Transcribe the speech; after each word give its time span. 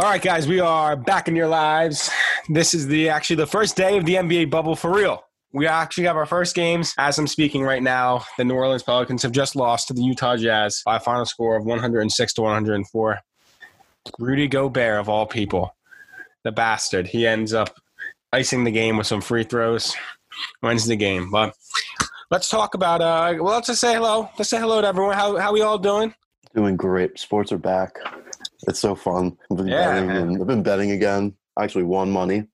All 0.00 0.08
right, 0.08 0.22
guys, 0.22 0.46
we 0.46 0.60
are 0.60 0.94
back 0.94 1.26
in 1.26 1.34
your 1.34 1.48
lives. 1.48 2.08
This 2.48 2.72
is 2.72 2.86
the 2.86 3.08
actually 3.08 3.34
the 3.34 3.48
first 3.48 3.76
day 3.76 3.98
of 3.98 4.04
the 4.04 4.14
NBA 4.14 4.48
bubble 4.48 4.76
for 4.76 4.94
real. 4.94 5.24
We 5.52 5.66
actually 5.66 6.04
have 6.04 6.14
our 6.14 6.24
first 6.24 6.54
games. 6.54 6.94
As 6.98 7.18
I'm 7.18 7.26
speaking 7.26 7.64
right 7.64 7.82
now, 7.82 8.24
the 8.36 8.44
New 8.44 8.54
Orleans 8.54 8.84
Pelicans 8.84 9.24
have 9.24 9.32
just 9.32 9.56
lost 9.56 9.88
to 9.88 9.94
the 9.94 10.02
Utah 10.02 10.36
Jazz 10.36 10.82
by 10.86 10.98
a 10.98 11.00
final 11.00 11.26
score 11.26 11.56
of 11.56 11.64
106 11.64 12.32
to 12.34 12.42
104. 12.42 13.18
Rudy 14.20 14.46
Gobert, 14.46 15.00
of 15.00 15.08
all 15.08 15.26
people, 15.26 15.74
the 16.44 16.52
bastard, 16.52 17.08
he 17.08 17.26
ends 17.26 17.52
up 17.52 17.74
icing 18.32 18.62
the 18.62 18.70
game 18.70 18.98
with 18.98 19.08
some 19.08 19.20
free 19.20 19.42
throws, 19.42 19.96
wins 20.62 20.86
the 20.86 20.94
game. 20.94 21.28
But 21.28 21.56
let's 22.30 22.48
talk 22.48 22.74
about. 22.74 23.00
Uh, 23.00 23.42
well, 23.42 23.54
let's 23.54 23.66
just 23.66 23.80
say 23.80 23.94
hello. 23.94 24.30
Let's 24.38 24.48
say 24.48 24.60
hello 24.60 24.80
to 24.80 24.86
everyone. 24.86 25.14
How 25.16 25.36
how 25.38 25.52
we 25.52 25.62
all 25.62 25.76
doing? 25.76 26.14
Doing 26.54 26.76
great. 26.76 27.18
Sports 27.18 27.50
are 27.50 27.58
back. 27.58 27.96
It's 28.66 28.80
so 28.80 28.94
fun. 28.94 29.36
I've 29.50 29.56
been 29.58 29.68
Yeah, 29.68 29.92
betting. 29.94 30.10
And 30.10 30.40
I've 30.40 30.46
been 30.46 30.62
betting 30.62 30.90
again. 30.90 31.34
I 31.56 31.64
actually 31.64 31.84
won 31.84 32.10
money. 32.10 32.44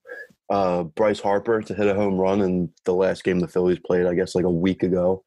Uh, 0.50 0.82
Bryce 0.84 1.20
Harper 1.20 1.62
to 1.62 1.74
hit 1.74 1.86
a 1.86 1.95
home 1.95 2.18
run 2.18 2.42
in 2.42 2.70
the 2.84 2.92
last 2.95 3.24
game 3.24 3.40
the 3.40 3.48
Phillies 3.48 3.78
played. 3.86 4.06
I 4.06 4.14
guess 4.14 4.34
like 4.34 4.45
a 4.45 4.50
week 4.50 4.82
ago. 4.82 5.24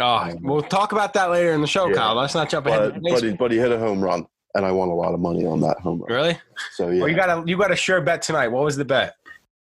Oh, 0.00 0.32
we'll 0.40 0.62
talk 0.62 0.92
about 0.92 1.12
that 1.14 1.30
later 1.30 1.52
in 1.52 1.60
the 1.60 1.66
show, 1.66 1.88
Yeah. 1.88 1.94
Kyle. 1.96 2.14
Let's 2.14 2.34
not 2.34 2.48
jump 2.48 2.66
ahead. 2.66 2.94
But 2.94 3.02
but 3.02 3.22
he, 3.22 3.32
but 3.32 3.50
he 3.50 3.58
hit 3.58 3.72
a 3.72 3.78
home 3.78 4.00
run, 4.00 4.24
and 4.54 4.64
I 4.64 4.70
won 4.72 4.88
a 4.88 4.94
lot 4.94 5.12
of 5.12 5.20
money 5.20 5.44
on 5.44 5.60
that 5.62 5.78
home 5.80 6.00
run. 6.00 6.10
really? 6.16 6.38
So 6.76 6.88
yeah, 6.90 7.00
Well, 7.00 7.08
you 7.10 7.16
got 7.16 7.28
a 7.28 7.44
you 7.46 7.58
got 7.58 7.72
a 7.72 7.76
sure 7.76 8.00
bet 8.00 8.22
tonight. 8.22 8.48
What 8.48 8.64
was 8.64 8.76
the 8.76 8.84
bet? 8.84 9.14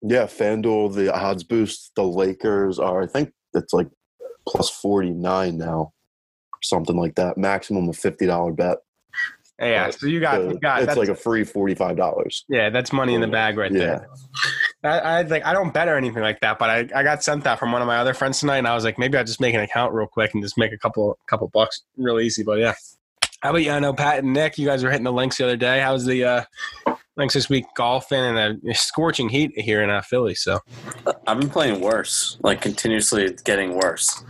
yeah. 0.02 0.26
FanDuel 0.26 0.94
the 0.94 1.14
odds 1.14 1.44
boost. 1.44 1.92
The 1.96 2.04
Lakers 2.04 2.78
are 2.80 3.02
I 3.02 3.08
think 3.08 3.34
it's 3.56 3.74
like 3.74 3.88
plus 4.48 4.70
forty 4.70 5.10
nine 5.10 5.58
now, 5.58 5.92
something 6.62 6.96
like 6.96 7.16
that. 7.16 7.38
Maximum 7.38 7.90
of 7.90 7.98
fifty 7.98 8.28
dollar 8.28 8.54
bet. 8.54 8.78
Yeah, 9.60 9.92
so 9.92 10.08
you 10.08 10.20
got, 10.20 10.36
So 10.42 10.50
you 10.50 10.60
got 10.60 10.82
it's 10.84 10.96
like 10.98 11.10
a 11.10 11.16
free 11.16 11.44
forty 11.44 11.76
five 11.76 11.96
dollars. 11.96 12.44
yeah, 12.50 12.70
that's 12.70 12.92
money 12.92 13.14
in 13.14 13.22
the 13.22 13.28
bag 13.28 13.58
right 13.58 13.72
Yeah. 13.72 13.80
there. 13.80 14.08
I, 14.84 15.00
I 15.00 15.22
like 15.22 15.46
I 15.46 15.54
don't 15.54 15.74
bet 15.74 15.88
or 15.88 15.96
anything 15.96 16.24
like 16.24 16.40
that, 16.42 16.60
but 16.60 16.70
I, 16.70 16.80
I 16.94 17.04
got 17.04 17.24
sent 17.24 17.44
that 17.46 17.60
from 17.60 17.72
one 17.72 17.82
of 17.82 17.88
my 17.88 17.98
other 17.98 18.14
friends 18.14 18.40
tonight, 18.40 18.58
and 18.58 18.68
I 18.68 18.76
was 18.76 18.84
like, 18.84 18.98
maybe 18.98 19.18
I'll 19.18 19.24
just 19.24 19.40
make 19.40 19.54
an 19.56 19.62
account 19.62 19.94
real 19.94 20.08
quick 20.08 20.34
and 20.34 20.44
just 20.44 20.58
make 20.58 20.74
a 20.74 20.78
couple 20.78 21.18
couple 21.28 21.48
bucks 21.50 21.84
real 21.98 22.20
easy. 22.20 22.44
But 22.44 22.60
yeah, 22.60 22.74
how 23.42 23.52
about 23.52 23.60
you? 23.64 23.72
I 23.72 23.80
know 23.80 23.94
Pat 23.94 24.20
and 24.24 24.34
Nick, 24.34 24.58
you 24.58 24.66
guys 24.68 24.84
were 24.84 24.90
hitting 24.90 25.06
the 25.06 25.14
links 25.14 25.38
the 25.38 25.46
other 25.46 25.56
day. 25.56 25.80
How's 25.80 26.04
the 26.06 26.24
uh, 26.26 26.44
links 27.16 27.34
this 27.36 27.48
week 27.48 27.66
golfing 27.78 28.20
and 28.20 28.60
a 28.68 28.74
scorching 28.74 29.30
heat 29.30 29.52
here 29.56 29.84
in 29.84 29.90
uh, 29.90 30.02
Philly? 30.02 30.36
So 30.36 30.60
I've 31.28 31.40
been 31.40 31.50
playing 31.50 31.80
worse, 31.80 32.38
like 32.42 32.60
continuously 32.60 33.38
getting 33.46 33.76
worse. 33.76 34.24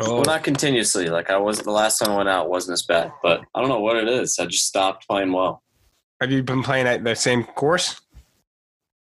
Oh, 0.00 0.14
Well, 0.14 0.22
not 0.24 0.44
continuously. 0.44 1.08
Like 1.08 1.30
I 1.30 1.36
was 1.36 1.60
the 1.60 1.70
last 1.70 1.98
time 1.98 2.10
I 2.12 2.16
went 2.16 2.28
out 2.28 2.48
wasn't 2.50 2.74
as 2.74 2.82
bad, 2.82 3.12
but 3.22 3.40
I 3.54 3.60
don't 3.60 3.68
know 3.68 3.80
what 3.80 3.96
it 3.96 4.08
is. 4.08 4.38
I 4.38 4.46
just 4.46 4.66
stopped 4.66 5.06
playing 5.08 5.32
well. 5.32 5.62
have 6.20 6.30
you 6.32 6.42
been 6.42 6.62
playing 6.62 6.86
at 6.86 7.04
the 7.04 7.14
same 7.14 7.44
course? 7.44 8.00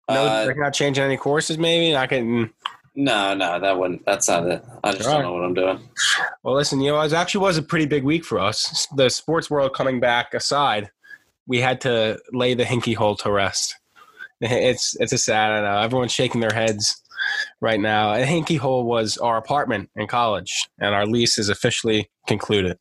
No, 0.10 0.26
Uh, 0.26 0.46
like 0.48 0.58
not 0.58 0.74
changing 0.74 1.04
any 1.04 1.18
courses, 1.18 1.58
maybe 1.58 1.94
not 1.94 2.10
getting. 2.10 2.50
no, 2.96 3.34
no, 3.34 3.60
that 3.60 3.78
wouldn't. 3.78 4.06
That's 4.06 4.28
not 4.28 4.46
it. 4.48 4.64
I 4.84 4.92
just 4.94 5.08
Alright. 5.08 5.22
don't 5.24 5.32
know 5.32 5.34
what 5.38 5.46
I'm 5.46 5.54
doing. 5.54 5.90
Well, 6.44 6.56
listen, 6.56 6.82
you 6.82 6.92
know, 6.92 7.00
it 7.02 7.14
actually 7.14 7.42
was 7.42 7.58
a 7.58 7.62
pretty 7.64 7.86
big 7.86 8.04
week 8.04 8.26
for 8.26 8.40
us. 8.40 8.88
The 8.96 9.10
sports 9.10 9.50
world 9.50 9.74
coming 9.74 10.00
back 10.00 10.34
aside, 10.34 10.90
we 11.48 11.60
had 11.62 11.80
to 11.82 12.20
lay 12.34 12.54
the 12.54 12.64
hinky 12.66 12.96
hole 12.96 13.16
to 13.18 13.32
rest. 13.32 13.76
It's 14.44 14.96
it's 15.00 15.14
a 15.14 15.20
sad. 15.20 15.52
I 15.52 15.62
know 15.62 15.82
everyone's 15.82 16.12
shaking 16.12 16.42
their 16.42 16.52
heads 16.54 17.01
right 17.60 17.80
now. 17.80 18.14
A 18.14 18.26
hinky 18.26 18.58
hole 18.58 18.86
was 18.86 19.18
our 19.18 19.38
apartment 19.38 19.90
in 19.96 20.08
college, 20.08 20.68
and 20.80 20.94
our 20.96 21.06
lease 21.06 21.38
is 21.38 21.50
officially 21.50 22.10
concluded. 22.28 22.78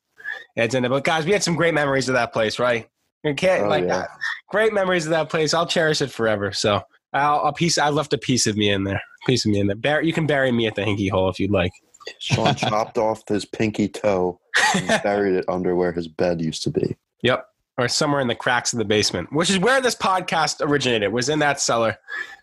It's 0.57 0.75
in 0.75 0.85
it, 0.85 0.89
but 0.89 1.05
guys, 1.05 1.25
we 1.27 1.33
had 1.33 1.43
some 1.43 1.57
great 1.57 1.75
memories 1.75 2.09
of 2.09 2.15
that 2.15 2.33
place, 2.33 2.59
right? 2.59 2.89
You 3.25 3.35
can't 3.35 3.65
Oh, 3.65 3.69
like 3.69 3.85
yeah. 3.85 4.07
great 4.49 4.73
memories 4.73 5.05
of 5.07 5.11
that 5.11 5.29
place. 5.29 5.53
I'll 5.55 5.67
cherish 5.67 6.01
it 6.01 6.11
forever. 6.11 6.53
So. 6.53 6.83
I'll, 7.13 7.41
a 7.43 7.53
piece. 7.53 7.77
I 7.77 7.89
left 7.89 8.13
a 8.13 8.19
piece 8.19 8.47
of 8.47 8.57
me 8.57 8.71
in 8.71 8.85
there. 8.85 8.95
A 8.95 9.27
Piece 9.27 9.45
of 9.45 9.51
me 9.51 9.59
in 9.59 9.67
there. 9.83 10.01
You 10.01 10.13
can 10.13 10.29
bury 10.29 10.53
me 10.53 10.69
at 10.69 10.77
the 10.77 10.83
hinky 10.83 11.11
hole 11.11 11.29
if 11.29 11.41
you'd 11.41 11.51
like. 11.51 11.73
Sean 12.21 12.55
chopped 12.57 12.99
off 12.99 13.27
his 13.27 13.45
pinky 13.45 13.89
toe 13.89 14.39
and 14.77 14.87
buried 15.03 15.35
it 15.35 15.45
under 15.49 15.75
where 15.75 15.91
his 15.91 16.07
bed 16.07 16.41
used 16.41 16.63
to 16.63 16.71
be. 16.71 16.97
Yep. 17.25 17.45
Or 17.79 17.89
somewhere 17.89 18.21
in 18.21 18.29
the 18.29 18.37
cracks 18.37 18.73
of 18.73 18.79
the 18.79 18.85
basement, 18.85 19.33
which 19.33 19.51
is 19.51 19.59
where 19.59 19.81
this 19.81 19.97
podcast 19.97 20.65
originated, 20.65 21.13
was 21.13 21.29
in 21.29 21.41
that 21.41 21.59
cellar. 21.61 21.97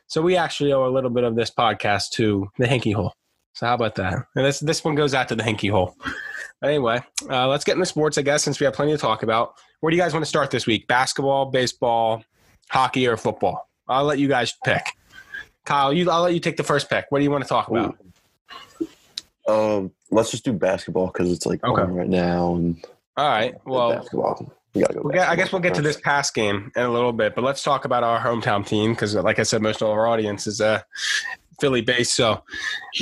So 0.07 0.21
we 0.21 0.37
actually 0.37 0.71
owe 0.73 0.85
a 0.87 0.89
little 0.91 1.09
bit 1.09 1.23
of 1.23 1.35
this 1.35 1.51
podcast 1.51 2.09
to 2.11 2.49
the 2.57 2.65
Hinky 2.65 2.93
Hole. 2.93 3.13
So 3.53 3.65
how 3.65 3.75
about 3.75 3.95
that? 3.95 4.13
And 4.35 4.45
this 4.45 4.59
this 4.59 4.83
one 4.83 4.95
goes 4.95 5.13
out 5.13 5.27
to 5.29 5.35
the 5.35 5.43
Hinky 5.43 5.69
Hole. 5.71 5.95
Anyway, 6.63 6.99
uh, 7.29 7.47
let's 7.47 7.63
get 7.63 7.73
into 7.73 7.85
sports, 7.85 8.17
I 8.17 8.21
guess, 8.21 8.43
since 8.43 8.59
we 8.59 8.65
have 8.65 8.73
plenty 8.73 8.91
to 8.91 8.97
talk 8.97 9.21
about. 9.23 9.53
Where 9.81 9.91
do 9.91 9.97
you 9.97 10.01
guys 10.01 10.13
want 10.13 10.23
to 10.25 10.29
start 10.29 10.49
this 10.49 10.65
week? 10.65 10.87
Basketball, 10.87 11.45
baseball, 11.47 12.23
hockey, 12.69 13.05
or 13.07 13.15
football? 13.17 13.67
I'll 13.87 14.05
let 14.05 14.17
you 14.19 14.27
guys 14.27 14.53
pick. 14.65 14.81
Kyle, 15.65 15.91
you, 15.93 16.09
I'll 16.09 16.23
let 16.23 16.33
you 16.33 16.39
take 16.39 16.57
the 16.57 16.63
first 16.63 16.89
pick. 16.89 17.05
What 17.09 17.19
do 17.19 17.23
you 17.25 17.31
want 17.31 17.43
to 17.43 17.47
talk 17.47 17.67
about? 17.67 17.97
Um, 19.47 19.91
let's 20.11 20.31
just 20.31 20.45
do 20.45 20.53
basketball 20.53 21.07
because 21.07 21.31
it's 21.31 21.45
like 21.45 21.63
Okay. 21.63 21.81
on 21.81 21.93
right 21.93 22.09
now 22.09 22.55
and 22.55 22.83
All 23.17 23.27
right. 23.29 23.55
Well, 23.65 23.91
basketball. 23.93 24.51
We 24.73 24.81
gotta 24.81 24.93
go. 24.93 25.01
We'll 25.03 25.13
get, 25.13 25.29
I 25.29 25.35
guess 25.35 25.51
we'll 25.51 25.61
get 25.61 25.73
to 25.75 25.81
this 25.81 25.99
past 25.99 26.33
game 26.33 26.71
in 26.75 26.83
a 26.83 26.89
little 26.91 27.13
bit, 27.13 27.35
but 27.35 27.43
let's 27.43 27.63
talk 27.63 27.85
about 27.85 28.03
our 28.03 28.19
hometown 28.19 28.65
team 28.65 28.91
because, 28.91 29.15
like 29.15 29.39
I 29.39 29.43
said, 29.43 29.61
most 29.61 29.81
of 29.81 29.89
our 29.89 30.07
audience 30.07 30.45
is 30.45 30.61
uh, 30.61 30.81
Philly 31.59 31.81
based. 31.81 32.15
So, 32.15 32.43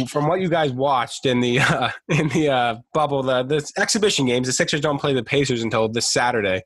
from 0.07 0.27
what 0.27 0.39
you 0.41 0.49
guys 0.49 0.71
watched 0.71 1.25
in 1.25 1.41
the 1.41 1.59
uh, 1.61 1.89
in 2.09 2.29
the 2.29 2.49
uh, 2.49 2.75
bubble, 2.93 3.23
the, 3.23 3.43
the 3.43 3.69
exhibition 3.77 4.25
games, 4.25 4.47
the 4.47 4.53
Sixers 4.53 4.81
don't 4.81 4.99
play 4.99 5.13
the 5.13 5.23
Pacers 5.23 5.63
until 5.63 5.89
this 5.89 6.09
Saturday. 6.09 6.61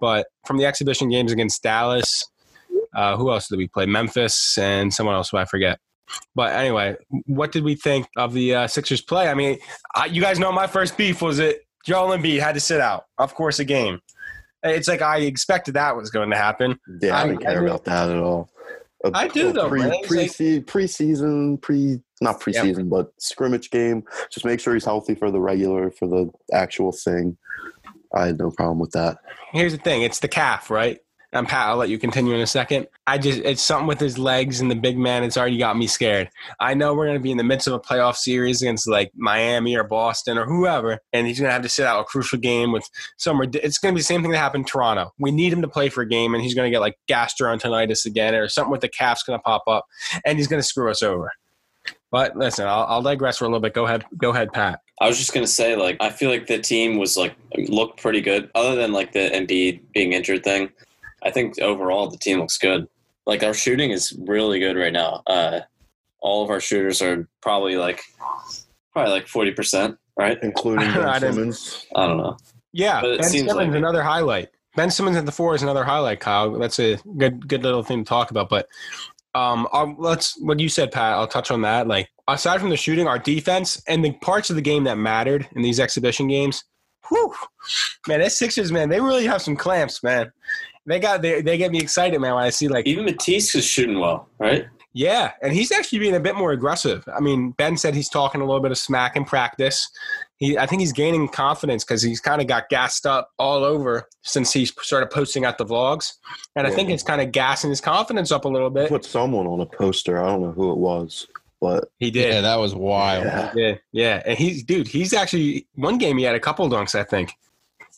But 0.00 0.26
from 0.44 0.58
the 0.58 0.66
exhibition 0.66 1.08
games 1.08 1.32
against 1.32 1.62
Dallas, 1.62 2.28
uh, 2.94 3.16
who 3.16 3.30
else 3.30 3.48
did 3.48 3.56
we 3.56 3.68
play? 3.68 3.86
Memphis 3.86 4.58
and 4.58 4.92
someone 4.92 5.14
else 5.14 5.30
who 5.30 5.38
I 5.38 5.44
forget. 5.44 5.80
But 6.34 6.52
anyway, 6.52 6.96
what 7.26 7.50
did 7.50 7.64
we 7.64 7.74
think 7.74 8.06
of 8.16 8.32
the 8.32 8.54
uh, 8.54 8.66
Sixers 8.68 9.00
play? 9.00 9.28
I 9.28 9.34
mean, 9.34 9.58
I, 9.94 10.06
you 10.06 10.20
guys 10.20 10.38
know 10.38 10.52
my 10.52 10.66
first 10.66 10.96
beef 10.96 11.20
was 11.20 11.38
it 11.38 11.66
Joel 11.84 12.16
Embiid 12.16 12.40
had 12.40 12.54
to 12.54 12.60
sit 12.60 12.80
out, 12.80 13.06
of 13.18 13.34
course, 13.34 13.58
a 13.58 13.64
game. 13.64 14.00
It's 14.70 14.88
like 14.88 15.02
I 15.02 15.18
expected 15.18 15.74
that 15.74 15.96
was 15.96 16.10
going 16.10 16.30
to 16.30 16.36
happen. 16.36 16.78
Yeah, 17.00 17.16
I, 17.16 17.22
I- 17.22 17.26
don't 17.28 17.38
care 17.38 17.62
I 17.62 17.64
about 17.66 17.84
that 17.84 18.10
at 18.10 18.18
all. 18.18 18.50
A- 19.04 19.10
I 19.14 19.28
do, 19.28 19.52
though, 19.52 19.68
Pre. 19.68 19.80
Pre, 20.06 20.26
preseason, 20.62 21.60
pre 21.60 22.00
not 22.22 22.40
preseason, 22.40 22.88
but 22.88 23.12
scrimmage 23.18 23.70
game. 23.70 24.04
Just 24.30 24.46
make 24.46 24.58
sure 24.58 24.72
he's 24.74 24.86
healthy 24.86 25.14
for 25.14 25.30
the 25.30 25.38
regular, 25.38 25.90
for 25.90 26.08
the 26.08 26.30
actual 26.52 26.92
thing. 26.92 27.36
I 28.14 28.26
had 28.26 28.38
no 28.38 28.50
problem 28.50 28.78
with 28.78 28.92
that. 28.92 29.18
Here's 29.52 29.72
the 29.72 29.78
thing: 29.78 30.02
it's 30.02 30.20
the 30.20 30.28
calf, 30.28 30.70
right? 30.70 30.98
And 31.36 31.46
Pat, 31.46 31.68
I'll 31.68 31.76
let 31.76 31.88
you 31.88 31.98
continue 31.98 32.34
in 32.34 32.40
a 32.40 32.46
second. 32.46 32.88
I 33.06 33.18
just 33.18 33.40
it's 33.40 33.62
something 33.62 33.86
with 33.86 34.00
his 34.00 34.18
legs 34.18 34.60
and 34.60 34.70
the 34.70 34.74
big 34.74 34.96
man. 34.96 35.22
It's 35.22 35.36
already 35.36 35.58
got 35.58 35.76
me 35.76 35.86
scared. 35.86 36.30
I 36.60 36.74
know 36.74 36.94
we're 36.94 37.06
going 37.06 37.18
to 37.18 37.22
be 37.22 37.30
in 37.30 37.36
the 37.36 37.44
midst 37.44 37.66
of 37.66 37.74
a 37.74 37.80
playoff 37.80 38.16
series 38.16 38.62
against 38.62 38.88
like 38.88 39.12
Miami 39.14 39.76
or 39.76 39.84
Boston 39.84 40.38
or 40.38 40.46
whoever, 40.46 41.00
and 41.12 41.26
he's 41.26 41.38
going 41.38 41.48
to 41.48 41.52
have 41.52 41.62
to 41.62 41.68
sit 41.68 41.86
out 41.86 42.00
a 42.00 42.04
crucial 42.04 42.38
game 42.38 42.72
with 42.72 42.88
some. 43.18 43.40
It's 43.42 43.78
going 43.78 43.92
to 43.92 43.96
be 43.96 44.00
the 44.00 44.04
same 44.04 44.22
thing 44.22 44.30
that 44.30 44.38
happened 44.38 44.62
in 44.62 44.66
Toronto. 44.66 45.12
We 45.18 45.30
need 45.30 45.52
him 45.52 45.62
to 45.62 45.68
play 45.68 45.88
for 45.88 46.02
a 46.02 46.08
game, 46.08 46.34
and 46.34 46.42
he's 46.42 46.54
going 46.54 46.66
to 46.66 46.74
get 46.74 46.80
like 46.80 46.98
gastroenteritis 47.08 48.06
again, 48.06 48.34
or 48.34 48.48
something 48.48 48.72
with 48.72 48.80
the 48.80 48.88
calf's 48.88 49.22
going 49.22 49.38
to 49.38 49.42
pop 49.42 49.64
up, 49.66 49.84
and 50.24 50.38
he's 50.38 50.48
going 50.48 50.60
to 50.60 50.66
screw 50.66 50.90
us 50.90 51.02
over. 51.02 51.30
But 52.10 52.36
listen, 52.36 52.66
I'll, 52.66 52.86
I'll 52.88 53.02
digress 53.02 53.38
for 53.38 53.44
a 53.44 53.48
little 53.48 53.60
bit. 53.60 53.74
Go 53.74 53.84
ahead, 53.84 54.04
go 54.16 54.30
ahead, 54.30 54.52
Pat. 54.52 54.80
I 55.00 55.08
was 55.08 55.18
just 55.18 55.34
gonna 55.34 55.46
say, 55.46 55.76
like, 55.76 55.98
I 56.00 56.08
feel 56.08 56.30
like 56.30 56.46
the 56.46 56.58
team 56.58 56.96
was 56.96 57.16
like 57.16 57.36
looked 57.68 58.00
pretty 58.00 58.22
good, 58.22 58.50
other 58.54 58.74
than 58.74 58.92
like 58.92 59.12
the 59.12 59.28
Embiid 59.30 59.80
being 59.92 60.12
injured 60.14 60.42
thing. 60.42 60.70
I 61.22 61.30
think 61.30 61.58
overall 61.60 62.08
the 62.08 62.18
team 62.18 62.40
looks 62.40 62.58
good. 62.58 62.86
Like 63.26 63.42
our 63.42 63.54
shooting 63.54 63.90
is 63.90 64.16
really 64.26 64.60
good 64.60 64.76
right 64.76 64.92
now. 64.92 65.22
Uh, 65.26 65.60
all 66.20 66.44
of 66.44 66.50
our 66.50 66.60
shooters 66.60 67.02
are 67.02 67.28
probably 67.42 67.76
like 67.76 68.00
probably 68.92 69.12
like 69.12 69.26
forty 69.26 69.50
percent, 69.52 69.96
right? 70.18 70.38
Including 70.42 70.86
I 70.88 71.18
Ben 71.18 71.20
didn't- 71.20 71.34
Simmons. 71.34 71.86
I 71.94 72.06
don't 72.06 72.18
know. 72.18 72.36
Yeah, 72.72 73.00
But 73.00 73.20
Ben 73.20 73.28
Simmons 73.30 73.54
like- 73.54 73.68
another 73.68 74.02
highlight. 74.02 74.48
Ben 74.76 74.90
Simmons 74.90 75.16
at 75.16 75.24
the 75.24 75.32
four 75.32 75.54
is 75.54 75.62
another 75.62 75.84
highlight, 75.84 76.20
Kyle. 76.20 76.50
That's 76.58 76.78
a 76.78 76.96
good 77.16 77.48
good 77.48 77.62
little 77.62 77.82
thing 77.82 78.04
to 78.04 78.08
talk 78.08 78.30
about. 78.30 78.48
But 78.50 78.68
um, 79.34 79.66
i 79.72 79.82
let's 79.98 80.38
what 80.40 80.60
you 80.60 80.68
said, 80.68 80.92
Pat. 80.92 81.14
I'll 81.14 81.26
touch 81.26 81.50
on 81.50 81.62
that. 81.62 81.88
Like 81.88 82.08
aside 82.28 82.60
from 82.60 82.70
the 82.70 82.76
shooting, 82.76 83.06
our 83.06 83.18
defense 83.18 83.82
and 83.88 84.04
the 84.04 84.12
parts 84.12 84.50
of 84.50 84.56
the 84.56 84.62
game 84.62 84.84
that 84.84 84.98
mattered 84.98 85.48
in 85.56 85.62
these 85.62 85.80
exhibition 85.80 86.28
games. 86.28 86.62
Whew, 87.08 87.32
man, 88.08 88.20
that 88.20 88.32
Sixers, 88.32 88.70
man, 88.72 88.88
they 88.88 89.00
really 89.00 89.26
have 89.26 89.40
some 89.40 89.56
clamps, 89.56 90.02
man. 90.02 90.30
They 90.86 91.00
got 91.00 91.22
they 91.22 91.42
they 91.42 91.58
get 91.58 91.72
me 91.72 91.78
excited, 91.80 92.18
man, 92.20 92.34
when 92.34 92.44
I 92.44 92.50
see 92.50 92.68
like 92.68 92.86
Even 92.86 93.04
Matisse 93.04 93.54
is 93.54 93.64
shooting 93.64 93.98
well, 93.98 94.28
right? 94.38 94.66
yeah, 94.92 95.32
and 95.42 95.52
he's 95.52 95.72
actually 95.72 95.98
being 95.98 96.16
a 96.16 96.20
bit 96.20 96.36
more 96.36 96.52
aggressive. 96.52 97.06
I 97.14 97.20
mean, 97.20 97.50
Ben 97.50 97.76
said 97.76 97.94
he's 97.94 98.08
talking 98.08 98.40
a 98.40 98.44
little 98.46 98.62
bit 98.62 98.70
of 98.70 98.78
smack 98.78 99.14
in 99.16 99.24
practice. 99.26 99.90
He, 100.38 100.56
I 100.56 100.66
think 100.66 100.80
he's 100.80 100.92
gaining 100.92 101.28
confidence 101.28 101.82
because 101.84 102.02
he's 102.02 102.20
kind 102.20 102.40
of 102.40 102.46
got 102.46 102.68
gassed 102.68 103.04
up 103.06 103.30
all 103.38 103.64
over 103.64 104.06
since 104.22 104.52
he 104.52 104.64
started 104.66 105.10
posting 105.10 105.44
out 105.44 105.58
the 105.58 105.64
vlogs, 105.66 106.12
and 106.54 106.66
I 106.66 106.70
think 106.70 106.88
it's 106.90 107.02
kind 107.02 107.20
of 107.20 107.32
gassing 107.32 107.70
his 107.70 107.80
confidence 107.80 108.30
up 108.32 108.44
a 108.44 108.48
little 108.48 108.70
bit. 108.70 108.88
Put 108.88 109.04
someone 109.04 109.46
on 109.46 109.60
a 109.60 109.66
poster. 109.66 110.22
I 110.22 110.26
don't 110.28 110.42
know 110.42 110.52
who 110.52 110.72
it 110.72 110.78
was, 110.78 111.26
but 111.60 111.90
He 111.98 112.10
did, 112.10 112.32
Yeah, 112.32 112.40
that 112.42 112.56
was 112.56 112.74
wild. 112.74 113.24
yeah. 113.24 113.52
yeah, 113.54 113.74
yeah, 113.92 114.22
and 114.24 114.38
he's 114.38 114.62
dude. 114.62 114.86
He's 114.88 115.12
actually 115.14 115.66
one 115.74 115.98
game 115.98 116.16
he 116.18 116.24
had 116.24 116.34
a 116.36 116.40
couple 116.40 116.68
dunks, 116.70 116.94
I 116.94 117.02
think. 117.02 117.32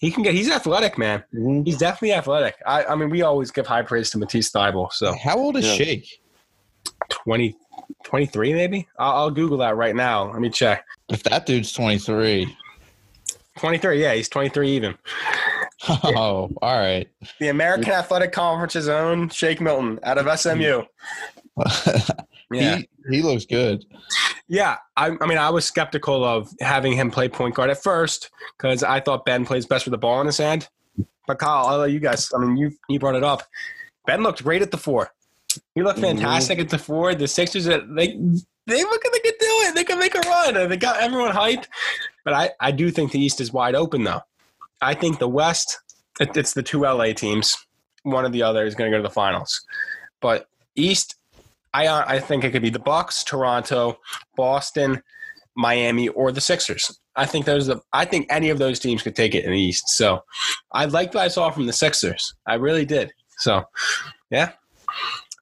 He 0.00 0.10
can 0.10 0.22
get. 0.22 0.34
He's 0.34 0.50
athletic, 0.50 0.96
man. 0.98 1.24
Mhm. 1.34 1.66
He's 1.66 1.76
definitely 1.78 2.12
athletic. 2.12 2.54
I, 2.66 2.84
I 2.84 2.94
mean, 2.94 3.10
we 3.10 3.22
always 3.22 3.50
give 3.50 3.66
high 3.66 3.82
praise 3.82 4.10
to 4.10 4.18
Matisse 4.18 4.50
Thybulle. 4.50 4.92
So 4.92 5.12
How 5.14 5.36
old 5.36 5.56
is 5.56 5.66
Yeah. 5.66 5.74
Shake? 5.74 6.20
20, 7.10 7.56
23 8.04 8.52
maybe. 8.54 8.86
I'll, 8.98 9.12
I'll 9.12 9.30
Google 9.30 9.58
that 9.58 9.76
right 9.76 9.96
now. 9.96 10.30
Let 10.32 10.40
me 10.40 10.50
check. 10.50 10.84
If 11.08 11.22
that 11.24 11.46
dude's 11.46 11.72
23. 11.72 12.54
23. 13.58 14.00
Yeah, 14.02 14.14
he's 14.14 14.28
23 14.28 14.70
even. 14.70 14.96
Oh, 15.88 16.50
all 16.60 16.76
right. 16.76 17.06
The 17.38 17.48
American 17.48 17.92
Athletic 17.92 18.32
Conference's 18.32 18.88
own 18.88 19.28
Shake 19.28 19.60
Milton 19.60 20.00
out 20.02 20.18
of 20.18 20.38
SMU. 20.38 20.82
Yeah. 22.50 22.76
he, 22.78 22.88
he 23.10 23.22
looks 23.22 23.44
good. 23.44 23.84
Yeah, 24.48 24.78
I, 24.96 25.14
I 25.20 25.26
mean, 25.26 25.36
I 25.38 25.50
was 25.50 25.64
skeptical 25.66 26.24
of 26.24 26.48
having 26.60 26.94
him 26.94 27.10
play 27.10 27.28
point 27.28 27.54
guard 27.54 27.68
at 27.70 27.82
first 27.82 28.30
because 28.56 28.82
I 28.82 29.00
thought 29.00 29.24
Ben 29.26 29.44
plays 29.44 29.66
best 29.66 29.84
with 29.84 29.92
the 29.92 29.98
ball 29.98 30.20
in 30.20 30.26
his 30.26 30.38
hand. 30.38 30.68
But 31.26 31.38
Kyle, 31.38 31.66
I'll 31.66 31.78
let 31.78 31.90
you 31.90 32.00
guys. 32.00 32.30
I 32.34 32.38
mean, 32.38 32.56
you 32.56 32.72
you 32.88 32.98
brought 32.98 33.14
it 33.14 33.22
up. 33.24 33.42
Ben 34.06 34.22
looked 34.22 34.42
great 34.42 34.62
at 34.62 34.70
the 34.70 34.78
four. 34.78 35.12
He 35.74 35.82
looked 35.82 35.98
Mhm. 35.98 36.02
fantastic 36.02 36.58
at 36.58 36.70
the 36.70 36.78
four. 36.78 37.14
The 37.14 37.28
Sixers, 37.28 37.66
they 37.66 37.76
they 38.66 38.82
look 38.84 39.04
like 39.04 39.12
they 39.12 39.18
could 39.20 39.38
do 39.38 39.46
it. 39.66 39.74
They 39.74 39.84
can 39.84 39.98
make 39.98 40.14
a 40.14 40.20
run. 40.20 40.54
They 40.68 40.76
got 40.78 40.98
everyone 41.00 41.32
hyped. 41.32 41.66
But 42.24 42.32
I 42.32 42.50
I 42.60 42.70
do 42.70 42.90
think 42.90 43.12
the 43.12 43.20
East 43.20 43.40
is 43.42 43.52
wide 43.52 43.74
open 43.74 44.04
though. 44.04 44.22
I 44.80 44.94
think 44.94 45.18
the 45.18 45.28
West, 45.28 45.78
it, 46.20 46.34
it's 46.36 46.54
the 46.54 46.62
two 46.62 46.86
LA 46.86 47.12
teams. 47.12 47.56
One 48.04 48.24
or 48.24 48.30
the 48.30 48.42
other 48.44 48.64
is 48.64 48.74
going 48.74 48.90
to 48.90 48.96
go 48.96 49.02
to 49.02 49.06
the 49.06 49.12
finals. 49.12 49.60
But 50.22 50.48
East, 50.76 51.16
I 51.74 51.86
uh, 51.86 52.04
I 52.06 52.18
think 52.18 52.44
it 52.44 52.50
could 52.52 52.62
be 52.62 52.70
the 52.70 52.78
Bucks, 52.78 53.22
Toronto, 53.24 53.98
Boston, 54.36 55.02
Miami, 55.56 56.08
or 56.08 56.32
the 56.32 56.40
Sixers. 56.40 56.98
I 57.16 57.26
think 57.26 57.46
those. 57.46 57.68
Are, 57.68 57.80
I 57.92 58.04
think 58.04 58.26
any 58.30 58.48
of 58.50 58.58
those 58.58 58.78
teams 58.78 59.02
could 59.02 59.16
take 59.16 59.34
it 59.34 59.44
in 59.44 59.50
the 59.52 59.60
East. 59.60 59.88
So 59.90 60.22
I 60.72 60.84
liked 60.86 61.14
what 61.14 61.24
I 61.24 61.28
saw 61.28 61.50
from 61.50 61.66
the 61.66 61.72
Sixers. 61.72 62.34
I 62.46 62.54
really 62.54 62.84
did. 62.84 63.12
So 63.38 63.64
yeah. 64.30 64.52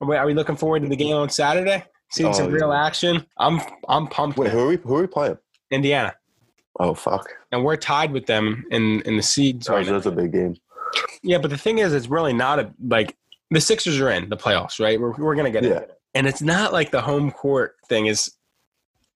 Are 0.00 0.08
we, 0.08 0.16
are 0.16 0.26
we 0.26 0.34
looking 0.34 0.56
forward 0.56 0.82
to 0.82 0.88
the 0.88 0.96
game 0.96 1.14
on 1.16 1.30
Saturday? 1.30 1.82
Seeing 2.10 2.28
Oh, 2.28 2.32
some 2.32 2.50
real 2.52 2.68
yeah. 2.70 2.86
action. 2.86 3.24
I'm 3.38 3.60
I'm 3.88 4.06
pumped. 4.08 4.36
Wait, 4.38 4.50
who 4.50 4.60
are 4.60 4.66
we? 4.68 4.76
Who 4.76 4.96
are 4.96 5.00
we 5.02 5.06
playing? 5.06 5.38
Indiana, 5.70 6.14
Oh 6.78 6.94
fuck! 6.94 7.28
and 7.52 7.64
we're 7.64 7.76
tied 7.76 8.12
with 8.12 8.26
them 8.26 8.64
in 8.70 9.00
in 9.02 9.16
the 9.16 9.22
seeds 9.22 9.68
Oh, 9.68 9.74
right 9.74 9.86
now. 9.86 9.92
that's 9.94 10.06
a 10.06 10.12
big 10.12 10.32
game. 10.32 10.56
Yeah, 11.22 11.38
but 11.38 11.50
the 11.50 11.58
thing 11.58 11.78
is, 11.78 11.92
it's 11.92 12.06
really 12.08 12.32
not 12.32 12.58
a 12.60 12.70
like 12.86 13.16
the 13.50 13.60
Sixers 13.60 14.00
are 14.00 14.10
in 14.10 14.28
the 14.28 14.36
playoffs, 14.36 14.78
right? 14.78 15.00
We're 15.00 15.12
we're 15.16 15.34
gonna 15.34 15.50
get 15.50 15.64
Yeah. 15.64 15.78
it, 15.78 15.95
and 16.16 16.26
it's 16.26 16.42
not 16.42 16.72
like 16.72 16.90
the 16.90 17.02
home 17.02 17.30
court 17.30 17.76
thing 17.88 18.06
is. 18.06 18.32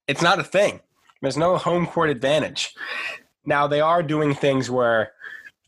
It's 0.06 0.22
not 0.22 0.38
a 0.38 0.44
thing. 0.44 0.80
There's 1.22 1.36
no 1.36 1.56
home 1.56 1.86
court 1.86 2.10
advantage. 2.10 2.74
Now 3.46 3.66
they 3.66 3.80
are 3.80 4.02
doing 4.02 4.34
things 4.34 4.70
where 4.70 5.12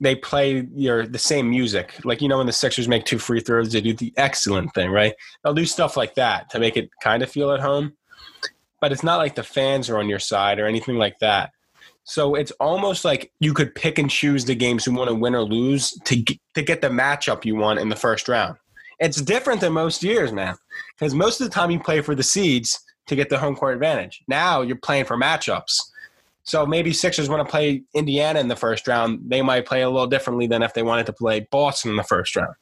they 0.01 0.15
play 0.17 0.67
your 0.75 1.07
the 1.07 1.19
same 1.19 1.49
music, 1.49 1.95
like 2.05 2.21
you 2.21 2.29
know 2.29 2.39
when 2.39 2.47
the 2.47 2.53
Sixers 2.53 2.89
make 2.89 3.05
two 3.05 3.19
free 3.19 3.41
throws, 3.41 3.73
they 3.73 3.81
do 3.81 3.95
the 3.95 4.13
excellent 4.17 4.75
thing, 4.75 4.91
right? 4.91 5.15
They'll 5.43 5.55
do 5.55 5.65
stuff 5.65 5.97
like 5.97 6.17
that 6.17 6.51
to 6.51 6.59
make 6.59 6.77
it 6.77 6.91
kind 7.03 7.23
of 7.23 7.31
feel 7.31 7.53
at 7.53 7.61
home, 7.61 7.95
but 8.81 8.93
it's 8.93 9.05
not 9.05 9.19
like 9.19 9.37
the 9.37 9.43
fans 9.43 9.89
are 9.89 9.99
on 9.99 10.09
your 10.09 10.19
side 10.19 10.59
or 10.59 10.67
anything 10.67 10.97
like 10.97 11.19
that. 11.21 11.53
So 12.05 12.35
it's 12.35 12.51
almost 12.53 13.05
like 13.05 13.33
you 13.39 13.55
could 13.55 13.75
pick 13.75 13.99
and 13.99 14.11
choose 14.11 14.45
the 14.45 14.57
games 14.57 14.87
you 14.87 14.93
want 14.93 15.09
to 15.09 15.15
win 15.15 15.37
or 15.37 15.43
lose 15.43 15.93
to 16.05 16.17
get, 16.17 16.39
to 16.55 16.63
get 16.63 16.81
the 16.81 16.89
matchup 16.89 17.45
you 17.45 17.55
want 17.55 17.79
in 17.79 17.89
the 17.89 17.97
first 17.97 18.29
round. 18.29 18.57
It's 19.03 19.21
different 19.21 19.61
than 19.61 19.73
most 19.73 20.05
years, 20.05 20.33
man, 20.33 20.55
because 20.95 21.13
most 21.13 21.41
of 21.41 21.49
the 21.49 21.53
time 21.53 21.73
you 21.73 21.81
play 21.81 22.01
for 22.01 22.15
the 22.15 22.23
seeds 22.23 22.81
to 23.09 23.17
get 23.17 23.29
the 23.29 23.39
home 23.39 23.57
court 23.57 23.75
advantage. 23.75 24.23
Now 24.29 24.63
you're 24.63 24.77
playing 24.77 25.07
for 25.07 25.17
matchups. 25.17 25.81
So 26.45 26.65
maybe 26.65 26.93
Sixers 26.93 27.29
want 27.29 27.45
to 27.45 27.51
play 27.51 27.83
Indiana 27.95 28.39
in 28.39 28.47
the 28.47 28.57
first 28.57 28.87
round. 28.87 29.21
They 29.27 29.43
might 29.43 29.67
play 29.67 29.83
a 29.83 29.91
little 29.91 30.07
differently 30.07 30.47
than 30.47 30.63
if 30.63 30.73
they 30.75 30.85
wanted 30.85 31.07
to 31.07 31.13
play 31.13 31.47
Boston 31.51 31.91
in 31.91 31.97
the 31.97 32.05
first 32.05 32.37
round. 32.37 32.55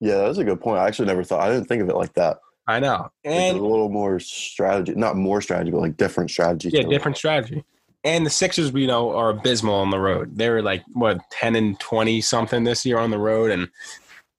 Yeah, 0.00 0.24
that's 0.24 0.38
a 0.38 0.44
good 0.44 0.60
point. 0.60 0.78
I 0.78 0.86
actually 0.86 1.08
never 1.08 1.22
thought. 1.22 1.40
I 1.40 1.52
didn't 1.52 1.66
think 1.66 1.82
of 1.82 1.90
it 1.90 1.96
like 1.96 2.14
that. 2.14 2.38
I 2.66 2.80
know. 2.80 3.10
Like, 3.24 3.34
And 3.34 3.58
a 3.58 3.62
little 3.62 3.90
more 3.90 4.18
strategy, 4.18 4.94
not 4.94 5.16
more 5.16 5.42
strategy, 5.42 5.70
but 5.70 5.80
like 5.80 5.96
different 5.98 6.30
strategy. 6.30 6.70
Yeah, 6.72 6.82
different 6.82 7.18
strategy. 7.18 7.64
And 8.02 8.24
the 8.24 8.30
Sixers, 8.30 8.72
we 8.72 8.86
know, 8.86 9.14
are 9.16 9.30
abysmal 9.30 9.74
on 9.74 9.90
the 9.90 9.98
road. 9.98 10.36
They 10.36 10.48
were 10.48 10.62
like 10.62 10.84
what 10.92 11.20
ten 11.30 11.54
and 11.54 11.78
twenty 11.80 12.20
something 12.20 12.64
this 12.64 12.86
year 12.86 12.98
on 12.98 13.10
the 13.10 13.18
road, 13.18 13.50
and 13.50 13.68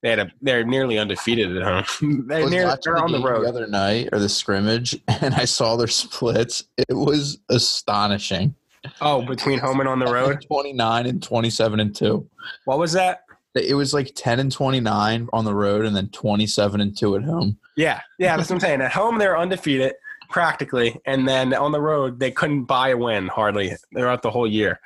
they 0.02 0.10
had 0.10 0.18
a 0.18 0.32
they're 0.40 0.64
nearly 0.64 0.98
undefeated 0.98 1.56
at 1.56 1.62
home. 1.62 2.26
They're 2.28 2.48
near, 2.48 2.76
they're 2.84 2.98
on 2.98 3.10
the 3.10 3.18
game 3.18 3.26
road. 3.26 3.44
the 3.44 3.48
other 3.48 3.66
night 3.66 4.10
or 4.12 4.18
the 4.18 4.28
scrimmage, 4.28 4.98
and 5.08 5.34
I 5.34 5.44
saw 5.44 5.76
their 5.76 5.88
splits. 5.88 6.64
It 6.76 6.94
was 6.94 7.38
astonishing. 7.48 8.54
Oh, 9.00 9.22
between 9.22 9.58
home 9.58 9.80
and 9.80 9.88
on 9.88 9.98
the 9.98 10.06
road. 10.12 10.44
29 10.46 11.06
and 11.06 11.22
27 11.22 11.80
and 11.80 11.94
2. 11.94 12.28
What 12.64 12.78
was 12.78 12.92
that? 12.92 13.24
It 13.54 13.74
was 13.74 13.92
like 13.92 14.12
10 14.14 14.38
and 14.38 14.52
29 14.52 15.28
on 15.32 15.44
the 15.44 15.54
road 15.54 15.84
and 15.84 15.96
then 15.96 16.08
27 16.10 16.80
and 16.80 16.96
2 16.96 17.16
at 17.16 17.24
home. 17.24 17.58
Yeah, 17.76 18.00
yeah, 18.18 18.36
that's 18.36 18.50
what 18.50 18.56
I'm 18.56 18.60
saying. 18.60 18.80
At 18.82 18.92
home, 18.92 19.18
they're 19.18 19.36
undefeated 19.36 19.94
practically, 20.30 20.96
and 21.06 21.26
then 21.26 21.54
on 21.54 21.72
the 21.72 21.80
road, 21.80 22.20
they 22.20 22.30
couldn't 22.30 22.64
buy 22.64 22.90
a 22.90 22.96
win 22.96 23.26
hardly 23.26 23.72
throughout 23.92 24.22
the 24.22 24.30
whole 24.30 24.46
year. 24.46 24.78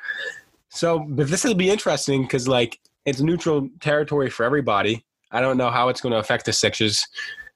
So, 0.70 1.00
but 1.00 1.29
this 1.29 1.44
will 1.44 1.55
be 1.55 1.69
interesting 1.69 2.23
because 2.23 2.49
like 2.49 2.81
it's 3.04 3.20
neutral 3.20 3.69
territory 3.81 4.31
for 4.31 4.44
everybody. 4.44 5.04
I 5.31 5.40
don't 5.40 5.56
know 5.56 5.70
how 5.70 5.88
it's 5.88 6.00
going 6.00 6.12
to 6.12 6.19
affect 6.19 6.44
the 6.46 6.52
Sixers. 6.52 7.06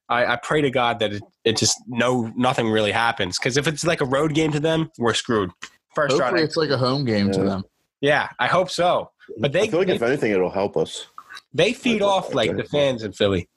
I, 0.08 0.24
I 0.34 0.36
pray 0.36 0.60
to 0.62 0.70
God 0.70 0.98
that 1.00 1.12
it, 1.14 1.22
it 1.44 1.56
just 1.56 1.76
no 1.88 2.32
nothing 2.36 2.70
really 2.70 2.92
happens 2.92 3.38
because 3.38 3.56
if 3.56 3.66
it's 3.66 3.84
like 3.84 4.00
a 4.00 4.04
road 4.04 4.34
game 4.34 4.52
to 4.52 4.60
them, 4.60 4.90
we're 4.98 5.14
screwed. 5.14 5.50
First 5.94 6.12
Hopefully 6.12 6.32
round, 6.34 6.38
it's 6.44 6.56
like 6.56 6.70
a 6.70 6.76
home 6.78 7.04
game 7.04 7.30
to 7.32 7.42
them. 7.42 7.64
yeah, 8.00 8.28
I 8.38 8.46
hope 8.46 8.70
so. 8.70 9.10
But 9.40 9.52
they 9.52 9.62
I 9.62 9.68
feel 9.68 9.80
like 9.80 9.88
they, 9.88 9.94
if 9.96 10.02
anything, 10.02 10.30
it'll 10.32 10.50
help 10.50 10.76
us. 10.76 11.06
they 11.52 11.72
feed 11.72 12.02
I- 12.02 12.06
off 12.06 12.34
like 12.34 12.50
I- 12.50 12.54
the 12.54 12.64
fans 12.64 13.02
in 13.02 13.12
Philly. 13.12 13.48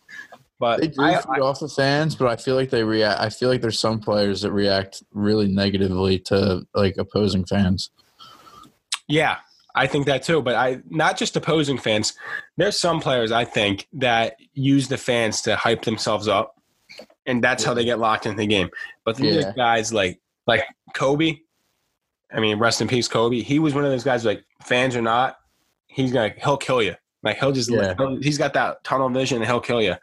But 0.59 0.81
They 0.81 0.87
do 0.87 1.01
I, 1.01 1.21
feed 1.21 1.39
off 1.41 1.61
the 1.61 1.69
fans, 1.69 2.15
but 2.17 2.27
I 2.27 2.35
feel 2.35 2.55
like 2.55 2.69
they 2.69 2.83
react. 2.83 3.21
I 3.21 3.29
feel 3.29 3.47
like 3.47 3.61
there's 3.61 3.79
some 3.79 4.01
players 4.01 4.41
that 4.41 4.51
react 4.51 5.01
really 5.13 5.47
negatively 5.47 6.19
to 6.25 6.63
like 6.73 6.97
opposing 6.97 7.45
fans. 7.45 7.91
Yeah, 9.07 9.37
I 9.75 9.87
think 9.87 10.05
that 10.07 10.23
too. 10.23 10.41
But 10.41 10.55
I 10.55 10.81
not 10.89 11.17
just 11.17 11.35
opposing 11.35 11.77
fans. 11.77 12.13
There's 12.57 12.79
some 12.79 12.99
players 12.99 13.31
I 13.31 13.45
think 13.45 13.87
that 13.93 14.35
use 14.53 14.87
the 14.87 14.97
fans 14.97 15.41
to 15.43 15.55
hype 15.55 15.83
themselves 15.83 16.27
up, 16.27 16.55
and 17.25 17.43
that's 17.43 17.63
how 17.63 17.73
they 17.73 17.85
get 17.85 17.99
locked 17.99 18.25
into 18.25 18.37
the 18.37 18.47
game. 18.47 18.69
But 19.05 19.17
then 19.17 19.27
Yeah. 19.27 19.41
there's 19.41 19.55
guys 19.55 19.93
like 19.93 20.19
like 20.47 20.63
Kobe. 20.93 21.37
I 22.31 22.39
mean, 22.39 22.57
rest 22.59 22.81
in 22.81 22.87
peace, 22.87 23.07
Kobe. 23.07 23.41
He 23.41 23.59
was 23.59 23.73
one 23.73 23.85
of 23.85 23.91
those 23.91 24.03
guys 24.03 24.25
like 24.25 24.43
fans 24.63 24.95
or 24.95 25.01
not, 25.01 25.37
he's 25.87 26.11
gonna 26.11 26.33
he'll 26.41 26.57
kill 26.57 26.81
you. 26.81 26.95
Like 27.21 27.37
he'll 27.37 27.51
just 27.51 27.69
Yeah. 27.69 27.93
he'll, 27.97 28.15
he's 28.21 28.37
got 28.37 28.53
that 28.53 28.83
tunnel 28.83 29.09
vision 29.09 29.37
and 29.37 29.45
he'll 29.45 29.59
kill 29.59 29.81
you. 29.81 29.95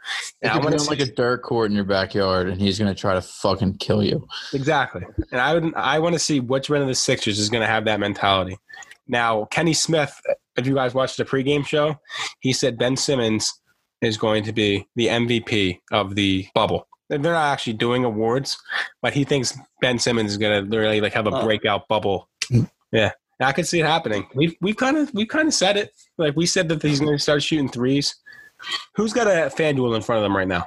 And 0.43 0.53
I 0.53 0.59
want 0.59 0.79
to 0.79 0.85
like 0.85 1.01
a 1.01 1.07
dirt 1.07 1.43
court 1.43 1.71
in 1.71 1.75
your 1.77 1.85
backyard, 1.87 2.49
and 2.49 2.61
he's 2.61 2.79
gonna 2.79 2.95
try 2.95 3.15
to 3.15 3.23
fucking 3.23 3.79
kill 3.79 4.03
you. 4.05 4.27
Exactly. 4.53 5.03
And 5.33 5.41
I 5.41 5.55
would 5.55 5.75
I 5.75 5.99
want 5.99 6.13
to 6.15 6.19
see 6.19 6.41
which 6.41 6.69
one 6.69 6.83
of 6.83 6.89
the 6.89 6.95
Sixers 6.95 7.39
is 7.39 7.49
going 7.49 7.63
to 7.63 7.67
have 7.67 7.85
that 7.87 8.01
mentality. 8.01 8.59
Now, 9.09 9.45
Kenny 9.47 9.73
Smith, 9.75 10.19
if 10.57 10.67
you 10.67 10.75
guys 10.75 10.95
watched 10.95 11.17
the 11.17 11.25
pregame 11.25 11.65
show, 11.67 11.97
he 12.41 12.53
said 12.53 12.79
Ben 12.79 12.97
Simmons 12.97 13.53
is 14.03 14.17
going 14.17 14.45
to 14.45 14.53
be 14.53 14.87
the 14.97 15.07
MVP 15.09 15.79
of 15.93 16.15
the 16.15 16.47
bubble. 16.55 16.87
They're 17.09 17.19
not 17.21 17.53
actually 17.53 17.75
doing 17.75 18.05
awards, 18.05 18.59
but 19.01 19.13
he 19.15 19.23
thinks 19.25 19.57
Ben 19.81 19.99
Simmons 19.99 20.33
is 20.33 20.39
going 20.39 20.69
to 20.71 20.77
really 20.79 21.01
like 21.01 21.13
have 21.15 21.27
a 21.27 21.31
Huh. 21.31 21.45
breakout 21.45 21.87
bubble. 21.89 22.29
Hmm. 22.49 22.65
Yeah. 22.93 23.13
I 23.39 23.53
could 23.53 23.67
see 23.67 23.81
it 23.81 23.87
happening. 23.87 24.27
We've 24.35 24.55
we've 24.63 24.77
kind 24.79 24.97
of 24.97 25.13
we've 25.13 25.29
kind 25.29 25.47
of 25.47 25.53
said 25.55 25.77
it. 25.77 25.93
Like 26.17 26.35
we 26.37 26.47
said 26.47 26.69
that 26.71 26.83
he's 26.83 27.01
going 27.01 27.13
to 27.13 27.23
start 27.23 27.43
shooting 27.43 27.69
threes. 27.69 28.17
Who's 28.95 29.13
got 29.13 29.27
a 29.27 29.55
FanDuel 29.55 29.95
in 29.95 30.01
front 30.03 30.19
of 30.19 30.23
them 30.23 30.35
right 30.35 30.49
now? 30.49 30.67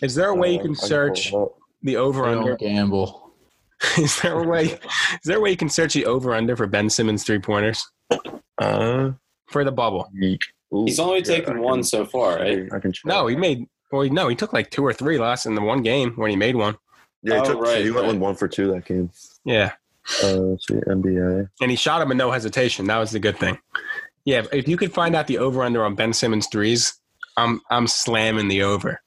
Is 0.00 0.14
there 0.14 0.28
a 0.28 0.34
way 0.34 0.52
you 0.52 0.60
can 0.60 0.76
search 0.76 1.32
the 1.82 1.96
over 1.96 2.22
They 2.22 2.38
under? 2.38 2.56
gamble. 2.56 3.23
Is 3.98 4.20
there 4.20 4.38
a 4.38 4.46
way? 4.46 4.64
Is 4.64 4.78
there 5.24 5.38
a 5.38 5.40
way 5.40 5.50
you 5.50 5.56
can 5.56 5.68
search 5.68 5.94
the 5.94 6.06
over 6.06 6.34
under 6.34 6.56
for 6.56 6.66
Ben 6.66 6.88
Simmons 6.90 7.24
three 7.24 7.38
pointers 7.38 7.84
Uh, 8.58 9.12
for 9.48 9.64
the 9.64 9.72
bubble? 9.72 10.10
ooh, 10.72 10.84
He's 10.84 10.98
only 11.00 11.18
yeah, 11.18 11.24
taken 11.24 11.56
I 11.58 11.60
one 11.60 11.82
so 11.82 12.04
far, 12.04 12.36
right? 12.38 12.68
I 12.72 12.78
can 12.78 12.92
check. 12.92 13.04
No, 13.06 13.26
he 13.26 13.36
made. 13.36 13.66
Well, 13.92 14.08
no, 14.08 14.28
he 14.28 14.34
took 14.36 14.52
like 14.52 14.70
two 14.70 14.84
or 14.84 14.92
three 14.92 15.18
last 15.18 15.46
in 15.46 15.54
the 15.54 15.60
one 15.60 15.82
game 15.82 16.12
when 16.16 16.30
he 16.30 16.36
made 16.36 16.56
one. 16.56 16.76
Yeah, 17.22 17.34
he, 17.34 17.40
Oh, 17.40 17.44
took, 17.44 17.60
right, 17.62 17.84
he 17.84 17.90
went 17.90 18.04
right. 18.06 18.12
with 18.12 18.20
one 18.22 18.34
for 18.34 18.48
two 18.48 18.72
that 18.72 18.84
game. 18.86 19.10
Yeah, 19.44 19.72
Uh, 20.22 20.32
let's 20.36 20.66
see, 20.66 20.74
NBA. 20.74 21.48
and 21.60 21.70
he 21.70 21.76
shot 21.76 22.02
him 22.02 22.08
with 22.08 22.16
no 22.18 22.30
hesitation. 22.30 22.86
That 22.86 22.98
was 22.98 23.12
the 23.12 23.20
good 23.20 23.38
thing. 23.38 23.58
Yeah, 24.24 24.42
if 24.52 24.66
you 24.66 24.76
could 24.76 24.92
find 24.92 25.14
out 25.14 25.26
the 25.28 25.38
over 25.38 25.62
under 25.62 25.84
on 25.84 25.94
Ben 25.94 26.12
Simmons 26.12 26.48
threes, 26.50 26.94
I'm 27.36 27.60
I'm 27.70 27.86
slamming 27.86 28.48
the 28.48 28.62
over. 28.62 29.00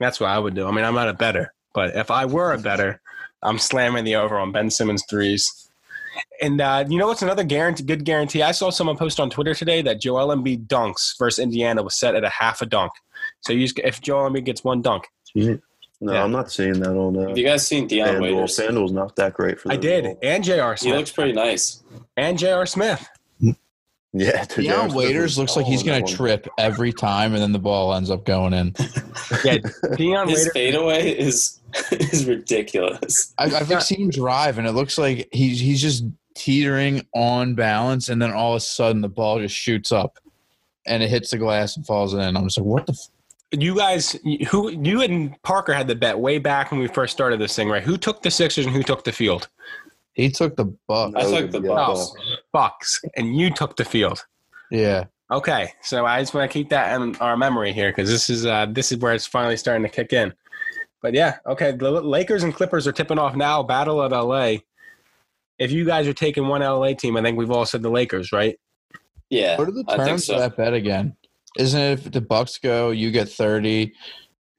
That's 0.00 0.18
what 0.18 0.30
I 0.30 0.38
would 0.38 0.54
do. 0.54 0.66
I 0.66 0.70
mean, 0.70 0.84
I'm 0.84 0.94
not 0.94 1.08
a 1.08 1.14
better, 1.14 1.52
but 1.74 1.94
if 1.96 2.10
I 2.10 2.24
were 2.26 2.52
a 2.54 2.58
better, 2.58 3.01
I'm 3.42 3.58
slamming 3.58 4.04
the 4.04 4.16
over 4.16 4.38
on 4.38 4.52
Ben 4.52 4.70
Simmons 4.70 5.04
threes. 5.08 5.68
And 6.42 6.60
uh, 6.60 6.84
you 6.88 6.98
know 6.98 7.06
what's 7.06 7.22
another 7.22 7.44
guarantee? 7.44 7.84
Good 7.84 8.04
guarantee. 8.04 8.42
I 8.42 8.52
saw 8.52 8.70
someone 8.70 8.96
post 8.96 9.18
on 9.18 9.30
Twitter 9.30 9.54
today 9.54 9.80
that 9.82 10.00
Joel 10.00 10.28
Embiid 10.34 10.66
dunks 10.66 11.18
versus 11.18 11.38
Indiana 11.42 11.82
was 11.82 11.98
set 11.98 12.14
at 12.14 12.24
a 12.24 12.28
half 12.28 12.60
a 12.62 12.66
dunk. 12.66 12.92
So 13.40 13.52
you 13.52 13.60
just, 13.66 13.78
if 13.78 14.00
Joel 14.00 14.30
Embiid 14.30 14.44
gets 14.44 14.62
one 14.62 14.82
dunk, 14.82 15.04
No, 15.34 15.58
Yeah. 16.00 16.24
I'm 16.24 16.32
not 16.32 16.50
seeing 16.50 16.74
that 16.80 16.90
on 16.96 17.16
uh, 17.16 17.34
you 17.34 17.44
guys 17.44 17.66
seen 17.66 17.86
Dion 17.86 18.16
FanDuel. 18.16 18.20
Waiters? 18.20 18.58
FanDuel's 18.58 18.92
not 18.92 19.16
that 19.16 19.32
great 19.34 19.58
for 19.60 19.72
I 19.72 19.76
did, 19.76 20.04
results. 20.04 20.20
and 20.22 20.44
J.R. 20.44 20.76
He 20.80 20.92
looks 20.92 21.12
pretty 21.12 21.32
nice. 21.32 21.82
and 22.16 22.38
J.R. 22.38 22.66
Smith. 22.66 23.08
Yeah, 24.12 24.44
to 24.44 24.62
Dion 24.62 24.92
Waiters 24.92 25.34
Smith 25.34 25.38
looks 25.38 25.56
like 25.56 25.66
he's 25.66 25.82
going 25.82 26.04
to 26.04 26.14
trip 26.14 26.46
every 26.58 26.92
time, 26.92 27.32
and 27.32 27.42
then 27.42 27.52
the 27.52 27.58
ball 27.58 27.94
ends 27.94 28.10
up 28.10 28.24
going 28.24 28.52
in. 28.52 28.74
Yeah, 29.44 29.58
Dion 29.96 30.28
His 30.28 30.40
Waiters. 30.40 30.52
fadeaway 30.52 31.10
is 31.10 31.60
is 31.90 32.26
ridiculous. 32.26 33.32
I, 33.38 33.44
I've 33.44 33.70
like, 33.70 33.80
seen 33.80 34.02
him 34.02 34.10
drive, 34.10 34.58
and 34.58 34.66
it 34.66 34.72
looks 34.72 34.98
like 34.98 35.28
he's 35.32 35.58
he's 35.58 35.80
just 35.80 36.04
teetering 36.34 37.06
on 37.14 37.54
balance, 37.54 38.10
and 38.10 38.20
then 38.20 38.30
all 38.30 38.52
of 38.52 38.58
a 38.58 38.60
sudden 38.60 39.00
the 39.00 39.08
ball 39.08 39.38
just 39.38 39.54
shoots 39.54 39.90
up, 39.90 40.18
and 40.86 41.02
it 41.02 41.08
hits 41.08 41.30
the 41.30 41.38
glass 41.38 41.76
and 41.76 41.86
falls 41.86 42.12
in. 42.12 42.36
I'm 42.36 42.44
just 42.44 42.58
like, 42.58 42.66
what 42.66 42.86
the? 42.86 42.92
F-? 42.92 43.58
You 43.58 43.74
guys, 43.76 44.18
who 44.50 44.70
you 44.70 45.00
and 45.00 45.40
Parker 45.42 45.72
had 45.72 45.88
the 45.88 45.94
bet 45.94 46.18
way 46.18 46.38
back 46.38 46.70
when 46.70 46.80
we 46.80 46.88
first 46.88 47.12
started 47.14 47.40
this 47.40 47.56
thing, 47.56 47.70
right? 47.70 47.82
Who 47.82 47.96
took 47.96 48.22
the 48.22 48.30
Sixers 48.30 48.66
and 48.66 48.74
who 48.74 48.82
took 48.82 49.04
the 49.04 49.12
field? 49.12 49.48
He 50.14 50.30
took 50.30 50.56
the 50.56 50.66
buck. 50.86 51.14
I 51.16 51.22
took 51.22 51.50
the 51.50 51.60
yeah, 51.62 51.68
Bucks. 51.68 52.12
Bucks, 52.52 53.00
and 53.16 53.36
you 53.36 53.50
took 53.50 53.76
the 53.76 53.84
field. 53.84 54.24
Yeah, 54.70 55.04
Okay, 55.32 55.72
so 55.80 56.04
I 56.04 56.20
just 56.20 56.34
want 56.34 56.50
to 56.50 56.52
keep 56.52 56.68
that 56.68 57.00
in 57.00 57.16
our 57.16 57.38
memory 57.38 57.72
here 57.72 57.90
because 57.90 58.10
this 58.10 58.28
is 58.28 58.44
uh, 58.44 58.66
this 58.68 58.92
is 58.92 58.98
where 58.98 59.14
it's 59.14 59.26
finally 59.26 59.56
starting 59.56 59.82
to 59.82 59.88
kick 59.88 60.12
in. 60.12 60.34
But 61.00 61.14
yeah, 61.14 61.38
okay, 61.46 61.72
the 61.72 61.90
Lakers 61.90 62.42
and 62.42 62.54
Clippers 62.54 62.86
are 62.86 62.92
tipping 62.92 63.18
off 63.18 63.34
now. 63.34 63.62
Battle 63.62 64.02
of 64.02 64.12
LA. 64.12 64.56
If 65.58 65.72
you 65.72 65.86
guys 65.86 66.06
are 66.06 66.12
taking 66.12 66.48
one 66.48 66.60
LA 66.60 66.92
team, 66.92 67.16
I 67.16 67.22
think 67.22 67.38
we've 67.38 67.50
all 67.50 67.64
said 67.64 67.80
the 67.80 67.88
Lakers, 67.88 68.30
right? 68.30 68.58
Yeah, 69.30 69.56
what 69.56 69.68
are 69.68 69.72
the 69.72 69.84
I 69.88 69.96
think 69.96 70.08
terms 70.08 70.26
so. 70.26 70.34
of 70.34 70.40
that 70.40 70.56
bet 70.58 70.74
again? 70.74 71.16
Isn't 71.58 71.80
it 71.80 71.92
if 71.92 72.12
the 72.12 72.20
Bucks 72.20 72.58
go, 72.58 72.90
you 72.90 73.10
get 73.10 73.30
thirty? 73.30 73.94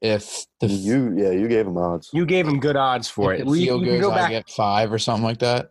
If 0.04 0.44
the 0.60 0.66
You 0.66 1.14
yeah, 1.16 1.30
you 1.30 1.48
gave 1.48 1.66
him 1.66 1.78
odds. 1.78 2.10
You 2.12 2.26
gave 2.26 2.46
him 2.46 2.60
good 2.60 2.76
odds 2.76 3.08
for 3.08 3.32
if 3.32 3.40
it. 3.40 3.44
the 3.44 3.50
We, 3.50 3.64
field 3.64 3.86
goes, 3.86 4.00
go 4.02 4.10
I 4.12 4.28
get 4.28 4.50
five 4.50 4.92
or 4.92 4.98
something 4.98 5.24
like 5.24 5.38
that. 5.38 5.70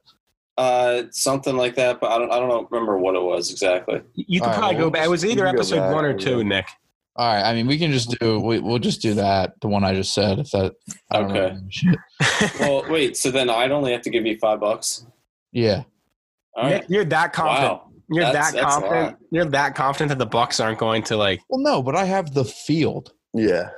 Uh, 0.58 1.04
something 1.12 1.56
like 1.56 1.75
that, 1.75 2.00
but 2.00 2.12
I 2.12 2.18
don't. 2.18 2.32
I 2.32 2.40
don't 2.40 2.50
know, 2.50 2.68
remember 2.72 2.98
what 2.98 3.16
it 3.16 3.22
was 3.22 3.52
exactly. 3.52 4.02
You 4.16 4.40
could 4.40 4.46
All 4.48 4.52
right, 4.54 4.58
probably 4.58 4.75
well, 4.78 4.86
go 4.86 4.90
back. 4.90 5.06
It 5.06 5.10
was 5.10 5.24
either 5.24 5.46
episode 5.46 5.78
back, 5.78 5.94
one 5.94 6.04
or 6.04 6.12
yeah. 6.12 6.18
two, 6.18 6.44
Nick. 6.44 6.68
All 7.16 7.32
right, 7.32 7.44
I 7.44 7.54
mean, 7.54 7.68
we 7.68 7.78
can 7.78 7.92
just 7.92 8.18
do. 8.20 8.40
We, 8.40 8.58
we'll 8.58 8.80
just 8.80 9.04
do 9.04 9.13
that. 9.13 9.54
The 9.62 9.68
one 9.68 9.84
I 9.84 9.94
just 9.94 10.16
said. 10.16 10.40
If 10.40 10.50
that. 10.50 10.74
I 11.12 11.20
don't 11.20 11.38
Okay. 11.38 11.56
Know. 11.84 11.96
Well, 12.60 12.92
wait. 12.92 13.16
So 13.18 13.30
then 13.30 13.52
I'd 13.52 13.72
only 13.72 13.92
have 13.92 14.02
to 14.02 14.10
give 14.10 14.25
you 14.25 14.38
five 14.40 14.60
bucks. 14.60 15.06
Yeah. 15.52 15.84
All 16.56 16.70
Nick, 16.70 16.86
you're 16.88 17.06
that 17.06 17.34
confident. 17.34 17.74
Wow. 17.74 17.90
You're 18.10 18.25
That's- 18.25 18.54
that 18.54 18.63
confident. 18.63 19.18
You're 19.30 19.46
that 19.46 19.75
confident 19.75 20.10
that 20.10 20.18
the 20.20 20.25
Bucks 20.25 20.60
aren't 20.60 20.80
going 20.80 21.04
to 21.04 21.18
like. 21.18 21.40
Well, 21.50 21.62
no, 21.62 21.82
but 21.84 21.96
I 21.96 22.06
have 22.06 22.34
the 22.34 22.46
field. 22.46 23.13
Yeah. 23.34 23.70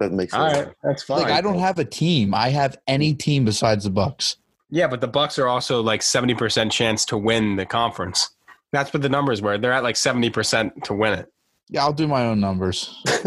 That 0.00 0.12
makes 0.12 0.32
All 0.32 0.50
sense. 0.50 0.66
right, 0.66 0.76
that's 0.82 1.02
fine. 1.02 1.20
Like 1.20 1.30
I 1.32 1.40
don't 1.42 1.58
have 1.58 1.78
a 1.78 1.84
team. 1.84 2.34
I 2.34 2.48
have 2.48 2.76
any 2.86 3.14
team 3.14 3.44
besides 3.44 3.84
the 3.84 3.90
Bucks. 3.90 4.36
Yeah, 4.70 4.86
but 4.88 5.00
the 5.00 5.08
Bucks 5.08 5.38
are 5.38 5.46
also 5.46 5.82
like 5.82 6.02
seventy 6.02 6.34
percent 6.34 6.72
chance 6.72 7.04
to 7.06 7.18
win 7.18 7.56
the 7.56 7.66
conference. 7.66 8.30
That's 8.72 8.92
what 8.92 9.02
the 9.02 9.08
numbers 9.08 9.42
were. 9.42 9.58
They're 9.58 9.72
at 9.72 9.82
like 9.82 9.96
seventy 9.96 10.30
percent 10.30 10.84
to 10.84 10.94
win 10.94 11.12
it. 11.18 11.30
Yeah, 11.72 11.84
I'll 11.84 11.92
do 11.92 12.08
my 12.08 12.26
own 12.26 12.40
numbers. 12.40 13.00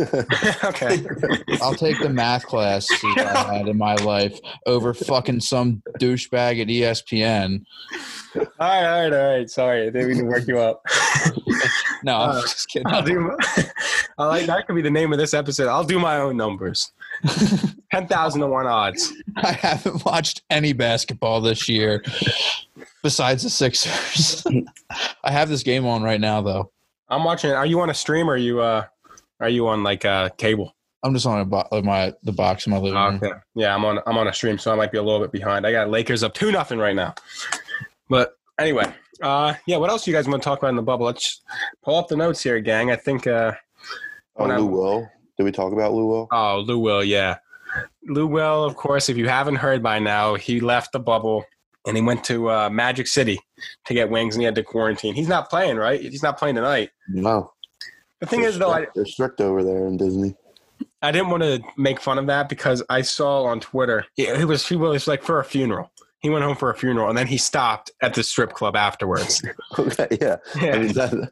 okay. 0.63 1.01
I'll 1.61 1.75
take 1.75 1.97
the 1.99 2.09
math 2.11 2.45
class 2.45 2.85
I 3.17 3.53
had 3.55 3.67
in 3.69 3.77
my 3.77 3.95
life 3.95 4.37
over 4.65 4.93
fucking 4.93 5.39
some 5.39 5.81
douchebag 5.97 6.61
at 6.61 6.67
ESPN. 6.67 7.63
all 8.35 8.43
right, 8.59 8.83
all 8.85 9.09
right, 9.09 9.13
all 9.13 9.37
right. 9.37 9.49
Sorry, 9.49 9.83
I 9.83 9.89
didn't 9.91 10.09
mean 10.09 10.17
to 10.17 10.23
work 10.25 10.47
you 10.47 10.59
up. 10.59 10.83
No, 12.05 12.17
I'm 12.17 12.29
Uh, 12.31 12.41
just 12.41 12.67
kidding. 12.67 12.85
I'll 12.87 13.01
do. 13.01 13.31
I 14.17 14.25
like 14.25 14.45
that 14.47 14.67
could 14.67 14.75
be 14.75 14.81
the 14.81 14.89
name 14.91 15.13
of 15.13 15.19
this 15.19 15.33
episode. 15.33 15.69
I'll 15.69 15.85
do 15.85 15.97
my 15.99 16.17
own 16.17 16.35
numbers. 16.35 16.91
Ten 17.93 18.07
thousand 18.07 18.41
to 18.41 18.47
one 18.47 18.67
odds. 18.67 19.13
I 19.37 19.53
haven't 19.53 20.03
watched 20.03 20.41
any 20.49 20.73
basketball 20.73 21.39
this 21.39 21.69
year 21.69 22.03
besides 23.03 23.43
the 23.43 23.49
Sixers. 23.49 24.45
I 25.23 25.31
have 25.31 25.47
this 25.47 25.63
game 25.63 25.85
on 25.85 26.03
right 26.03 26.19
now, 26.19 26.41
though. 26.41 26.71
I'm 27.13 27.23
watching. 27.23 27.51
Are 27.51 27.65
you 27.65 27.79
on 27.81 27.89
a 27.89 27.93
stream 27.93 28.29
or 28.29 28.33
are 28.33 28.37
you 28.37 28.61
uh 28.61 28.85
are 29.39 29.49
you 29.49 29.67
on 29.67 29.83
like 29.83 30.05
uh 30.05 30.29
cable? 30.37 30.75
I'm 31.03 31.13
just 31.13 31.25
on 31.25 31.41
a 31.41 31.45
bo- 31.45 31.67
my 31.83 32.13
the 32.23 32.31
box 32.31 32.65
in 32.65 32.71
my 32.71 32.77
living 32.77 32.93
room. 32.99 33.15
Okay. 33.21 33.31
Yeah, 33.55 33.75
I'm 33.75 33.83
on 33.85 33.99
I'm 34.07 34.17
on 34.17 34.27
a 34.27 34.33
stream, 34.33 34.57
so 34.57 34.71
I 34.71 34.75
might 34.75 34.91
be 34.91 34.97
a 34.97 35.03
little 35.03 35.19
bit 35.19 35.31
behind. 35.31 35.67
I 35.67 35.71
got 35.71 35.89
Lakers 35.89 36.23
up 36.23 36.33
two 36.33 36.51
nothing 36.51 36.79
right 36.79 36.95
now. 36.95 37.13
But 38.09 38.37
anyway, 38.59 38.93
uh 39.21 39.53
yeah, 39.65 39.77
what 39.77 39.89
else 39.89 40.05
do 40.05 40.11
you 40.11 40.17
guys 40.17 40.27
want 40.27 40.41
to 40.41 40.45
talk 40.45 40.59
about 40.59 40.69
in 40.69 40.75
the 40.75 40.81
bubble? 40.81 41.05
Let's 41.05 41.41
pull 41.83 41.95
up 41.97 42.07
the 42.07 42.15
notes 42.15 42.41
here, 42.41 42.59
gang. 42.61 42.91
I 42.91 42.95
think 42.95 43.27
uh 43.27 43.53
oh, 44.37 44.43
When 44.43 44.51
I- 44.51 44.57
Lou 44.57 44.65
Will. 44.67 45.09
Did 45.37 45.43
we 45.43 45.51
talk 45.51 45.73
about 45.73 45.93
Lou 45.93 46.05
Will? 46.07 46.27
oh 46.31 46.59
Lou 46.65 46.79
Will, 46.79 47.03
yeah. 47.03 47.37
Lou 48.05 48.27
Will, 48.27 48.63
of 48.63 48.75
course, 48.75 49.09
if 49.09 49.17
you 49.17 49.27
haven't 49.27 49.55
heard 49.55 49.81
by 49.81 49.97
now, 49.97 50.35
he 50.35 50.59
left 50.59 50.91
the 50.91 50.99
bubble 50.99 51.43
and 51.85 51.97
he 51.97 52.03
went 52.03 52.23
to 52.25 52.49
uh, 52.49 52.69
Magic 52.69 53.07
City 53.07 53.39
to 53.85 53.93
get 53.93 54.09
wings 54.09 54.35
and 54.35 54.41
he 54.41 54.45
had 54.45 54.55
to 54.55 54.63
quarantine. 54.63 55.13
He's 55.13 55.27
not 55.27 55.49
playing, 55.49 55.77
right? 55.77 55.99
He's 55.99 56.23
not 56.23 56.37
playing 56.37 56.55
tonight. 56.55 56.91
No. 57.07 57.51
The 58.19 58.25
thing 58.25 58.41
They're 58.41 58.49
is 58.49 58.59
though, 58.59 58.71
I, 58.71 58.87
they're 58.95 59.05
strict 59.05 59.41
over 59.41 59.63
there 59.63 59.87
in 59.87 59.97
Disney. 59.97 60.35
I 61.01 61.11
didn't 61.11 61.29
want 61.29 61.43
to 61.43 61.61
make 61.77 61.99
fun 61.99 62.17
of 62.17 62.27
that 62.27 62.47
because 62.47 62.81
I 62.89 63.01
saw 63.01 63.43
on 63.43 63.59
Twitter 63.59 64.05
it, 64.15 64.41
it 64.41 64.45
was 64.45 64.67
he 64.67 64.75
was 64.75 65.07
like 65.07 65.21
for 65.23 65.39
a 65.39 65.43
funeral. 65.43 65.91
He 66.19 66.29
went 66.29 66.45
home 66.45 66.55
for 66.55 66.69
a 66.69 66.75
funeral 66.75 67.09
and 67.09 67.17
then 67.17 67.27
he 67.27 67.37
stopped 67.37 67.91
at 68.01 68.13
the 68.13 68.23
strip 68.23 68.53
club 68.53 68.75
afterwards. 68.75 69.43
Okay, 69.77 70.07
yeah. 70.21 70.37
Yeah. 70.61 70.75
I 70.75 70.77
mean, 70.77 70.93
that, 70.93 71.31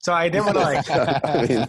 so 0.00 0.12
I 0.12 0.28
didn't 0.28 0.46
want 0.46 0.58
to 0.58 0.62
like 0.62 0.90
I 1.24 1.46
mean, 1.46 1.66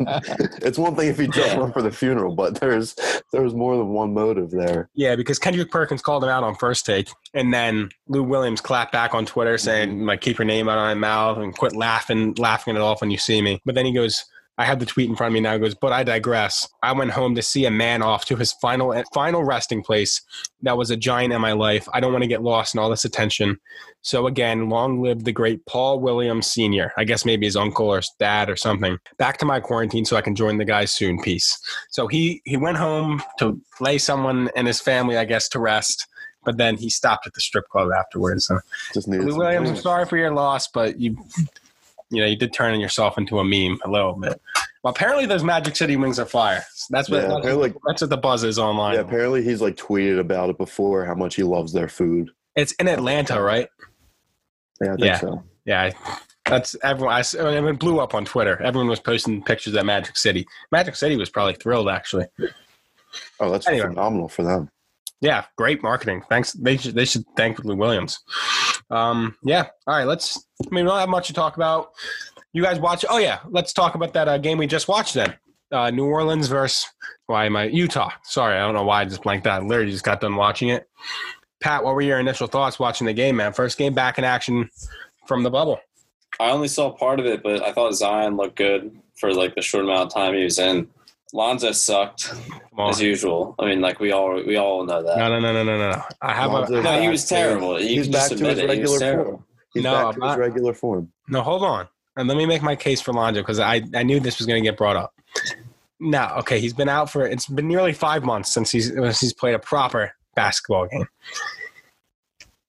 it's 0.62 0.78
one 0.78 0.96
thing 0.96 1.10
if 1.10 1.20
you 1.20 1.28
just 1.28 1.58
went 1.60 1.74
for 1.74 1.82
the 1.82 1.92
funeral, 1.92 2.36
but 2.36 2.60
there's 2.60 2.96
there's 3.32 3.54
more 3.54 3.78
than 3.78 3.90
one 3.90 4.14
motive 4.14 4.52
there. 4.52 4.90
yeah 4.94 5.16
because 5.16 5.40
Kendrick 5.40 5.72
Perkins 5.72 6.02
called 6.02 6.24
him 6.24 6.30
out 6.30 6.44
on 6.44 6.56
first 6.56 6.86
take 6.86 7.10
and 7.34 7.54
then 7.54 7.90
Lou 8.08 8.24
Williams 8.24 8.62
clapped 8.62 8.92
back 8.92 9.14
on 9.14 9.26
Twitter 9.26 9.58
saying 9.58 9.90
mm-hmm. 9.90 10.08
like 10.08 10.22
keep 10.22 10.38
your 10.38 10.46
name 10.46 10.70
out 10.70 10.78
of 10.78 10.84
my 10.84 10.94
mouth 10.94 11.38
and 11.38 11.56
quit 11.56 11.76
laughing 11.76 12.34
laughing 12.38 12.76
it 12.76 12.82
off 12.82 13.02
when 13.02 13.12
you 13.12 13.18
see 13.18 13.42
me. 13.42 13.62
But 13.66 13.76
then 13.76 13.86
he 13.86 13.94
goes. 13.94 14.26
I 14.60 14.66
have 14.66 14.80
the 14.80 14.86
tweet 14.86 15.10
in 15.10 15.16
front 15.16 15.32
of 15.32 15.34
me 15.34 15.40
now. 15.40 15.54
He 15.54 15.60
goes, 15.60 15.74
but 15.74 15.94
I 15.94 16.04
digress. 16.04 16.68
I 16.84 16.92
went 16.92 17.12
home 17.12 17.34
to 17.36 17.42
see 17.42 17.66
a 17.66 17.72
man 17.72 18.02
off 18.02 18.26
to 18.26 18.36
his 18.36 18.52
final 18.52 19.02
final 19.14 19.42
resting 19.46 19.82
place. 19.82 20.22
That 20.64 20.78
was 20.78 20.92
a 20.92 20.98
giant 20.98 21.32
in 21.32 21.40
my 21.40 21.54
life. 21.54 21.88
I 21.94 22.02
don't 22.02 22.12
want 22.12 22.24
to 22.24 22.28
get 22.28 22.44
lost 22.44 22.76
in 22.76 22.80
all 22.80 22.90
this 22.90 23.06
attention. 23.06 23.58
So 24.02 24.28
again, 24.28 24.68
long 24.68 25.02
live 25.02 25.24
the 25.24 25.32
great 25.32 25.66
Paul 25.66 26.02
Williams 26.02 26.48
Sr. 26.48 26.92
I 26.98 27.06
guess 27.06 27.24
maybe 27.24 27.46
his 27.46 27.56
uncle 27.56 27.88
or 27.88 27.98
his 27.98 28.12
dad 28.20 28.50
or 28.50 28.58
something. 28.58 28.98
Back 29.18 29.38
to 29.38 29.46
my 29.46 29.62
quarantine 29.62 30.04
so 30.04 30.18
I 30.18 30.22
can 30.22 30.36
join 30.36 30.58
the 30.58 30.66
guys 30.66 30.92
soon. 30.92 31.22
Peace. 31.22 31.58
So 31.90 32.08
he 32.08 32.42
he 32.44 32.58
went 32.58 32.78
home 32.78 33.24
to 33.40 33.60
lay 33.80 33.98
someone 33.98 34.50
and 34.58 34.68
his 34.68 34.82
family, 34.82 35.18
I 35.18 35.24
guess, 35.24 35.48
to 35.50 35.60
rest. 35.60 36.06
But 36.44 36.58
then 36.58 36.76
he 36.76 36.90
stopped 36.90 37.28
at 37.28 37.34
the 37.34 37.42
strip 37.42 37.68
club 37.70 37.92
afterwards. 37.98 38.48
So, 38.48 38.60
Just 38.94 39.08
needed 39.08 39.26
Lou 39.26 39.38
Williams, 39.38 39.70
I'm 39.70 39.76
sorry 39.78 40.06
for 40.06 40.18
your 40.18 40.34
loss, 40.34 40.68
but 40.68 41.00
you 41.00 41.18
you 42.10 42.22
know 42.22 42.28
you 42.28 42.36
did 42.36 42.54
turn 42.54 42.80
yourself 42.80 43.18
into 43.18 43.40
a 43.40 43.44
meme 43.44 43.80
a 43.86 43.90
little 43.90 44.14
bit. 44.14 44.42
Well, 44.84 44.92
apparently 44.94 45.26
those 45.26 45.44
Magic 45.44 45.76
City 45.76 45.96
wings 45.98 46.20
are 46.20 46.26
fire. 46.26 46.64
That's 46.90 47.10
what 47.10 47.18
Yeah, 47.24 47.28
that's, 47.28 47.40
apparently- 47.40 47.74
that's 47.86 48.02
what 48.02 48.10
the 48.10 48.18
buzz 48.18 48.44
is 48.44 48.58
online. 48.58 48.96
Yeah, 48.96 49.02
apparently 49.02 49.44
he's 49.44 49.62
like 49.62 49.76
tweeted 49.76 50.20
about 50.20 50.50
it 50.50 50.58
before 50.58 51.06
how 51.06 51.16
much 51.16 51.36
he 51.36 51.44
loves 51.44 51.74
their 51.74 51.90
food. 51.90 52.32
it's 52.56 52.72
in 52.74 52.88
Atlanta, 52.88 53.42
right? 53.42 53.68
Yeah, 54.82 54.88
I 54.88 54.96
think 54.96 55.06
Yeah. 55.06 55.20
so. 55.20 55.44
Yeah, 55.66 55.92
that's 56.46 56.76
everyone. 56.84 57.14
I, 57.14 57.24
I 57.40 57.62
mean, 57.62 57.76
it 57.76 57.80
blew 57.80 58.00
up 58.00 58.16
on 58.16 58.26
Twitter. 58.26 58.60
Everyone 58.62 58.88
was 58.90 59.00
posting 59.00 59.44
pictures 59.44 59.76
at 59.76 59.86
Magic 59.86 60.18
City. 60.18 60.46
Magic 60.72 60.96
City 60.96 61.16
was 61.18 61.30
probably 61.30 61.54
thrilled, 61.54 61.90
actually. 61.90 62.26
Oh, 63.40 63.52
that's 63.52 63.68
Anyway. 63.68 63.88
phenomenal 63.88 64.30
for 64.30 64.44
them. 64.44 64.70
Yeah, 65.22 65.44
great 65.58 65.84
marketing. 65.84 66.24
Thanks. 66.30 66.54
They 66.54 66.78
should 66.78 66.96
they 66.96 67.04
should 67.06 67.26
thank 67.36 67.60
Lou 67.66 67.76
Williams. 67.76 68.20
Um, 68.90 69.36
yeah. 69.44 69.68
All 69.88 69.96
right. 69.96 70.06
Let's. 70.08 70.46
I 70.66 70.74
mean, 70.74 70.86
we 70.86 70.90
don't 70.90 71.00
have 71.00 71.10
much 71.10 71.28
to 71.28 71.34
talk 71.34 71.56
about. 71.56 71.92
You 72.54 72.64
guys 72.64 72.80
watch? 72.80 73.06
Oh 73.10 73.18
yeah. 73.18 73.40
Let's 73.50 73.74
talk 73.74 73.96
about 73.96 74.14
that 74.14 74.28
uh, 74.28 74.38
game 74.38 74.58
we 74.58 74.68
just 74.68 74.88
watched. 74.88 75.14
Then 75.14 75.36
uh, 75.72 75.92
New 75.92 76.06
Orleans 76.06 76.48
versus 76.48 76.88
why 77.28 77.46
am 77.46 77.56
I 77.56 77.66
Utah? 77.66 78.12
Sorry, 78.24 78.56
I 78.56 78.60
don't 78.60 78.74
know 78.74 78.84
why 78.84 79.02
I 79.02 79.06
just 79.06 79.22
blanked 79.22 79.48
out. 79.48 79.62
I 79.62 79.66
literally 79.66 79.92
just 79.92 80.04
got 80.04 80.22
done 80.22 80.36
watching 80.36 80.70
it. 80.70 80.88
Pat, 81.62 81.84
what 81.84 81.94
were 81.94 82.02
your 82.02 82.20
initial 82.20 82.48
thoughts 82.48 82.80
watching 82.80 83.06
the 83.06 83.14
game, 83.14 83.36
man? 83.36 83.54
First 83.54 83.78
game 83.78 83.94
back 83.94 84.18
in 84.18 84.24
action 84.24 84.70
from 85.28 85.44
the 85.44 85.50
bubble. 85.50 85.80
I 86.40 86.52
only 86.52 86.70
saw 86.70 86.92
part 86.92 87.20
of 87.20 87.26
it, 87.26 87.44
but 87.44 87.62
I 87.64 87.74
thought 87.74 87.94
Zion 87.94 88.38
looked 88.38 88.56
good 88.56 88.98
for 89.20 89.34
like 89.34 89.56
the 89.56 89.62
short 89.62 89.84
amount 89.84 90.08
of 90.08 90.14
time 90.14 90.34
he 90.34 90.44
was 90.44 90.58
in. 90.58 90.88
Lonzo 91.34 91.72
sucked 91.72 92.34
as 92.80 93.02
usual. 93.02 93.56
I 93.60 93.66
mean, 93.66 93.82
like 93.82 94.00
we 94.00 94.12
all 94.12 94.34
we 94.44 94.56
all 94.58 94.84
know 94.86 95.04
that. 95.04 95.18
No, 95.18 95.30
no, 95.30 95.40
no, 95.40 95.54
no, 95.54 95.64
no, 95.64 95.78
no, 95.78 95.92
no. 95.92 96.04
I 96.22 96.34
have 96.34 96.52
Lonzo's 96.52 96.80
a 96.80 96.82
No, 96.82 97.02
he 97.02 97.08
was 97.08 97.26
terrible. 97.26 97.80
You 97.80 97.88
he's 98.02 98.08
back 98.08 98.30
to 98.30 98.36
his. 98.36 98.58
He 98.58 98.66
was 98.66 98.68
regular 98.68 99.00
terrible. 99.00 99.32
form. 99.32 99.46
He's 99.74 99.84
No, 99.84 99.94
back 100.06 100.14
to 100.16 100.20
not- 100.20 100.30
his 100.30 100.38
regular 100.40 100.74
form. 100.74 101.12
no. 101.28 101.42
Hold 101.44 101.64
on, 101.64 101.88
and 102.18 102.28
let 102.28 102.38
me 102.38 102.46
make 102.46 102.64
my 102.64 102.76
case 102.76 103.00
for 103.02 103.14
Lonzo 103.14 103.42
because 103.42 103.60
I 103.60 103.82
I 103.96 104.04
knew 104.04 104.20
this 104.20 104.38
was 104.40 104.48
going 104.48 104.62
to 104.64 104.68
get 104.68 104.78
brought 104.78 104.96
up. 104.96 105.14
Now, 106.00 106.38
okay, 106.40 106.60
he's 106.60 106.74
been 106.74 106.90
out 106.90 107.10
for 107.12 107.28
it's 107.28 107.46
been 107.48 107.68
nearly 107.68 107.94
five 107.94 108.24
months 108.24 108.52
since 108.54 108.72
he's 108.72 108.88
since 108.94 109.20
he's 109.20 109.34
played 109.34 109.54
a 109.54 109.60
proper 109.60 110.14
basketball 110.36 110.88
game. 110.88 111.06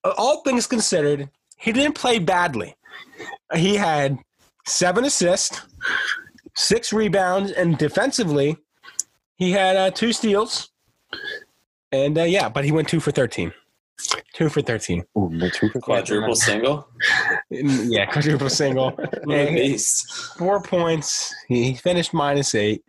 All 0.05 0.43
things 0.43 0.67
considered, 0.67 1.29
he 1.57 1.73
didn't 1.73 1.95
play 1.95 2.19
badly. 2.19 2.75
He 3.55 3.77
had 3.77 4.19
seven 4.67 5.05
assists, 5.05 5.61
six 6.55 6.93
rebounds, 6.93 7.53
and 7.53 7.79
defensively, 7.79 8.57
he 9.37 9.53
had 9.53 9.77
uh, 9.77 9.91
two 9.91 10.13
steals. 10.13 10.71
And 11.93 12.19
uh, 12.19 12.25
yeah, 12.25 12.49
but 12.49 12.65
he 12.65 12.73
went 12.73 12.89
two 12.89 13.01
for 13.01 13.11
thirteen. 13.11 13.53
Two 14.33 14.49
for 14.49 14.63
thirteen. 14.63 15.05
Ooh, 15.19 15.31
two 15.51 15.69
for 15.71 15.81
Quadruple 15.81 16.35
single. 16.35 16.89
yeah, 17.51 18.07
quadruple 18.07 18.49
single. 18.49 18.99
And 19.31 19.81
four 20.39 20.63
points. 20.63 21.35
He 21.49 21.75
finished 21.75 22.15
minus 22.15 22.55
eight. 22.55 22.85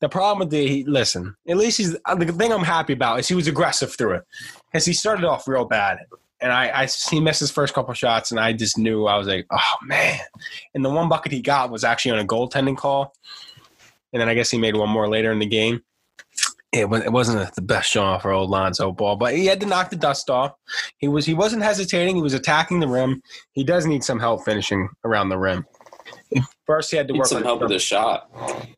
The 0.00 0.08
problem 0.08 0.40
with 0.40 0.50
the 0.50 0.66
he, 0.66 0.84
listen, 0.84 1.34
at 1.48 1.56
least 1.56 1.78
he's 1.78 1.96
uh, 2.04 2.14
the 2.14 2.32
thing 2.32 2.52
I'm 2.52 2.64
happy 2.64 2.92
about 2.92 3.20
is 3.20 3.28
he 3.28 3.34
was 3.34 3.48
aggressive 3.48 3.96
through 3.96 4.16
it 4.16 4.24
because 4.66 4.84
he 4.84 4.92
started 4.92 5.24
off 5.24 5.48
real 5.48 5.64
bad, 5.64 5.98
and 6.40 6.52
I, 6.52 6.82
I 6.82 6.88
he 7.10 7.20
missed 7.20 7.40
his 7.40 7.50
first 7.50 7.74
couple 7.74 7.92
shots, 7.94 8.30
and 8.30 8.40
I 8.40 8.52
just 8.52 8.78
knew 8.78 9.06
I 9.06 9.16
was 9.16 9.26
like, 9.26 9.46
oh 9.50 9.76
man. 9.84 10.20
And 10.74 10.84
the 10.84 10.90
one 10.90 11.08
bucket 11.08 11.32
he 11.32 11.40
got 11.40 11.70
was 11.70 11.84
actually 11.84 12.12
on 12.12 12.18
a 12.18 12.26
goaltending 12.26 12.76
call, 12.76 13.14
and 14.12 14.20
then 14.20 14.28
I 14.28 14.34
guess 14.34 14.50
he 14.50 14.58
made 14.58 14.76
one 14.76 14.90
more 14.90 15.08
later 15.08 15.32
in 15.32 15.38
the 15.38 15.46
game. 15.46 15.82
It, 16.72 16.90
was, 16.90 17.02
it 17.02 17.12
wasn't 17.12 17.54
the 17.54 17.62
best 17.62 17.88
shot 17.88 18.20
for 18.20 18.32
old 18.32 18.50
Lonzo 18.50 18.92
Ball, 18.92 19.16
but 19.16 19.34
he 19.34 19.46
had 19.46 19.60
to 19.60 19.66
knock 19.66 19.88
the 19.88 19.96
dust 19.96 20.28
off. 20.28 20.52
He 20.98 21.08
was 21.08 21.24
he 21.24 21.32
wasn't 21.32 21.62
hesitating. 21.62 22.16
He 22.16 22.22
was 22.22 22.34
attacking 22.34 22.80
the 22.80 22.88
rim. 22.88 23.22
He 23.52 23.64
does 23.64 23.86
need 23.86 24.04
some 24.04 24.20
help 24.20 24.44
finishing 24.44 24.88
around 25.04 25.30
the 25.30 25.38
rim. 25.38 25.64
First, 26.66 26.90
he 26.90 26.96
had 26.96 27.06
to 27.08 27.12
Need 27.12 27.20
work 27.20 27.28
some 27.28 27.38
on 27.38 27.44
help 27.44 27.60
with 27.60 27.70
his 27.70 27.82
his 27.82 27.88
shot. 27.88 28.30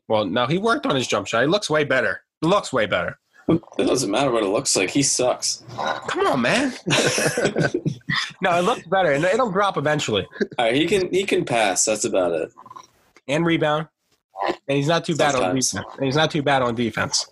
Well, 0.07 0.25
no, 0.25 0.45
he 0.45 0.57
worked 0.57 0.85
on 0.85 0.95
his 0.95 1.07
jump 1.07 1.27
shot. 1.27 1.41
He 1.41 1.47
looks 1.47 1.69
way 1.69 1.83
better. 1.83 2.21
He 2.41 2.47
looks 2.47 2.71
way 2.71 2.85
better. 2.85 3.19
It 3.49 3.87
doesn't 3.87 4.11
matter 4.11 4.31
what 4.31 4.43
it 4.43 4.49
looks 4.49 4.75
like. 4.75 4.91
He 4.91 5.01
sucks. 5.01 5.63
Come 6.07 6.27
on, 6.27 6.41
man. 6.41 6.73
no, 8.41 8.57
it 8.59 8.63
looks 8.63 8.85
better, 8.87 9.11
and 9.11 9.25
it'll 9.25 9.51
drop 9.51 9.75
eventually. 9.77 10.27
All 10.57 10.65
right, 10.65 10.75
he 10.75 10.85
can 10.85 11.11
he 11.11 11.23
can 11.23 11.45
pass. 11.45 11.85
That's 11.85 12.05
about 12.05 12.33
it. 12.33 12.51
And 13.27 13.45
rebound, 13.45 13.87
and 14.47 14.77
he's 14.77 14.87
not 14.87 15.05
too 15.05 15.15
bad 15.15 15.35
on 15.35 15.55
defense. 15.55 15.73
And 15.73 16.05
he's 16.05 16.15
not 16.15 16.31
too 16.31 16.41
bad 16.41 16.61
on 16.61 16.75
defense. 16.75 17.27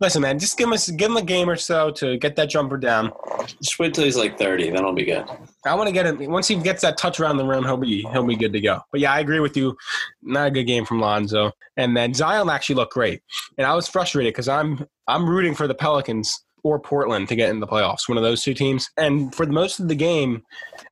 Listen, 0.00 0.22
man, 0.22 0.38
just 0.38 0.58
give 0.58 0.68
him 0.68 0.72
a, 0.72 0.92
give 0.96 1.10
him 1.10 1.16
a 1.16 1.22
game 1.22 1.48
or 1.48 1.56
so 1.56 1.90
to 1.92 2.16
get 2.18 2.36
that 2.36 2.50
jumper 2.50 2.76
down. 2.76 3.12
Just 3.60 3.78
wait 3.78 3.94
till 3.94 4.04
he's 4.04 4.16
like 4.16 4.38
thirty. 4.38 4.70
Then 4.70 4.84
he'll 4.84 4.92
be 4.92 5.04
good. 5.04 5.24
I 5.64 5.74
want 5.74 5.88
to 5.88 5.92
get 5.92 6.06
him 6.06 6.30
once 6.30 6.48
he 6.48 6.56
gets 6.56 6.82
that 6.82 6.98
touch 6.98 7.20
around 7.20 7.36
the 7.36 7.44
rim, 7.44 7.64
he'll 7.64 7.76
be 7.76 8.02
he'll 8.12 8.26
be 8.26 8.36
good 8.36 8.52
to 8.52 8.60
go. 8.60 8.80
But 8.90 9.00
yeah, 9.00 9.12
I 9.12 9.20
agree 9.20 9.40
with 9.40 9.56
you. 9.56 9.76
Not 10.22 10.48
a 10.48 10.50
good 10.50 10.64
game 10.64 10.84
from 10.84 11.00
Lonzo. 11.00 11.52
And 11.76 11.96
then 11.96 12.14
Zion 12.14 12.48
actually 12.50 12.76
looked 12.76 12.92
great, 12.92 13.22
and 13.58 13.66
I 13.66 13.74
was 13.74 13.88
frustrated 13.88 14.32
because 14.32 14.48
I'm 14.48 14.86
I'm 15.08 15.28
rooting 15.28 15.54
for 15.54 15.66
the 15.66 15.74
Pelicans 15.74 16.44
or 16.64 16.80
Portland 16.80 17.28
to 17.28 17.36
get 17.36 17.50
in 17.50 17.60
the 17.60 17.66
playoffs, 17.66 18.08
one 18.08 18.16
of 18.16 18.24
those 18.24 18.42
two 18.42 18.54
teams. 18.54 18.90
And 18.96 19.34
for 19.34 19.46
the 19.46 19.52
most 19.52 19.78
of 19.78 19.88
the 19.88 19.94
game, 19.94 20.42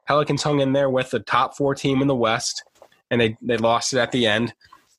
Pelicans 0.07 0.43
hung 0.43 0.61
in 0.61 0.75
there 0.75 0.91
with 0.91 1.11
the 1.11 1.21
top 1.21 1.57
four 1.57 1.75
team 1.75 2.03
in 2.03 2.09
the 2.09 2.15
West, 2.15 2.63
and 3.11 3.21
they 3.21 3.37
they 3.43 3.57
lost 3.57 3.93
it 3.93 3.99
at 3.99 4.13
the 4.13 4.27
end, 4.27 4.55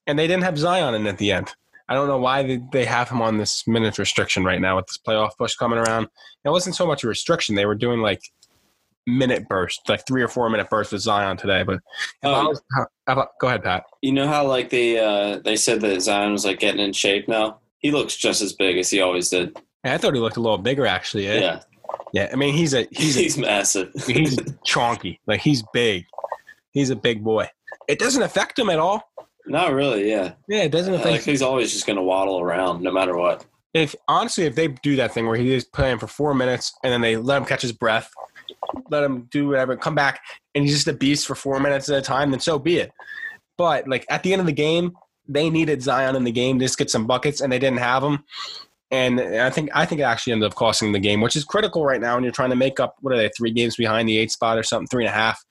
and 0.07 0.17
they 0.17 0.27
didn't 0.27 0.43
have 0.43 0.57
Zion 0.57 0.93
in 0.95 1.07
at 1.07 1.17
the 1.17 1.31
end. 1.31 1.53
I 1.89 1.95
don't 1.95 2.07
know 2.07 2.17
why 2.17 2.43
they, 2.43 2.61
they 2.71 2.85
have 2.85 3.09
him 3.09 3.21
on 3.21 3.37
this 3.37 3.67
minutes 3.67 3.99
restriction 3.99 4.43
right 4.43 4.61
now 4.61 4.77
with 4.77 4.87
this 4.87 4.97
playoff 4.97 5.31
push 5.37 5.55
coming 5.55 5.79
around. 5.79 6.07
It 6.45 6.49
wasn't 6.49 6.75
so 6.75 6.87
much 6.87 7.03
a 7.03 7.07
restriction; 7.07 7.55
they 7.55 7.65
were 7.65 7.75
doing 7.75 7.99
like 7.99 8.21
minute 9.05 9.47
burst, 9.49 9.81
like 9.89 10.05
three 10.07 10.21
or 10.21 10.27
four 10.27 10.49
minute 10.49 10.69
burst 10.69 10.91
with 10.93 11.01
Zion 11.01 11.37
today. 11.37 11.63
But 11.63 11.79
was- 12.23 12.61
how 12.73 12.85
about- 13.07 13.37
go 13.39 13.47
ahead, 13.47 13.63
Pat. 13.63 13.83
You 14.01 14.13
know 14.13 14.27
how 14.27 14.47
like 14.47 14.69
they 14.69 14.97
uh, 14.97 15.39
they 15.39 15.55
said 15.55 15.81
that 15.81 16.01
Zion 16.01 16.31
was 16.31 16.45
like 16.45 16.59
getting 16.59 16.79
in 16.81 16.93
shape 16.93 17.27
now. 17.27 17.59
He 17.79 17.91
looks 17.91 18.15
just 18.15 18.41
as 18.41 18.53
big 18.53 18.77
as 18.77 18.89
he 18.89 19.01
always 19.01 19.29
did. 19.29 19.57
I 19.83 19.97
thought 19.97 20.13
he 20.13 20.19
looked 20.21 20.37
a 20.37 20.41
little 20.41 20.57
bigger, 20.57 20.85
actually. 20.87 21.25
Yeah, 21.25 21.33
Yeah, 21.39 21.59
yeah. 22.13 22.29
I 22.31 22.37
mean, 22.37 22.53
he's 22.53 22.73
a 22.73 22.87
he's 22.91 23.15
he's, 23.15 23.37
a, 23.37 23.41
massive. 23.41 23.91
he's 24.07 24.37
chonky, 24.65 25.19
like 25.27 25.41
he's 25.41 25.63
big. 25.73 26.05
He's 26.71 26.89
a 26.89 26.95
big 26.95 27.23
boy. 27.23 27.49
It 27.89 27.99
doesn't 27.99 28.23
affect 28.23 28.57
him 28.57 28.69
at 28.69 28.79
all. 28.79 29.03
Not 29.45 29.73
really. 29.73 30.09
Yeah, 30.09 30.33
Yeah, 30.47 30.63
it 30.63 30.71
doesn't 30.71 30.93
uh, 30.93 30.97
affect. 30.97 31.11
like 31.11 31.21
he's 31.21 31.41
always 31.41 31.71
just 31.71 31.85
gonna 31.85 32.03
waddle 32.03 32.39
around 32.39 32.81
no 32.81 32.91
matter 32.91 33.15
what. 33.17 33.45
if 33.73 33.95
honestly, 34.07 34.45
if 34.45 34.55
they 34.55 34.67
do 34.67 34.95
that 34.97 35.13
thing 35.13 35.27
where 35.27 35.37
he 35.37 35.53
is 35.53 35.65
playing 35.65 35.99
for 35.99 36.07
four 36.07 36.33
minutes 36.33 36.73
and 36.83 36.93
then 36.93 37.01
they 37.01 37.17
let 37.17 37.37
him 37.37 37.45
catch 37.45 37.61
his 37.61 37.71
breath, 37.71 38.11
let 38.89 39.03
him 39.03 39.27
do 39.31 39.47
whatever, 39.47 39.75
come 39.75 39.95
back, 39.95 40.21
and 40.55 40.63
he's 40.63 40.73
just 40.73 40.87
a 40.87 40.93
beast 40.93 41.27
for 41.27 41.35
four 41.35 41.59
minutes 41.59 41.89
at 41.89 41.97
a 41.97 42.01
time, 42.01 42.31
then 42.31 42.39
so 42.39 42.59
be 42.59 42.77
it. 42.77 42.91
But 43.57 43.87
like 43.87 44.05
at 44.09 44.23
the 44.23 44.33
end 44.33 44.39
of 44.39 44.45
the 44.45 44.53
game, 44.53 44.93
they 45.27 45.49
needed 45.49 45.81
Zion 45.81 46.15
in 46.15 46.23
the 46.23 46.31
game 46.31 46.59
to 46.59 46.65
just 46.65 46.77
get 46.77 46.89
some 46.89 47.07
buckets, 47.07 47.41
and 47.41 47.51
they 47.51 47.59
didn't 47.59 47.79
have 47.79 48.03
him. 48.03 48.23
And 48.91 49.19
I 49.19 49.49
think 49.49 49.71
I 49.73 49.85
think 49.85 50.01
it 50.01 50.03
actually 50.03 50.33
ended 50.33 50.51
up 50.51 50.55
costing 50.55 50.91
the 50.91 50.99
game, 50.99 51.21
which 51.21 51.35
is 51.35 51.43
critical 51.43 51.83
right 51.83 51.99
now 51.99 52.15
when 52.15 52.23
you're 52.23 52.33
trying 52.33 52.51
to 52.51 52.55
make 52.55 52.79
up 52.79 52.95
what 53.01 53.13
are 53.13 53.17
they 53.17 53.29
three 53.29 53.51
games 53.51 53.75
behind 53.75 54.07
the 54.07 54.17
eight 54.17 54.31
spot 54.31 54.57
or 54.57 54.63
something, 54.63 54.87
three 54.87 55.05
and 55.05 55.13
a 55.13 55.17
half, 55.17 55.43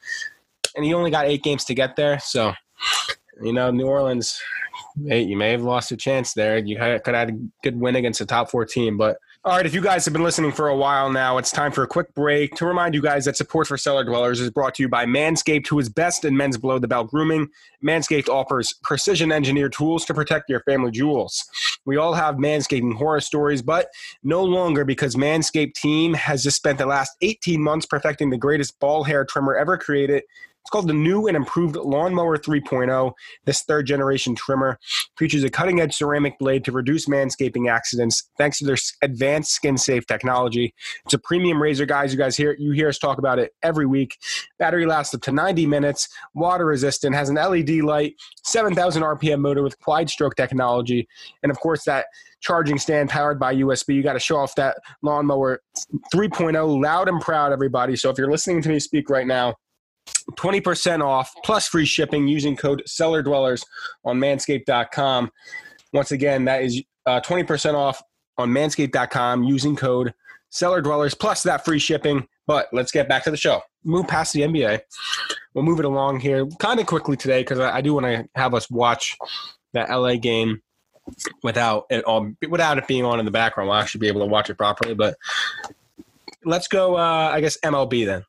and 0.76 0.86
you 0.86 0.96
only 0.96 1.10
got 1.10 1.26
eight 1.26 1.42
games 1.42 1.64
to 1.64 1.74
get 1.74 1.96
there. 1.96 2.20
So, 2.20 2.52
you 3.42 3.52
know, 3.52 3.70
New 3.70 3.86
Orleans, 3.86 4.40
you 4.96 5.36
may 5.36 5.50
have 5.50 5.62
lost 5.62 5.92
a 5.92 5.96
chance 5.96 6.34
there. 6.34 6.58
You 6.58 6.76
could 6.76 7.14
have 7.14 7.28
had 7.28 7.30
a 7.30 7.38
good 7.62 7.78
win 7.78 7.96
against 7.96 8.20
a 8.20 8.26
top 8.26 8.50
four 8.50 8.64
team. 8.64 8.96
But 8.96 9.18
all 9.44 9.56
right, 9.56 9.66
if 9.66 9.74
you 9.74 9.80
guys 9.80 10.04
have 10.04 10.12
been 10.12 10.22
listening 10.22 10.52
for 10.52 10.68
a 10.68 10.76
while 10.76 11.10
now, 11.10 11.36
it's 11.36 11.50
time 11.50 11.72
for 11.72 11.82
a 11.82 11.86
quick 11.86 12.14
break 12.14 12.54
to 12.54 12.66
remind 12.66 12.94
you 12.94 13.02
guys 13.02 13.24
that 13.24 13.36
support 13.36 13.66
for 13.66 13.76
Cellar 13.76 14.04
Dwellers 14.04 14.40
is 14.40 14.50
brought 14.50 14.76
to 14.76 14.84
you 14.84 14.88
by 14.88 15.04
Manscaped, 15.04 15.66
who 15.66 15.80
is 15.80 15.88
best 15.88 16.24
in 16.24 16.36
men's 16.36 16.56
below 16.56 16.78
the 16.78 16.86
belt 16.86 17.10
grooming. 17.10 17.48
Manscaped 17.84 18.28
offers 18.28 18.74
precision 18.84 19.32
engineered 19.32 19.72
tools 19.72 20.04
to 20.04 20.14
protect 20.14 20.48
your 20.48 20.60
family 20.60 20.92
jewels. 20.92 21.44
We 21.84 21.96
all 21.96 22.14
have 22.14 22.36
manscaping 22.36 22.94
horror 22.94 23.20
stories, 23.20 23.62
but 23.62 23.88
no 24.22 24.44
longer 24.44 24.84
because 24.84 25.16
Manscaped 25.16 25.74
team 25.74 26.14
has 26.14 26.44
just 26.44 26.58
spent 26.58 26.78
the 26.78 26.86
last 26.86 27.16
18 27.22 27.60
months 27.60 27.86
perfecting 27.86 28.30
the 28.30 28.38
greatest 28.38 28.78
ball 28.78 29.02
hair 29.02 29.24
trimmer 29.24 29.56
ever 29.56 29.76
created. 29.76 30.22
Called 30.72 30.88
the 30.88 30.94
new 30.94 31.26
and 31.28 31.36
improved 31.36 31.76
Lawnmower 31.76 32.38
3.0. 32.38 33.12
This 33.44 33.62
third 33.62 33.86
generation 33.86 34.34
trimmer 34.34 34.78
features 35.18 35.44
a 35.44 35.50
cutting 35.50 35.80
edge 35.80 35.94
ceramic 35.94 36.38
blade 36.38 36.64
to 36.64 36.72
reduce 36.72 37.06
manscaping 37.06 37.70
accidents 37.70 38.30
thanks 38.38 38.58
to 38.58 38.64
their 38.64 38.78
advanced 39.02 39.52
skin 39.52 39.76
safe 39.76 40.06
technology. 40.06 40.72
It's 41.04 41.12
a 41.12 41.18
premium 41.18 41.62
razor, 41.62 41.84
guys. 41.84 42.10
You 42.10 42.18
guys 42.18 42.38
hear 42.38 42.56
you 42.58 42.72
hear 42.72 42.88
us 42.88 42.98
talk 42.98 43.18
about 43.18 43.38
it 43.38 43.52
every 43.62 43.84
week. 43.84 44.16
Battery 44.58 44.86
lasts 44.86 45.14
up 45.14 45.20
to 45.22 45.32
90 45.32 45.66
minutes, 45.66 46.08
water 46.34 46.64
resistant, 46.64 47.14
has 47.14 47.28
an 47.28 47.36
LED 47.36 47.82
light, 47.82 48.14
7,000 48.44 49.02
RPM 49.02 49.40
motor 49.40 49.62
with 49.62 49.78
quad 49.80 50.08
stroke 50.08 50.36
technology, 50.36 51.06
and 51.42 51.52
of 51.52 51.60
course 51.60 51.84
that 51.84 52.06
charging 52.40 52.78
stand 52.78 53.10
powered 53.10 53.38
by 53.38 53.54
USB. 53.54 53.94
You 53.94 54.02
got 54.02 54.14
to 54.14 54.20
show 54.20 54.36
off 54.36 54.54
that 54.54 54.78
lawnmower 55.02 55.60
3.0 56.14 56.82
loud 56.82 57.08
and 57.08 57.20
proud, 57.20 57.52
everybody. 57.52 57.94
So 57.94 58.08
if 58.08 58.16
you're 58.16 58.30
listening 58.30 58.62
to 58.62 58.70
me 58.70 58.80
speak 58.80 59.10
right 59.10 59.26
now, 59.26 59.54
20% 60.32 61.02
off 61.02 61.32
plus 61.44 61.68
free 61.68 61.84
shipping 61.84 62.28
using 62.28 62.56
code 62.56 62.82
cellar 62.86 63.22
dwellers 63.22 63.64
on 64.04 64.18
manscaped.com. 64.18 65.30
Once 65.92 66.12
again, 66.12 66.44
that 66.44 66.62
is 66.62 66.82
uh, 67.06 67.20
20% 67.20 67.74
off 67.74 68.02
on 68.38 68.50
manscaped.com 68.50 69.44
using 69.44 69.76
code 69.76 70.14
cellar 70.50 70.80
dwellers 70.80 71.14
plus 71.14 71.42
that 71.42 71.64
free 71.64 71.78
shipping. 71.78 72.26
But 72.46 72.68
let's 72.72 72.92
get 72.92 73.08
back 73.08 73.24
to 73.24 73.30
the 73.30 73.36
show. 73.36 73.60
Move 73.84 74.06
past 74.08 74.32
the 74.32 74.40
NBA. 74.40 74.80
We'll 75.54 75.64
move 75.64 75.78
it 75.78 75.84
along 75.84 76.20
here 76.20 76.46
kind 76.58 76.80
of 76.80 76.86
quickly 76.86 77.16
today 77.16 77.42
because 77.42 77.58
I, 77.58 77.76
I 77.76 77.80
do 77.80 77.94
want 77.94 78.06
to 78.06 78.28
have 78.34 78.54
us 78.54 78.70
watch 78.70 79.16
that 79.74 79.90
LA 79.90 80.16
game 80.16 80.62
without 81.42 81.86
it 81.90 82.04
all 82.04 82.32
without 82.48 82.78
it 82.78 82.86
being 82.86 83.04
on 83.04 83.18
in 83.18 83.24
the 83.24 83.30
background. 83.30 83.68
We'll 83.68 83.78
actually 83.78 84.00
be 84.00 84.08
able 84.08 84.20
to 84.20 84.26
watch 84.26 84.50
it 84.50 84.56
properly. 84.56 84.94
But 84.94 85.16
let's 86.44 86.68
go. 86.68 86.96
Uh, 86.96 87.30
I 87.32 87.40
guess 87.40 87.58
MLB 87.64 88.06
then. 88.06 88.24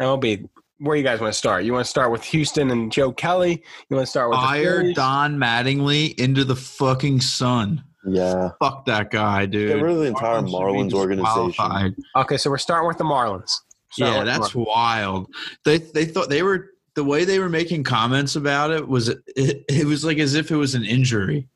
MLB. 0.00 0.48
Where 0.80 0.96
you 0.96 1.02
guys 1.02 1.20
want 1.20 1.32
to 1.32 1.38
start? 1.38 1.64
You 1.64 1.72
want 1.72 1.84
to 1.84 1.90
start 1.90 2.12
with 2.12 2.22
Houston 2.24 2.70
and 2.70 2.90
Joe 2.92 3.10
Kelly? 3.12 3.62
You 3.88 3.96
want 3.96 4.06
to 4.06 4.10
start 4.10 4.30
with 4.30 4.38
the 4.38 4.44
Fire 4.46 4.92
Don 4.92 5.36
Mattingly 5.36 6.14
into 6.18 6.44
the 6.44 6.54
fucking 6.54 7.20
sun. 7.20 7.82
Yeah. 8.06 8.50
Fuck 8.60 8.86
that 8.86 9.10
guy, 9.10 9.46
dude. 9.46 9.74
Get 9.74 9.82
rid 9.82 9.92
of 9.94 9.98
the 9.98 10.04
entire 10.06 10.40
Marlins 10.40 10.50
Marlins 10.52 10.92
organization. 10.94 11.46
disqualified. 11.48 11.94
Okay, 12.16 12.36
so 12.36 12.48
we're 12.48 12.58
starting 12.58 12.86
with 12.86 12.96
the 12.98 13.04
Marlins. 13.04 13.50
Start 13.90 14.14
Yeah, 14.14 14.24
that's 14.24 14.50
Marlins. 14.50 14.66
wild. 14.66 15.26
They 15.64 15.78
they 15.78 16.04
thought 16.04 16.28
they 16.30 16.42
were 16.44 16.70
the 16.94 17.02
way 17.04 17.24
they 17.24 17.38
were 17.40 17.48
making 17.48 17.82
comments 17.84 18.36
about 18.36 18.70
it 18.70 18.86
was 18.86 19.08
it, 19.08 19.20
it 19.68 19.84
was 19.86 20.04
like 20.04 20.18
as 20.18 20.34
if 20.34 20.50
it 20.52 20.56
was 20.56 20.74
an 20.76 20.84
injury. 20.84 21.48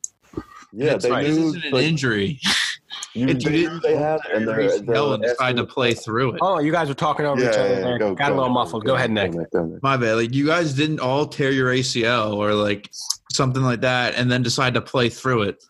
Yeah, 0.73 0.91
That's 0.91 1.05
they 1.05 1.11
right. 1.11 1.27
This 1.27 1.37
knew 1.37 1.47
isn't 1.49 1.63
an 1.65 1.71
like, 1.71 1.83
injury. 1.85 2.39
you, 3.13 3.27
It- 3.27 3.43
they, 3.43 3.49
you 3.51 3.57
didn't 3.69 3.83
they 3.83 3.95
had 3.95 4.19
it, 4.25 4.31
and 4.35 4.47
they're, 4.47 4.61
Hell 4.61 4.79
they're 5.09 5.13
and 5.15 5.23
decided 5.23 5.57
to 5.57 5.65
play 5.65 5.93
through 5.93 6.33
it. 6.33 6.39
Oh, 6.41 6.59
you 6.59 6.71
guys 6.71 6.87
were 6.87 6.93
talking 6.95 7.25
over 7.25 7.41
Yeah, 7.41 7.49
each 7.51 7.57
other 7.57 7.69
yeah, 7.69 7.79
there. 7.81 7.99
go, 7.99 8.15
Got 8.15 8.29
go, 8.29 8.33
a 8.33 8.35
little 8.35 8.49
go, 8.49 8.53
muffled. 8.53 8.83
Go, 8.85 8.91
Go, 8.91 8.95
ahead, 8.95 9.13
go, 9.15 9.27
Nick. 9.27 9.51
go, 9.51 9.79
My 9.83 9.97
bad. 9.97 10.13
Like 10.15 10.33
you 10.33 10.45
guys 10.45 10.73
didn't 10.73 10.99
all 10.99 11.27
tear 11.27 11.51
your 11.51 11.69
ACL 11.73 12.35
or 12.35 12.53
like 12.53 12.89
something 13.31 13.61
like 13.63 13.81
that, 13.81 14.15
and 14.15 14.31
then 14.31 14.41
decide 14.43 14.73
to 14.75 14.81
play 14.81 15.09
through 15.09 15.43
it. 15.43 15.63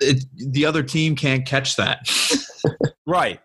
It, 0.00 0.24
the 0.36 0.64
other 0.66 0.82
team 0.82 1.14
can't 1.16 1.44
catch 1.46 1.76
that. 1.76 2.08
Right. 3.06 3.38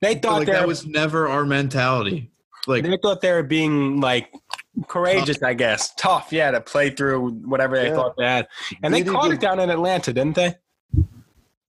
They 0.00 0.14
thought 0.14 0.38
like 0.38 0.46
that 0.48 0.66
was 0.66 0.86
never 0.86 1.28
our 1.28 1.44
mentality. 1.44 2.30
Like 2.66 2.82
they 2.82 2.96
thought 3.02 3.20
they 3.20 3.30
were 3.32 3.42
being 3.42 4.00
like 4.00 4.32
courageous, 4.88 5.42
I 5.42 5.52
guess, 5.52 5.94
tough, 5.96 6.28
yeah, 6.32 6.50
to 6.50 6.62
play 6.62 6.88
through 6.90 7.30
whatever 7.44 7.76
they 7.76 7.88
Yeah. 7.88 7.94
thought 7.94 8.16
they 8.16 8.24
had, 8.24 8.48
and 8.82 8.94
they 8.94 9.00
Did 9.00 9.08
he 9.08 9.12
caught 9.12 9.30
it 9.32 9.40
down 9.40 9.60
in 9.60 9.68
Atlanta, 9.68 10.14
didn't 10.14 10.34
they? 10.36 10.54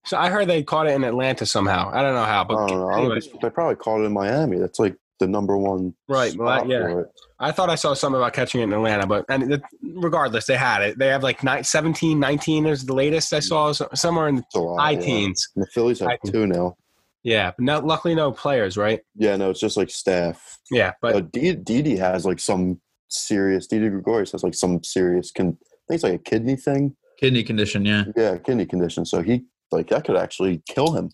So 0.08 0.16
I 0.16 0.30
heard 0.30 0.48
they 0.48 0.62
caught 0.62 0.86
it 0.86 0.94
in 0.94 1.04
Atlanta 1.04 1.44
somehow. 1.44 1.90
I 1.92 2.02
don't 2.02 2.14
know 2.14 2.24
how, 2.24 2.44
but 2.44 2.54
know. 2.66 2.88
I 2.88 2.92
don't 2.96 3.00
anyways, 3.04 3.26
think- 3.26 3.42
they 3.42 3.50
probably 3.50 3.76
caught 3.76 4.00
it 4.00 4.04
in 4.04 4.12
Miami. 4.12 4.58
That's 4.58 4.78
like 4.78 4.96
the 5.20 5.28
number 5.28 5.56
one. 5.58 5.94
Right, 6.08 6.34
well, 6.36 6.58
spot 6.60 6.68
yeah. 6.68 6.80
for 6.80 7.00
it. 7.02 7.08
I 7.40 7.52
thought 7.52 7.68
I 7.70 7.74
saw 7.74 7.92
something 7.94 8.18
about 8.20 8.32
catching 8.32 8.60
it 8.60 8.64
in 8.64 8.72
Atlanta, 8.72 9.06
but 9.06 9.26
and 9.28 9.52
it, 9.52 9.62
regardless, 9.82 10.46
they 10.46 10.56
had 10.56 10.82
it. 10.82 10.98
They 10.98 11.08
have 11.08 11.22
like 11.22 11.44
nine, 11.44 11.62
17, 11.62 12.18
19 12.18 12.66
is 12.66 12.86
the 12.86 12.94
latest 12.94 13.32
I 13.34 13.40
saw 13.40 13.72
so- 13.72 13.88
somewhere 13.94 14.28
in 14.28 14.36
the 14.36 14.42
It's 14.42 14.54
a 14.56 14.60
lot. 14.60 14.78
high 14.80 14.90
yeah. 14.92 15.00
teens. 15.00 15.48
And 15.54 15.62
the 15.64 15.70
Phillies 15.70 16.00
have 16.00 16.08
High 16.08 16.18
two 16.24 16.46
now. 16.46 16.76
Yeah, 17.22 17.50
but 17.50 17.64
not, 17.64 17.84
luckily 17.84 18.14
no 18.14 18.32
players, 18.32 18.76
right? 18.78 19.00
Yeah, 19.16 19.36
no, 19.36 19.50
it's 19.50 19.60
just 19.60 19.76
like 19.76 19.90
staff. 19.90 20.58
Yeah, 20.70 20.92
but 21.02 21.14
uh, 21.16 21.20
But 21.20 21.32
Didi 21.32 21.56
Didi 21.56 21.96
has 21.96 22.24
like 22.24 22.40
some 22.40 22.80
serious. 23.08 23.66
Didi 23.66 23.90
Gregorius 23.90 24.32
has 24.32 24.42
like 24.42 24.54
some 24.54 24.82
serious. 24.82 25.30
Con- 25.32 25.58
I 25.60 25.76
think 25.88 25.96
it's 25.96 26.04
like 26.04 26.14
a 26.14 26.18
kidney 26.18 26.56
thing. 26.56 26.96
Kidney 27.18 27.42
condition, 27.42 27.84
yeah. 27.84 28.04
Yeah, 28.16 28.38
kidney 28.38 28.64
condition. 28.64 29.04
So 29.04 29.20
he 29.22 29.44
like 29.70 29.88
that 29.88 30.04
could 30.04 30.16
actually 30.16 30.62
kill 30.68 30.92
him. 30.92 31.10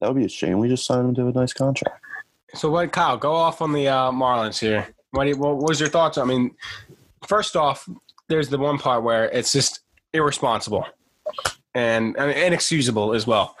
That 0.00 0.08
would 0.08 0.18
be 0.18 0.24
a 0.24 0.28
shame. 0.28 0.58
We 0.58 0.68
just 0.68 0.86
signed 0.86 1.08
him 1.08 1.14
to 1.16 1.26
a 1.26 1.32
nice 1.32 1.52
contract. 1.52 2.00
so 2.54 2.70
what, 2.70 2.92
Kyle? 2.92 3.16
Go 3.16 3.34
off 3.34 3.60
on 3.60 3.72
the 3.72 3.88
uh, 3.88 4.10
Marlins 4.10 4.58
here. 4.58 4.86
What, 5.10 5.26
you, 5.26 5.36
what 5.36 5.56
was 5.56 5.80
your 5.80 5.88
thoughts? 5.88 6.18
I 6.18 6.24
mean, 6.24 6.54
first 7.26 7.56
off, 7.56 7.88
there's 8.28 8.48
the 8.48 8.58
one 8.58 8.78
part 8.78 9.02
where 9.02 9.24
it's 9.30 9.52
just 9.52 9.80
irresponsible 10.12 10.86
and, 11.74 12.16
and 12.16 12.30
inexcusable 12.30 13.14
as 13.14 13.26
well. 13.26 13.56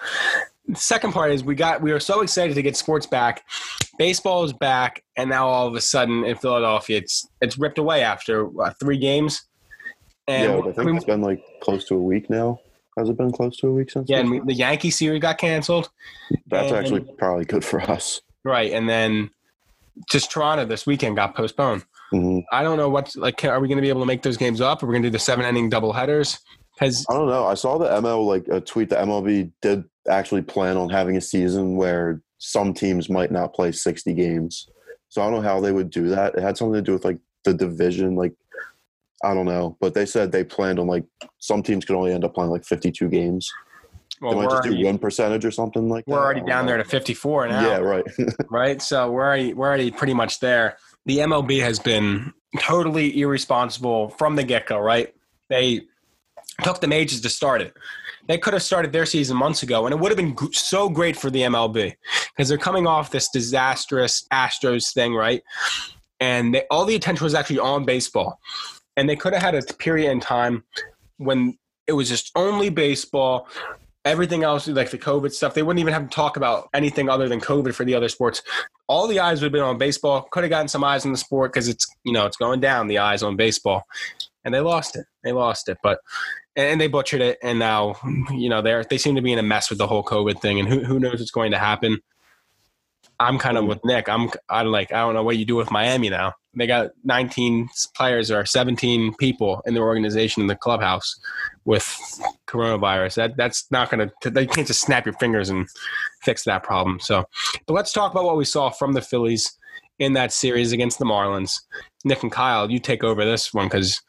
The 0.68 0.76
second 0.76 1.12
part 1.12 1.32
is 1.32 1.42
we 1.42 1.54
got 1.54 1.80
we 1.80 1.92
were 1.92 2.00
so 2.00 2.20
excited 2.20 2.54
to 2.54 2.62
get 2.62 2.76
sports 2.76 3.06
back. 3.06 3.42
Baseball 3.96 4.44
is 4.44 4.52
back, 4.52 5.02
and 5.16 5.30
now 5.30 5.48
all 5.48 5.66
of 5.66 5.74
a 5.74 5.80
sudden 5.80 6.24
in 6.24 6.36
Philadelphia, 6.36 6.98
it's 6.98 7.26
it's 7.40 7.56
ripped 7.56 7.78
away 7.78 8.02
after 8.02 8.50
three 8.78 8.98
games. 8.98 9.46
And 10.26 10.52
yeah, 10.52 10.58
I 10.58 10.72
think 10.72 10.78
mean, 10.78 10.96
it's 10.96 11.06
been 11.06 11.22
like 11.22 11.42
close 11.62 11.86
to 11.86 11.94
a 11.94 12.02
week 12.02 12.28
now. 12.28 12.60
Has 12.98 13.08
it 13.08 13.16
been 13.16 13.30
close 13.30 13.56
to 13.58 13.68
a 13.68 13.72
week 13.72 13.90
since? 13.90 14.08
yeah, 14.10 14.18
and 14.18 14.30
we, 14.30 14.40
the 14.40 14.54
Yankee 14.54 14.90
series 14.90 15.20
got 15.22 15.38
canceled. 15.38 15.88
That's 16.48 16.70
and- 16.70 16.76
actually 16.76 17.00
probably 17.16 17.44
good 17.44 17.64
for 17.64 17.80
us. 17.80 18.20
Right, 18.44 18.72
and 18.72 18.88
then 18.88 19.30
just 20.10 20.30
Toronto 20.30 20.64
this 20.64 20.86
weekend 20.86 21.16
got 21.16 21.34
postponed. 21.34 21.84
hmm 22.10 22.40
I 22.52 22.62
don't 22.62 22.76
know 22.76 22.88
what's 22.88 23.16
like. 23.16 23.44
Are 23.44 23.60
we 23.60 23.68
going 23.68 23.76
to 23.76 23.82
be 23.82 23.88
able 23.88 24.00
to 24.00 24.06
make 24.06 24.22
those 24.22 24.36
games 24.36 24.60
up? 24.60 24.82
Are 24.82 24.86
we 24.86 24.92
going 24.92 25.02
to 25.02 25.08
do 25.08 25.12
the 25.12 25.18
seven 25.18 25.44
inning 25.44 25.68
double 25.68 25.92
headers? 25.92 26.38
Has 26.78 27.04
I 27.10 27.14
don't 27.14 27.28
know. 27.28 27.44
I 27.46 27.54
saw 27.54 27.78
the 27.78 27.88
ML 27.88 28.26
like 28.26 28.46
a 28.48 28.60
tweet. 28.60 28.88
The 28.88 28.96
MLB 28.96 29.50
did 29.60 29.84
actually 30.08 30.42
plan 30.42 30.76
on 30.76 30.88
having 30.88 31.16
a 31.16 31.20
season 31.20 31.76
where 31.76 32.22
some 32.38 32.72
teams 32.72 33.10
might 33.10 33.30
not 33.32 33.52
play 33.52 33.72
sixty 33.72 34.14
games. 34.14 34.68
So 35.08 35.22
I 35.22 35.24
don't 35.26 35.42
know 35.42 35.48
how 35.48 35.60
they 35.60 35.72
would 35.72 35.90
do 35.90 36.08
that. 36.10 36.34
It 36.34 36.42
had 36.42 36.56
something 36.56 36.74
to 36.74 36.82
do 36.82 36.92
with 36.92 37.04
like 37.04 37.18
the 37.44 37.54
division. 37.54 38.14
Like 38.14 38.34
I 39.24 39.34
don't 39.34 39.46
know, 39.46 39.76
but 39.80 39.94
they 39.94 40.06
said 40.06 40.30
they 40.30 40.44
planned 40.44 40.78
on 40.78 40.86
like 40.86 41.04
some 41.38 41.62
teams 41.62 41.84
could 41.84 41.96
only 41.96 42.12
end 42.12 42.24
up 42.24 42.34
playing 42.34 42.50
like 42.50 42.64
fifty-two 42.64 43.08
games. 43.08 43.50
well, 44.20 44.30
they 44.30 44.36
we're 44.36 44.42
might 44.44 44.50
just 44.50 44.62
do 44.62 44.68
already, 44.70 44.84
one 44.84 44.98
percentage 44.98 45.44
or 45.44 45.50
something 45.50 45.88
like 45.88 46.04
that. 46.04 46.12
we're 46.12 46.18
already 46.18 46.40
down 46.42 46.64
know. 46.64 46.72
there 46.72 46.78
to 46.78 46.84
fifty 46.84 47.14
four 47.14 47.46
now. 47.48 47.66
Yeah, 47.66 47.78
right. 47.78 48.04
right. 48.50 48.80
So 48.80 49.10
we're 49.10 49.24
already 49.24 49.54
we're 49.54 49.66
already 49.66 49.90
pretty 49.90 50.14
much 50.14 50.40
there. 50.40 50.76
The 51.06 51.18
MLB 51.18 51.60
has 51.60 51.78
been 51.78 52.32
totally 52.60 53.20
irresponsible 53.20 54.10
from 54.10 54.36
the 54.36 54.44
get 54.44 54.66
go. 54.66 54.78
Right? 54.78 55.14
They 55.48 55.82
took 56.62 56.80
the 56.80 56.88
majors 56.88 57.20
to 57.22 57.28
start 57.28 57.60
it. 57.60 57.74
They 58.26 58.36
could 58.38 58.52
have 58.52 58.62
started 58.62 58.92
their 58.92 59.06
season 59.06 59.36
months 59.36 59.62
ago, 59.62 59.86
and 59.86 59.94
it 59.94 59.98
would 59.98 60.10
have 60.10 60.18
been 60.18 60.36
so 60.52 60.88
great 60.88 61.16
for 61.16 61.30
the 61.30 61.42
MLB 61.42 61.94
because 62.36 62.48
they're 62.48 62.58
coming 62.58 62.86
off 62.86 63.10
this 63.10 63.30
disastrous 63.30 64.26
Astros 64.32 64.92
thing, 64.92 65.14
right? 65.14 65.42
And 66.20 66.54
they, 66.54 66.64
all 66.70 66.84
the 66.84 66.94
attention 66.94 67.24
was 67.24 67.34
actually 67.34 67.60
on 67.60 67.86
baseball, 67.86 68.38
and 68.98 69.08
they 69.08 69.14
could 69.14 69.32
have 69.32 69.42
had 69.42 69.54
a 69.54 69.62
period 69.74 70.10
in 70.10 70.18
time 70.18 70.64
when 71.18 71.56
it 71.86 71.92
was 71.92 72.08
just 72.08 72.32
only 72.34 72.68
baseball. 72.68 73.48
Everything 74.04 74.42
else, 74.42 74.66
like 74.66 74.90
the 74.90 74.98
COVID 74.98 75.32
stuff, 75.32 75.54
they 75.54 75.62
wouldn't 75.62 75.80
even 75.80 75.92
have 75.92 76.08
to 76.08 76.14
talk 76.14 76.36
about 76.36 76.68
anything 76.74 77.08
other 77.08 77.28
than 77.28 77.40
COVID 77.40 77.74
for 77.74 77.84
the 77.84 77.94
other 77.94 78.08
sports. 78.08 78.42
All 78.88 79.06
the 79.06 79.20
eyes 79.20 79.40
would 79.40 79.46
have 79.46 79.52
been 79.52 79.62
on 79.62 79.78
baseball. 79.78 80.22
Could 80.32 80.42
have 80.42 80.50
gotten 80.50 80.66
some 80.66 80.82
eyes 80.82 81.06
on 81.06 81.12
the 81.12 81.18
sport 81.18 81.52
because 81.52 81.68
it's 81.68 81.86
you 82.04 82.12
know 82.12 82.26
it's 82.26 82.36
going 82.36 82.60
down. 82.60 82.88
The 82.88 82.98
eyes 82.98 83.22
on 83.22 83.36
baseball, 83.36 83.84
and 84.44 84.52
they 84.52 84.60
lost 84.60 84.96
it. 84.96 85.06
They 85.22 85.32
lost 85.32 85.68
it, 85.68 85.78
but 85.82 86.00
and 86.56 86.80
they 86.80 86.88
butchered 86.88 87.20
it. 87.20 87.38
And 87.42 87.58
now 87.58 87.96
you 88.30 88.48
know 88.48 88.62
they're 88.62 88.82
they 88.82 88.98
seem 88.98 89.14
to 89.14 89.22
be 89.22 89.32
in 89.32 89.38
a 89.38 89.42
mess 89.44 89.68
with 89.70 89.78
the 89.78 89.86
whole 89.86 90.02
COVID 90.02 90.40
thing. 90.40 90.58
And 90.58 90.68
who 90.68 90.82
who 90.84 90.98
knows 90.98 91.18
what's 91.18 91.30
going 91.30 91.52
to 91.52 91.58
happen? 91.58 92.00
I'm 93.20 93.38
kind 93.38 93.58
of 93.58 93.66
with 93.66 93.84
Nick. 93.84 94.08
I'm 94.08 94.30
I'm 94.48 94.68
like 94.68 94.92
I 94.92 95.00
don't 95.00 95.14
know 95.14 95.24
what 95.24 95.38
you 95.38 95.44
do 95.44 95.56
with 95.56 95.70
Miami 95.70 96.08
now. 96.08 96.34
They 96.54 96.66
got 96.66 96.90
19 97.04 97.68
players 97.94 98.30
or 98.30 98.44
17 98.44 99.14
people 99.14 99.62
in 99.66 99.74
their 99.74 99.84
organization 99.84 100.42
in 100.42 100.48
the 100.48 100.56
clubhouse 100.56 101.18
with 101.64 101.84
coronavirus. 102.46 103.14
That 103.16 103.36
that's 103.36 103.70
not 103.70 103.90
going 103.90 104.10
to. 104.22 104.30
They 104.30 104.46
can't 104.46 104.66
just 104.66 104.80
snap 104.80 105.04
your 105.06 105.14
fingers 105.14 105.50
and 105.50 105.68
fix 106.22 106.44
that 106.44 106.62
problem. 106.62 106.98
So, 107.00 107.24
but 107.66 107.74
let's 107.74 107.92
talk 107.92 108.12
about 108.12 108.24
what 108.24 108.36
we 108.36 108.44
saw 108.44 108.70
from 108.70 108.92
the 108.92 109.02
Phillies 109.02 109.56
in 109.98 110.12
that 110.14 110.32
series 110.32 110.72
against 110.72 110.98
the 110.98 111.04
Marlins. 111.04 111.60
Nick 112.04 112.22
and 112.22 112.32
Kyle, 112.32 112.70
you 112.70 112.78
take 112.78 113.04
over 113.04 113.24
this 113.24 113.52
one 113.52 113.66
because, 113.66 114.00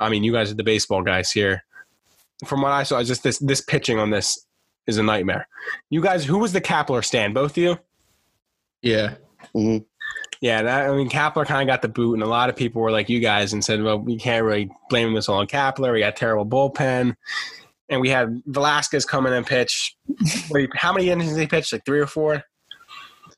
I 0.00 0.08
mean, 0.08 0.24
you 0.24 0.32
guys 0.32 0.50
are 0.50 0.56
the 0.56 0.64
baseball 0.64 1.02
guys 1.02 1.30
here. 1.30 1.64
From 2.46 2.62
what 2.62 2.72
I 2.72 2.82
saw, 2.82 3.02
just 3.02 3.22
this 3.22 3.38
this 3.38 3.60
pitching 3.60 3.98
on 3.98 4.10
this 4.10 4.46
is 4.86 4.98
a 4.98 5.02
nightmare. 5.02 5.48
You 5.90 6.02
guys, 6.02 6.24
who 6.24 6.38
was 6.38 6.52
the 6.52 6.60
Kapler 6.60 7.04
stand? 7.04 7.34
Both 7.34 7.52
of 7.52 7.58
you? 7.58 7.78
Yeah. 8.82 9.14
hmm 9.54 9.78
Yeah, 10.40 10.62
that, 10.62 10.90
I 10.90 10.94
mean, 10.96 11.08
Kapler 11.08 11.46
kind 11.46 11.62
of 11.68 11.72
got 11.72 11.82
the 11.82 11.88
boot, 11.88 12.14
and 12.14 12.22
a 12.22 12.26
lot 12.26 12.48
of 12.48 12.56
people 12.56 12.82
were 12.82 12.90
like 12.90 13.08
you 13.08 13.20
guys 13.20 13.52
and 13.52 13.64
said, 13.64 13.82
well, 13.82 13.98
we 13.98 14.18
can't 14.18 14.44
really 14.44 14.70
blame 14.90 15.14
this 15.14 15.28
all 15.28 15.38
on 15.38 15.46
Kapler. 15.46 15.92
We 15.92 16.00
got 16.00 16.16
terrible 16.16 16.46
bullpen. 16.46 17.14
And 17.88 18.00
we 18.00 18.08
had 18.08 18.42
Velasquez 18.46 19.04
coming 19.04 19.32
in 19.32 19.38
and 19.38 19.46
pitch. 19.46 19.96
What 20.48 20.58
do 20.58 20.60
you- 20.62 20.68
How 20.74 20.92
many 20.92 21.10
innings 21.10 21.32
did 21.32 21.40
he 21.40 21.46
pitch? 21.46 21.72
Like 21.72 21.84
three 21.84 22.00
or 22.00 22.06
four? 22.06 22.42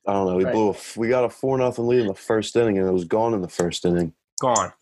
I 0.07 0.13
don't 0.13 0.27
know. 0.27 0.37
We 0.37 0.45
Right. 0.45 0.53
blew. 0.53 0.69
A, 0.69 0.71
f- 0.71 0.97
we 0.97 1.09
got 1.09 1.25
a 1.25 1.29
four 1.31 1.57
nothing 1.59 1.87
lead 1.87 2.01
in 2.01 2.07
the 2.09 2.15
first 2.15 2.55
inning, 2.57 2.79
and 2.79 2.87
it 2.87 2.93
was 2.93 3.05
gone 3.05 3.35
in 3.35 3.41
the 3.41 3.49
first 3.49 3.85
inning. 3.85 4.13
Gone. 4.41 4.73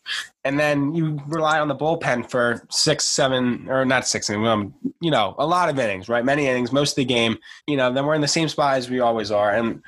And 0.43 0.59
then 0.59 0.93
you 0.93 1.19
rely 1.27 1.59
on 1.59 1.67
the 1.69 1.75
bullpen 1.75 2.29
for 2.29 2.65
six, 2.69 3.05
seven, 3.05 3.67
or 3.69 3.85
not 3.85 4.05
six, 4.07 4.29
um, 4.29 4.73
you 4.99 5.11
know, 5.11 5.35
a 5.37 5.45
lot 5.45 5.69
of 5.69 5.79
innings, 5.79 6.09
right? 6.09 6.25
Many 6.25 6.47
innings, 6.47 6.71
most 6.71 6.91
of 6.91 6.95
the 6.97 7.05
game. 7.05 7.37
You 7.67 7.77
know, 7.77 7.91
then 7.93 8.05
we're 8.05 8.15
in 8.15 8.21
the 8.21 8.27
same 8.27 8.49
spot 8.49 8.77
as 8.77 8.89
we 8.89 8.99
always 8.99 9.31
are. 9.31 9.51
And 9.53 9.81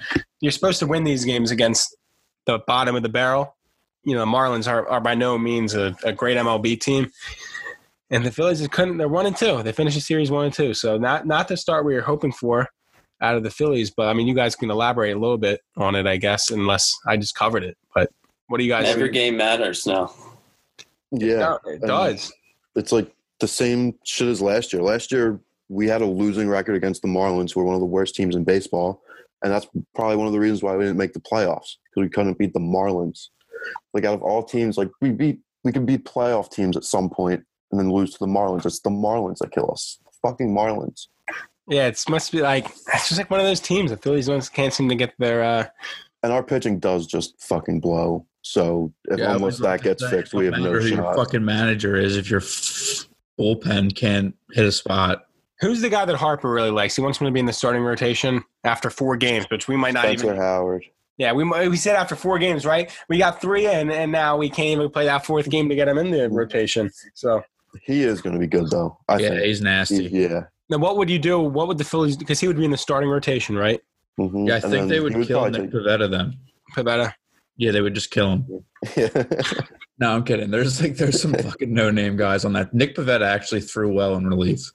you're 0.46 0.52
supposed 0.52 0.78
to 0.78 0.86
win 0.86 1.04
these 1.04 1.26
games 1.26 1.50
against 1.50 1.98
the 2.46 2.60
bottom 2.68 2.96
of 2.96 3.02
the 3.02 3.10
barrel. 3.10 3.56
You 4.04 4.14
know, 4.14 4.20
the 4.20 4.28
Marlins 4.28 4.72
are, 4.72 4.88
are 4.88 5.02
by 5.02 5.16
no 5.16 5.40
means 5.40 5.74
a, 5.74 5.96
a 6.04 6.14
great 6.14 6.38
MLB 6.38 6.80
team. 6.80 7.12
And 8.12 8.24
the 8.24 8.30
Phillies 8.30 8.60
just 8.60 8.70
couldn't. 8.70 8.98
They're 8.98 9.08
one 9.08 9.26
and 9.26 9.36
two. 9.36 9.64
They 9.64 9.72
finished 9.72 9.96
the 9.96 10.02
series 10.02 10.30
one 10.30 10.46
and 10.46 10.54
two. 10.54 10.76
So 10.76 11.00
not 11.00 11.26
not 11.26 11.48
the 11.48 11.58
start 11.58 11.84
we 11.84 11.96
were 11.96 12.02
hoping 12.02 12.32
for 12.32 12.70
out 13.22 13.36
of 13.36 13.42
the 13.42 13.50
Phillies. 13.50 13.90
But 13.90 14.10
I 14.10 14.14
mean, 14.14 14.28
you 14.28 14.36
guys 14.36 14.56
can 14.56 14.70
elaborate 14.70 15.16
a 15.16 15.20
little 15.20 15.40
bit 15.40 15.62
on 15.78 15.96
it, 15.96 16.06
I 16.06 16.18
guess, 16.18 16.52
unless 16.52 16.94
I 17.08 17.18
just 17.18 17.34
covered 17.34 17.64
it. 17.64 17.76
But 17.96 18.12
what 18.46 18.60
do 18.60 18.64
you 18.64 18.70
guys? 18.70 18.88
Every 18.88 19.10
game 19.10 19.38
matters 19.38 19.88
now. 19.88 20.14
Yeah, 21.10 21.38
No, 21.38 21.60
it 21.66 21.82
does. 21.82 22.32
it's 22.76 22.92
like 22.92 23.12
the 23.40 23.48
same 23.48 23.96
shit 24.04 24.28
as 24.28 24.40
last 24.40 24.72
year. 24.72 24.84
Last 24.84 25.12
year 25.12 25.40
we 25.68 25.88
had 25.88 26.04
a 26.04 26.06
losing 26.06 26.48
record 26.48 26.76
against 26.76 27.02
the 27.02 27.08
Marlins, 27.08 27.54
who 27.54 27.62
are 27.62 27.64
one 27.64 27.74
of 27.76 27.82
the 27.82 27.88
worst 27.88 28.14
teams 28.14 28.36
in 28.36 28.44
baseball, 28.44 29.02
and 29.44 29.52
that's 29.52 29.68
probably 29.94 30.18
one 30.18 30.28
of 30.28 30.34
the 30.34 30.40
reasons 30.40 30.64
why 30.64 30.76
we 30.76 30.86
didn't 30.86 30.98
make 30.98 31.14
the 31.14 31.20
playoffs 31.20 31.76
because 31.86 32.02
we 32.02 32.10
couldn't 32.10 32.38
beat 32.38 32.54
the 32.54 32.60
Marlins. 32.60 33.28
Like 33.94 34.06
out 34.06 34.14
of 34.16 34.22
all 34.24 34.44
teams, 34.44 34.78
like 34.78 34.90
we 35.02 35.12
beat 35.12 35.40
we 35.64 35.72
can 35.72 35.86
beat 35.86 36.06
playoff 36.06 36.52
teams 36.52 36.78
at 36.78 36.84
some 36.84 37.10
point 37.10 37.44
and 37.72 37.80
then 37.80 37.92
lose 37.92 38.12
to 38.12 38.20
the 38.20 38.28
Marlins. 38.28 38.66
It's 38.66 38.82
the 38.82 38.90
Marlins 38.90 39.38
that 39.40 39.52
kill 39.52 39.72
us. 39.72 39.98
Fucking 40.22 40.50
Marlins. 40.54 41.08
Yeah, 41.68 41.88
it 41.88 42.04
must 42.08 42.32
be 42.32 42.42
like 42.42 42.66
it's 42.94 43.10
just 43.10 43.18
like 43.18 43.32
one 43.32 43.40
of 43.40 43.46
those 43.46 43.60
teams. 43.60 43.92
The 43.92 43.98
Phillies 43.98 44.30
ones 44.30 44.50
can't 44.50 44.74
seem 44.74 44.90
to 44.90 44.96
get 44.96 45.14
their. 45.18 45.44
uh 45.44 45.68
And 46.24 46.32
our 46.32 46.44
pitching 46.44 46.80
does 46.80 47.08
just 47.08 47.42
fucking 47.42 47.80
blow. 47.80 48.26
So 48.44 48.94
if 49.06 49.20
Yeah, 49.20 49.32
I 49.32 49.36
unless 49.36 49.58
that 49.58 49.82
gets 49.82 50.04
say, 50.04 50.10
fixed, 50.12 50.34
we 50.36 50.46
have 50.46 50.54
no 50.54 50.66
matter 50.66 50.82
who 50.82 50.90
shot. 50.90 50.98
Your 50.98 51.16
fucking 51.16 51.44
manager 51.46 51.96
is 51.96 52.16
if 52.18 52.30
your 52.30 52.42
f- 52.42 53.08
bullpen 53.40 53.96
can't 53.96 54.36
hit 54.52 54.66
a 54.66 54.72
spot. 54.72 55.26
Who's 55.66 55.82
the 55.82 55.90
guy 55.90 56.06
that 56.06 56.16
Harper 56.16 56.52
really 56.52 56.70
likes? 56.70 56.96
He 56.96 57.02
wants 57.02 57.20
him 57.20 57.26
to 57.26 57.32
be 57.32 57.40
in 57.40 57.48
the 57.48 57.54
starting 57.54 57.82
rotation 57.82 58.44
after 58.64 58.92
four 58.92 59.18
games, 59.18 59.46
which 59.50 59.68
we 59.68 59.76
might 59.76 59.96
not 59.96 60.04
Spencer 60.06 60.28
even. 60.28 60.38
Howard. 60.38 60.86
Yeah, 61.18 61.32
we 61.34 61.44
we 61.44 61.76
said 61.76 61.96
after 61.96 62.16
four 62.16 62.38
games, 62.38 62.66
right? 62.68 62.92
We 63.10 63.18
got 63.18 63.42
three 63.42 63.66
in, 63.66 63.90
and 63.90 64.12
now 64.12 64.38
we 64.38 64.48
can't 64.48 64.68
even 64.80 64.92
play 64.92 65.06
that 65.06 65.26
fourth 65.26 65.50
game 65.50 65.68
to 65.70 65.76
get 65.76 65.88
him 65.88 65.98
in 65.98 66.12
the 66.12 66.30
rotation. 66.30 66.92
So 67.16 67.42
He 67.84 68.04
is 68.04 68.22
going 68.22 68.34
to 68.34 68.40
be 68.40 68.46
good 68.46 68.70
though. 68.70 68.98
I 69.10 69.18
yeah, 69.18 69.30
think. 69.30 69.42
he's 69.42 69.62
nasty. 69.62 70.08
He- 70.08 70.24
yeah. 70.24 70.44
now, 70.70 70.78
what 70.78 70.98
would 70.98 71.10
you 71.10 71.18
do? 71.18 71.40
What 71.40 71.68
would 71.68 71.80
the 71.80 71.84
Phillies? 71.84 72.16
Because 72.16 72.40
he 72.40 72.48
would 72.48 72.58
be 72.58 72.66
in 72.66 72.72
the 72.72 72.78
starting 72.78 73.10
rotation, 73.10 73.56
right? 73.58 73.82
Mhm. 74.20 74.48
Yeah, 74.48 74.54
I 74.54 74.58
And 74.58 74.66
think 74.72 74.90
they 74.90 75.00
would 75.00 75.16
he 75.16 75.26
kill 75.26 75.42
probably 75.42 75.62
Nick 75.62 75.72
Pivetta 75.72 76.12
then. 76.12 76.38
Pivetta. 76.76 77.12
Yeah, 77.58 77.72
they 77.72 77.82
would 77.82 77.96
just 77.96 78.12
kill 78.12 78.32
him. 78.32 78.64
Yeah. 78.96 79.24
No, 79.98 80.14
I'm 80.14 80.26
kidding. 80.26 80.52
There's 80.52 80.82
like 80.82 80.98
there's 80.98 81.22
some 81.22 81.34
fucking 81.42 81.74
no 81.74 81.90
name 81.90 82.18
guys 82.18 82.44
on 82.44 82.52
that. 82.52 82.74
Nick 82.74 82.96
Pivetta 82.98 83.22
actually 83.26 83.62
threw 83.62 83.94
well 83.94 84.16
in 84.16 84.28
relief. 84.28 84.70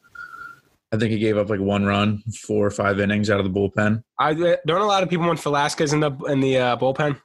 I 0.92 0.96
think 0.96 1.12
he 1.12 1.18
gave 1.18 1.36
up 1.36 1.48
like 1.48 1.60
one 1.60 1.84
run, 1.84 2.22
four 2.46 2.66
or 2.66 2.70
five 2.70 2.98
innings 2.98 3.30
out 3.30 3.38
of 3.38 3.44
the 3.44 3.50
bullpen. 3.50 4.02
I 4.18 4.34
don't 4.34 4.58
a 4.68 4.84
lot 4.84 5.02
of 5.02 5.08
people 5.08 5.26
want 5.26 5.40
Velasquez 5.40 5.92
in 5.92 6.00
the 6.00 6.10
in 6.28 6.40
the 6.40 6.58
uh, 6.58 6.76
bullpen. 6.76 7.20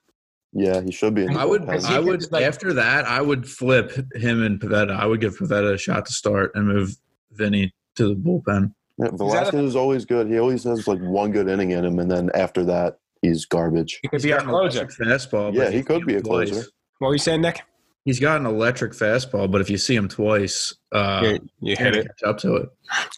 yeah, 0.53 0.81
he 0.81 0.91
should 0.91 1.15
be. 1.15 1.25
In 1.25 1.33
the 1.33 1.39
I 1.39 1.45
would, 1.45 1.63
bullpen. 1.63 1.87
he 1.87 1.95
I 1.95 1.99
would 1.99 2.31
like- 2.31 2.43
after 2.43 2.73
that, 2.73 3.05
I 3.05 3.21
would 3.21 3.49
flip 3.49 3.91
him 4.13 4.43
and 4.43 4.59
Pivetta. 4.59 4.91
I 4.91 5.05
would 5.07 5.19
give 5.19 5.37
Pivetta 5.37 5.73
a 5.73 5.77
shot 5.77 6.05
to 6.05 6.13
start 6.13 6.51
and 6.53 6.67
move 6.67 6.95
Vinny 7.31 7.73
to 7.95 8.07
the 8.09 8.15
bullpen. 8.15 8.73
Yeah, 8.97 9.09
Velasquez 9.13 9.61
is 9.61 9.75
always 9.75 10.05
good. 10.05 10.27
He 10.27 10.37
always 10.37 10.63
has 10.63 10.87
like 10.87 10.99
one 10.99 11.31
good 11.31 11.49
inning 11.49 11.71
in 11.71 11.83
him, 11.83 11.97
and 11.99 12.09
then 12.09 12.29
after 12.35 12.63
that, 12.65 12.99
he's 13.23 13.45
garbage. 13.45 13.99
He 14.03 14.07
could 14.07 14.21
be 14.21 14.31
our 14.31 14.41
closer. 14.41 14.85
Fastball. 14.85 15.53
Yeah, 15.55 15.63
if 15.63 15.73
he 15.73 15.81
could 15.83 16.05
be 16.05 16.15
a 16.15 16.21
closer. 16.21 16.65
What 16.99 17.07
were 17.09 17.15
you 17.15 17.19
saying, 17.19 17.41
Nick? 17.41 17.61
He's 18.05 18.19
got 18.19 18.39
an 18.39 18.45
electric 18.45 18.93
fastball, 18.93 19.49
but 19.49 19.61
if 19.61 19.69
you 19.69 19.77
see 19.79 19.95
him 19.95 20.07
twice, 20.07 20.75
uh, 20.91 21.21
you, 21.23 21.29
you 21.29 21.39
you 21.59 21.75
hit 21.75 21.95
hit 21.95 21.95
it. 21.95 22.07
catch 22.07 22.29
up 22.29 22.37
to 22.39 22.55
it. 22.55 22.69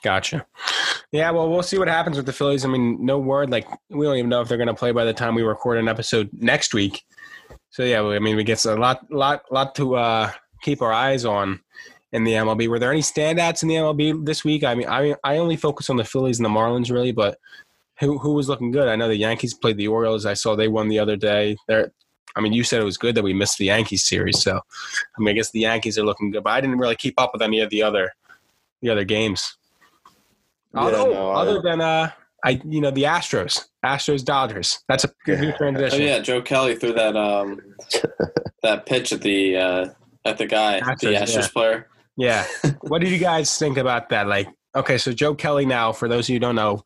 Gotcha. 0.02 0.46
Yeah, 1.12 1.30
well, 1.32 1.50
we'll 1.50 1.62
see 1.62 1.78
what 1.78 1.90
happens 1.90 2.18
with 2.18 2.26
the 2.26 2.34
Phillies. 2.34 2.64
I 2.64 2.70
mean, 2.70 3.06
no 3.06 3.20
word. 3.20 3.50
Like, 3.50 3.68
we 3.90 4.06
don't 4.06 4.16
even 4.16 4.30
know 4.30 4.42
if 4.42 4.48
they're 4.48 4.58
going 4.58 4.68
to 4.68 4.74
play 4.74 4.92
by 4.92 5.04
the 5.06 5.14
time 5.14 5.36
we 5.36 5.44
record 5.44 5.78
an 5.78 5.88
episode 5.90 6.30
next 6.34 6.74
week. 6.74 7.04
So 7.70 7.84
yeah, 7.84 8.02
I 8.02 8.20
mean, 8.20 8.36
we 8.38 8.44
get 8.44 8.64
a 8.66 8.76
lot, 8.76 9.12
lot, 9.12 9.44
lot 9.52 9.76
to 9.76 9.96
uh, 9.96 10.32
keep 10.62 10.82
our 10.82 10.94
eyes 10.94 11.26
on 11.26 11.60
in 12.14 12.24
the 12.24 12.34
MLB. 12.34 12.68
Were 12.68 12.80
there 12.80 12.92
any 12.92 13.02
standouts 13.02 13.64
in 13.64 13.70
the 13.70 13.76
MLB 13.76 14.26
this 14.26 14.44
week? 14.44 14.64
I 14.64 14.76
mean, 14.76 14.88
I 14.88 15.16
I 15.24 15.38
only 15.38 15.58
focus 15.58 15.90
on 15.90 15.98
the 15.98 16.04
Phillies 16.04 16.40
and 16.40 16.46
the 16.46 16.50
Marlins 16.50 16.92
really, 16.92 17.12
but 17.12 17.38
who 18.00 18.18
who 18.18 18.34
was 18.34 18.50
looking 18.50 18.72
good? 18.72 18.88
I 18.88 18.96
know 18.96 19.08
the 19.08 19.16
Yankees 19.16 19.54
played 19.54 19.78
the 19.78 19.88
Orioles. 19.88 20.26
I 20.26 20.34
saw 20.34 20.56
they 20.56 20.68
won 20.68 20.88
the 20.88 21.00
other 21.00 21.16
day. 21.16 21.58
There, 21.68 21.92
I 22.38 22.42
mean, 22.42 22.54
you 22.54 22.64
said 22.64 22.82
it 22.82 22.86
was 22.86 22.98
good 22.98 23.16
that 23.16 23.24
we 23.24 23.34
missed 23.34 23.58
the 23.58 23.66
Yankees 23.66 24.04
series. 24.08 24.42
So, 24.42 24.58
I 24.58 25.20
mean, 25.20 25.30
I 25.30 25.34
guess 25.34 25.52
the 25.52 25.62
Yankees 25.62 25.98
are 25.98 26.06
looking 26.06 26.32
good, 26.32 26.44
but 26.44 26.52
I 26.52 26.62
didn't 26.62 26.78
really 26.78 26.96
keep 26.96 27.20
up 27.20 27.32
with 27.34 27.42
any 27.42 27.60
of 27.60 27.70
the 27.70 27.84
other 27.84 28.14
the 28.82 28.90
other 28.90 29.04
games. 29.04 29.58
Yeah, 30.74 30.82
Although, 30.82 31.14
no, 31.14 31.30
I- 31.32 31.42
other 31.42 31.62
than 31.62 31.82
uh, 31.82 32.12
I 32.46 32.62
you 32.66 32.82
know 32.82 32.92
the 32.92 33.04
Astros, 33.04 33.66
Astros 33.84 34.24
Dodgers. 34.24 34.80
That's 34.88 35.04
a 35.04 35.12
good 35.26 35.40
new 35.40 35.48
Yeah. 35.48 35.90
Oh 35.92 35.96
yeah, 35.96 36.20
Joe 36.20 36.42
Kelly 36.42 36.76
threw 36.76 36.94
that 36.94 37.16
um 37.18 37.60
that 38.64 38.86
pitch 38.86 39.12
at 39.12 39.22
the 39.22 39.58
uh 39.58 39.90
at 40.24 40.38
the 40.38 40.46
guy, 40.46 40.80
Astros, 40.80 41.00
the 41.00 41.08
Astros 41.08 41.42
yeah. 41.42 41.48
player. 41.50 41.88
Yeah. 42.16 42.46
what 42.82 43.02
did 43.02 43.10
you 43.10 43.18
guys 43.18 43.58
think 43.58 43.78
about 43.78 44.10
that? 44.10 44.28
Like, 44.28 44.48
okay, 44.76 44.98
so 44.98 45.12
Joe 45.12 45.36
Kelly 45.36 45.66
now, 45.66 45.92
for 45.92 46.08
those 46.08 46.26
of 46.26 46.30
you 46.30 46.36
who 46.36 46.40
don't 46.40 46.56
know, 46.56 46.84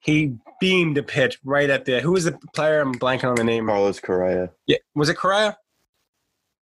he 0.00 0.36
beamed 0.60 0.98
a 0.98 1.02
pitch 1.02 1.38
right 1.44 1.68
at 1.70 1.84
the 1.84 2.00
who 2.00 2.12
was 2.12 2.24
the 2.24 2.38
player? 2.54 2.80
I'm 2.80 2.94
blanking 2.94 3.24
on 3.24 3.34
the 3.36 3.44
name. 3.44 3.66
Carlos 3.66 4.00
Correa. 4.00 4.50
Yeah, 4.66 4.78
was 4.94 5.08
it 5.08 5.14
Correa? 5.16 5.56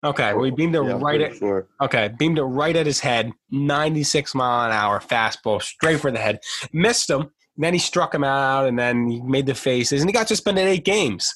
Okay, 0.03 0.33
well, 0.33 0.45
he 0.45 0.51
beamed 0.51 0.75
it 0.75 0.83
Yeah, 0.85 0.97
right 1.01 1.19
at 1.19 1.35
sure. 1.35 1.67
okay, 1.81 2.09
beamed 2.17 2.37
it 2.37 2.43
right 2.43 2.75
at 2.75 2.85
his 2.85 3.01
head, 3.01 3.33
96 3.51 4.33
mile 4.33 4.67
an 4.67 4.71
hour 4.71 4.99
fastball 5.01 5.61
straight 5.61 5.99
for 5.99 6.09
the 6.09 6.19
head. 6.19 6.39
Missed 6.71 7.09
him. 7.09 7.31
Then 7.57 7.73
he 7.73 7.79
struck 7.79 8.15
him 8.15 8.23
out, 8.23 8.67
and 8.67 8.79
then 8.79 9.09
he 9.09 9.19
made 9.19 9.45
the 9.45 9.53
faces, 9.53 9.99
and 9.99 10.09
he 10.09 10.13
got 10.13 10.29
suspended 10.29 10.65
eight 10.65 10.85
games, 10.85 11.29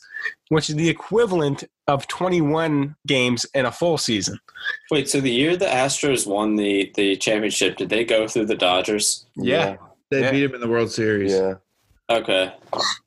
which 0.48 0.70
is 0.70 0.78
the 0.78 0.88
equivalent 0.88 1.66
of 1.90 2.08
21 2.08 2.96
games 3.06 3.46
in 3.54 3.66
a 3.66 3.72
full 3.74 3.98
season. 3.98 4.40
Wait, 4.90 5.10
so 5.10 5.20
the 5.20 5.30
year 5.30 5.58
the 5.58 5.66
Astros 5.66 6.26
won 6.26 6.56
the 6.56 6.90
the 6.96 7.18
championship, 7.18 7.76
did 7.76 7.90
they 7.90 8.06
go 8.06 8.30
through 8.30 8.46
the 8.46 8.56
Dodgers? 8.56 9.26
Yeah, 9.36 9.76
They 10.12 10.22
Yeah. 10.22 10.32
beat 10.32 10.44
him 10.44 10.56
in 10.56 10.62
the 10.62 10.70
World 10.70 10.92
Series. 10.92 11.34
Yeah. 11.34 11.56
Okay. 12.10 12.54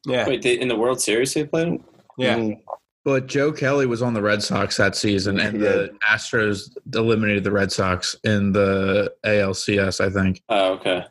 yeah, 0.06 0.26
Wait, 0.26 0.42
they, 0.42 0.58
in 0.58 0.68
the 0.68 0.76
World 0.76 1.00
Series 1.00 1.34
they 1.34 1.44
played 1.44 1.68
him? 1.68 1.84
yeah. 2.18 2.36
Mhm. 2.36 2.60
But 3.04 3.28
Joe 3.28 3.52
Kelly 3.52 3.86
was 3.86 4.02
on 4.02 4.14
the 4.14 4.22
Red 4.22 4.42
Sox 4.42 4.76
that 4.78 4.96
season, 4.96 5.38
and 5.38 5.60
the 5.60 5.94
Astros 6.10 6.76
eliminated 6.92 7.44
the 7.44 7.52
Red 7.52 7.70
Sox 7.70 8.16
in 8.24 8.50
the 8.50 9.14
ALCS, 9.24 10.00
I 10.04 10.10
think. 10.10 10.42
Oh, 10.48 10.72
okay. 10.72 11.04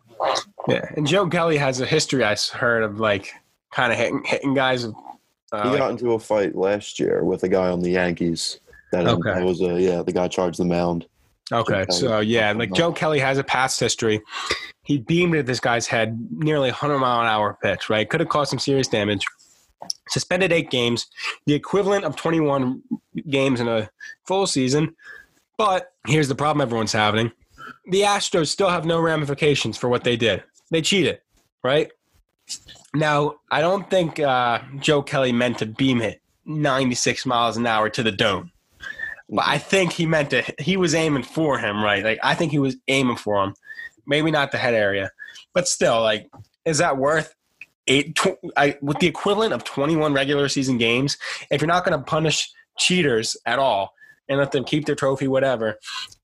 Yeah, 0.67 0.85
and 0.97 1.07
Joe 1.07 1.25
Kelly 1.29 1.55
has 1.55 1.79
a 1.79 1.85
history 1.85 2.23
I 2.25 2.33
s- 2.33 2.49
heard 2.49 2.83
of 2.83 2.99
like 2.99 3.31
kind 3.71 3.93
of 3.93 3.97
hitting, 3.97 4.23
hitting 4.25 4.53
guys. 4.53 4.83
Uh, 4.85 4.91
He 5.63 5.69
like- 5.69 5.77
got 5.77 5.91
into 5.91 6.11
a 6.13 6.19
fight 6.19 6.53
last 6.55 6.99
year 6.99 7.23
with 7.23 7.43
a 7.43 7.47
guy 7.49 7.69
on 7.69 7.79
the 7.79 7.91
Yankees. 7.91 8.59
That, 8.91 9.07
Okay. 9.07 9.33
that 9.33 9.43
was 9.45 9.61
a 9.61 9.79
yeah. 9.81 10.01
The 10.01 10.11
guy 10.11 10.27
charged 10.27 10.59
the 10.59 10.65
mound. 10.65 11.05
Okay, 11.51 11.85
so 11.89 12.19
yeah, 12.19 12.51
like 12.51 12.73
Joe 12.73 12.91
Kelly 12.91 13.19
has 13.19 13.37
a 13.37 13.43
past 13.43 13.79
history. 13.79 14.21
He 14.83 14.99
beamed 14.99 15.35
at 15.35 15.45
this 15.45 15.59
guy's 15.59 15.87
head, 15.87 16.19
nearly 16.31 16.69
100 16.69 16.99
mile 16.99 17.21
an 17.21 17.27
hour 17.27 17.57
pitch. 17.61 17.89
Right, 17.89 18.09
could 18.09 18.19
have 18.19 18.29
caused 18.29 18.49
some 18.49 18.59
serious 18.59 18.87
damage. 18.87 19.25
Suspended 20.09 20.51
eight 20.51 20.71
games, 20.71 21.07
the 21.45 21.53
equivalent 21.53 22.05
of 22.05 22.15
21 22.15 22.81
games 23.29 23.59
in 23.59 23.67
a 23.67 23.89
full 24.25 24.47
season. 24.47 24.95
But 25.57 25.91
here's 26.07 26.27
the 26.27 26.35
problem 26.35 26.61
everyone's 26.61 26.93
having: 26.93 27.31
the 27.87 28.01
Astros 28.01 28.47
still 28.47 28.69
have 28.69 28.85
no 28.85 28.99
ramifications 28.99 29.77
for 29.77 29.89
what 29.89 30.03
they 30.03 30.17
did. 30.17 30.43
They 30.71 30.81
cheated, 30.81 31.19
right? 31.63 31.91
Now, 32.93 33.35
I 33.51 33.61
don't 33.61 33.89
think 33.89 34.19
uh, 34.19 34.59
Joe 34.79 35.01
Kelly 35.01 35.31
meant 35.31 35.59
to 35.59 35.65
beam 35.65 36.01
it 36.01 36.21
96 36.45 37.25
miles 37.25 37.57
an 37.57 37.67
hour 37.67 37.89
to 37.89 38.03
the 38.03 38.11
dome. 38.11 38.51
But 39.29 39.45
I 39.47 39.57
think 39.57 39.93
he 39.93 40.05
meant 40.05 40.29
to. 40.31 40.43
He 40.59 40.77
was 40.77 40.93
aiming 40.93 41.23
for 41.23 41.57
him, 41.57 41.83
right? 41.83 42.03
Like 42.03 42.19
I 42.23 42.35
think 42.35 42.51
he 42.51 42.59
was 42.59 42.77
aiming 42.87 43.17
for 43.17 43.43
him. 43.43 43.53
Maybe 44.07 44.29
not 44.29 44.51
the 44.51 44.57
head 44.59 44.75
area, 44.75 45.09
but 45.53 45.67
still, 45.67 46.01
like, 46.01 46.29
is 46.63 46.77
that 46.77 46.97
worth 46.97 47.33
eight? 47.87 48.15
Tw- 48.15 48.37
I, 48.55 48.77
with 48.81 48.99
the 48.99 49.07
equivalent 49.07 49.51
of 49.53 49.63
twenty-one 49.63 50.13
regular 50.13 50.47
season 50.47 50.77
games, 50.77 51.17
if 51.49 51.59
you're 51.61 51.67
not 51.67 51.83
going 51.85 51.97
to 51.97 52.03
punish 52.05 52.51
cheaters 52.77 53.35
at 53.47 53.57
all 53.57 53.93
and 54.29 54.37
let 54.37 54.51
them 54.51 54.63
keep 54.63 54.85
their 54.85 54.95
trophy, 54.95 55.27
whatever, 55.27 55.79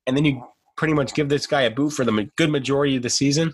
and 0.05 0.15
then 0.15 0.25
you 0.25 0.43
pretty 0.77 0.93
much 0.93 1.13
give 1.15 1.29
this 1.29 1.47
guy 1.47 1.61
a 1.63 1.71
boot 1.71 1.91
for 1.91 2.05
the 2.05 2.29
good 2.35 2.51
majority 2.51 2.95
of 2.97 3.01
the 3.03 3.09
season. 3.09 3.53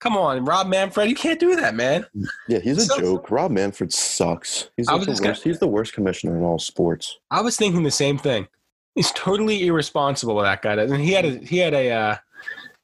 Come 0.00 0.16
on, 0.16 0.44
Rob 0.44 0.66
Manfred, 0.66 1.08
you 1.08 1.14
can't 1.14 1.40
do 1.40 1.56
that, 1.56 1.74
man. 1.74 2.04
Yeah, 2.48 2.58
he's 2.58 2.78
a 2.78 2.80
So- 2.82 3.00
joke. 3.00 3.30
Rob 3.30 3.50
Manfred 3.50 3.92
sucks. 3.92 4.68
He's 4.76 4.86
like 4.86 5.00
the 5.00 5.06
just 5.06 5.22
gonna- 5.22 5.30
worst. 5.32 5.44
He's 5.44 5.58
the 5.58 5.66
worst 5.66 5.92
commissioner 5.94 6.36
in 6.36 6.42
all 6.44 6.58
sports. 6.58 7.18
I 7.30 7.40
was 7.40 7.56
thinking 7.56 7.82
the 7.84 7.90
same 7.90 8.18
thing. 8.18 8.46
He's 8.94 9.10
totally 9.12 9.66
irresponsible. 9.66 10.34
With 10.36 10.44
that 10.44 10.62
guy 10.62 10.76
does, 10.76 10.90
and 10.90 11.00
he 11.02 11.12
had 11.12 11.24
a 11.24 11.38
he 11.38 11.58
had 11.58 11.74
a 11.74 11.90
uh, 11.90 12.16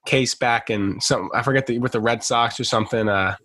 case 0.06 0.34
back 0.34 0.70
in 0.70 1.00
some 1.00 1.30
I 1.34 1.42
forget 1.42 1.66
the 1.66 1.78
with 1.78 1.92
the 1.92 2.00
Red 2.00 2.24
Sox 2.24 2.58
or 2.58 2.64
something. 2.64 3.08
Uh, 3.08 3.36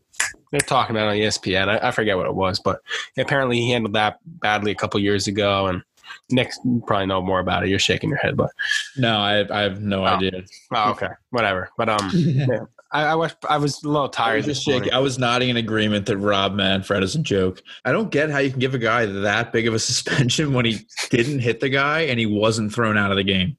they're 0.52 0.60
talking 0.62 0.96
about 0.96 1.08
it 1.08 1.10
on 1.10 1.16
ESPN. 1.30 1.68
I, 1.68 1.90
I 1.90 1.92
forget 1.92 2.16
what 2.18 2.26
it 2.28 2.36
was, 2.36 2.60
but 2.60 2.82
apparently 3.18 3.58
he 3.60 3.72
handled 3.72 3.94
that 3.94 4.20
badly 4.26 4.72
a 4.72 4.76
couple 4.76 5.00
years 5.00 5.28
ago. 5.28 5.68
And 5.68 5.84
Nick 6.32 6.52
you 6.64 6.82
probably 6.88 7.08
know 7.08 7.22
more 7.22 7.40
about 7.40 7.64
it. 7.64 7.70
You're 7.70 7.80
shaking 7.80 8.10
your 8.10 8.20
head, 8.20 8.38
but 8.38 8.52
No, 8.96 9.18
I, 9.18 9.46
I 9.52 9.62
have 9.64 9.82
no 9.82 10.04
Oh. 10.04 10.08
idea. 10.08 10.44
oh, 10.74 10.92
okay, 10.92 11.10
whatever. 11.32 11.70
But 11.78 11.90
um, 11.90 12.10
I, 12.92 13.04
I 13.04 13.16
was 13.16 13.36
I 13.50 13.58
was 13.58 13.84
a 13.84 13.88
little 13.88 14.08
I 14.08 14.12
tired. 14.12 14.38
was 14.38 14.46
just 14.46 14.64
shaking. 14.64 14.94
I 14.94 15.00
was 15.00 15.18
nodding 15.20 15.50
in 15.50 15.58
agreement 15.58 16.06
that 16.06 16.18
Rob 16.18 16.54
Manfred 16.54 17.04
is 17.04 17.16
a 17.16 17.20
joke. 17.20 17.62
I 17.84 17.92
don't 17.92 18.10
get 18.12 18.30
how 18.30 18.38
you 18.40 18.52
can 18.52 18.60
give 18.60 18.74
a 18.76 18.80
guy 18.80 19.06
that 19.06 19.52
big 19.52 19.68
of 19.68 19.74
a 19.74 19.80
suspension 19.92 20.54
when 20.54 20.66
he 20.66 20.80
didn't 21.10 21.40
hit 21.40 21.60
the 21.60 21.70
guy 21.70 22.02
and 22.02 22.20
he 22.20 22.26
wasn't 22.26 22.74
thrown 22.74 22.98
out 22.98 23.12
of 23.12 23.18
the 23.18 23.24
game. 23.24 23.58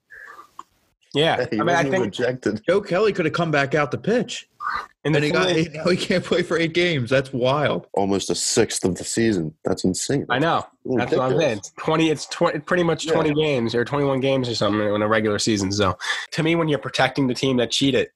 Yeah, 1.14 1.46
He 1.50 1.58
I 1.60 1.64
mean, 1.64 1.68
I 1.70 1.82
wasn't 1.84 1.90
think 1.90 2.04
rejected. 2.04 2.62
Joe 2.68 2.80
Kelly 2.80 3.12
could 3.12 3.24
have 3.24 3.34
come 3.34 3.50
back 3.50 3.74
out 3.74 3.90
the 3.90 3.98
pitch, 3.98 4.48
in 5.04 5.12
the 5.12 5.18
and 5.18 5.24
he 5.24 5.30
got 5.30 5.46
Phillies- 5.48 5.70
now 5.72 5.84
he 5.88 5.96
can't 5.96 6.24
play 6.24 6.42
for 6.42 6.58
eight 6.58 6.72
games. 6.74 7.08
That's 7.10 7.32
wild. 7.32 7.86
Almost 7.94 8.28
a 8.30 8.34
sixth 8.34 8.84
of 8.84 8.96
the 8.96 9.04
season. 9.04 9.54
That's 9.64 9.84
insane. 9.84 10.26
I 10.28 10.38
know. 10.38 10.66
That's 10.84 11.12
what 11.12 11.32
I'm 11.32 11.38
saying. 11.38 11.58
It's 11.58 11.72
twenty. 11.78 12.10
It's 12.10 12.26
twenty. 12.26 12.58
Pretty 12.60 12.82
much 12.82 13.06
twenty 13.06 13.32
games 13.34 13.74
or 13.74 13.84
twenty-one 13.84 14.20
games 14.20 14.48
or 14.48 14.54
something 14.54 14.80
in 14.94 15.02
a 15.02 15.08
regular 15.08 15.38
season. 15.38 15.72
So, 15.72 15.96
to 16.32 16.42
me, 16.42 16.54
when 16.54 16.68
you're 16.68 16.78
protecting 16.78 17.26
the 17.28 17.34
team 17.34 17.56
that 17.58 17.70
cheated, 17.70 18.08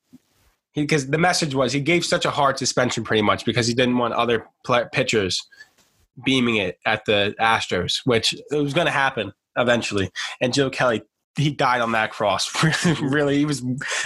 because 0.75 1.09
the 1.09 1.19
message 1.19 1.55
was 1.55 1.73
he 1.73 1.81
gave 1.81 2.05
such 2.05 2.25
a 2.25 2.31
hard 2.31 2.59
suspension, 2.59 3.05
pretty 3.05 3.23
much 3.23 3.45
because 3.45 3.67
he 3.67 3.75
didn't 3.75 3.99
want 3.99 4.15
other 4.15 4.47
pitchers 4.93 5.47
beaming 6.25 6.57
it 6.57 6.79
at 6.87 7.05
the 7.07 7.35
Astros, 7.41 8.01
which 8.05 8.33
it 8.33 8.57
was 8.57 8.75
going 8.75 8.87
to 8.87 8.93
happen 8.93 9.33
eventually. 9.57 10.11
And 10.41 10.53
Joe 10.53 10.71
Kelly, 10.71 11.03
he 11.37 11.51
died 11.51 11.81
on 11.81 11.93
that 11.93 12.11
cross. 12.11 12.51
really, 13.01 13.39
he 13.39 13.45
was 13.45 13.65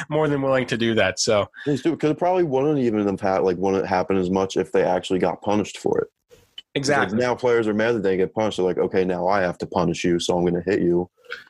more 0.09 0.29
than 0.29 0.42
willing 0.42 0.66
to 0.66 0.77
do 0.77 0.94
that. 0.94 1.18
So, 1.18 1.48
because 1.66 2.11
it 2.11 2.18
probably 2.18 2.44
wouldn't 2.44 2.79
even 2.79 3.07
have 3.07 3.20
had 3.20 3.38
like 3.38 3.57
wouldn't 3.57 3.87
happen 3.87 4.16
as 4.16 4.31
much 4.31 4.57
if 4.57 4.72
they 4.72 4.85
actually 4.85 5.18
got 5.18 5.42
punished 5.42 5.79
for 5.79 5.98
it. 6.00 6.09
Exactly. 6.77 7.18
Now 7.18 7.35
players 7.35 7.68
are 7.68 7.74
mad 7.74 7.94
that 7.94 8.03
they 8.03 8.16
get 8.16 8.35
punished. 8.35 8.57
They're 8.57 8.66
like, 8.66 8.79
okay, 8.79 9.05
now 9.05 9.29
I 9.29 9.40
have 9.42 9.59
to 9.59 9.66
punish 9.66 10.03
you, 10.05 10.18
so 10.18 10.37
I'm 10.37 10.44
going 10.44 10.61
to 10.61 10.70
hit 10.70 10.81
you. 10.81 11.09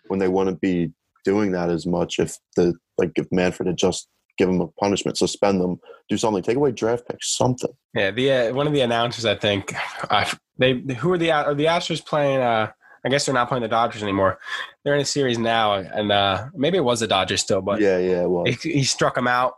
When 0.08 0.18
they 0.18 0.28
wouldn't 0.28 0.60
be 0.60 0.92
doing 1.24 1.52
that 1.52 1.70
as 1.70 1.86
much 1.86 2.18
if 2.18 2.36
the 2.56 2.74
like 2.98 3.12
if 3.16 3.26
Manfred 3.32 3.66
had 3.66 3.76
just 3.76 4.08
give 4.36 4.48
them 4.48 4.60
a 4.60 4.68
punishment, 4.68 5.18
suspend 5.18 5.60
them, 5.60 5.80
do 6.08 6.16
something, 6.16 6.42
take 6.42 6.56
away 6.56 6.72
draft 6.72 7.06
picks, 7.08 7.36
something. 7.36 7.70
Yeah, 7.94 8.10
the 8.10 8.32
uh, 8.32 8.54
one 8.54 8.66
of 8.66 8.72
the 8.72 8.80
announcers, 8.80 9.24
I 9.24 9.36
think, 9.36 9.74
uh, 10.10 10.24
they 10.58 10.74
who 10.98 11.12
are 11.12 11.18
the 11.18 11.30
are 11.30 11.54
the 11.54 11.66
Astros 11.66 12.04
playing? 12.04 12.40
Uh, 12.40 12.70
I 13.04 13.10
guess 13.10 13.26
they're 13.26 13.34
not 13.34 13.48
playing 13.48 13.62
the 13.62 13.68
Dodgers 13.68 14.02
anymore. 14.02 14.38
They're 14.82 14.94
in 14.94 15.00
a 15.00 15.04
series 15.04 15.38
now, 15.38 15.74
and 15.74 16.10
uh, 16.10 16.46
maybe 16.54 16.78
it 16.78 16.84
was 16.84 17.00
the 17.00 17.06
Dodgers 17.06 17.42
still, 17.42 17.60
but 17.60 17.80
yeah, 17.80 17.98
yeah. 17.98 18.24
Well, 18.24 18.44
he, 18.44 18.52
he 18.52 18.84
struck 18.84 19.16
him 19.16 19.28
out, 19.28 19.54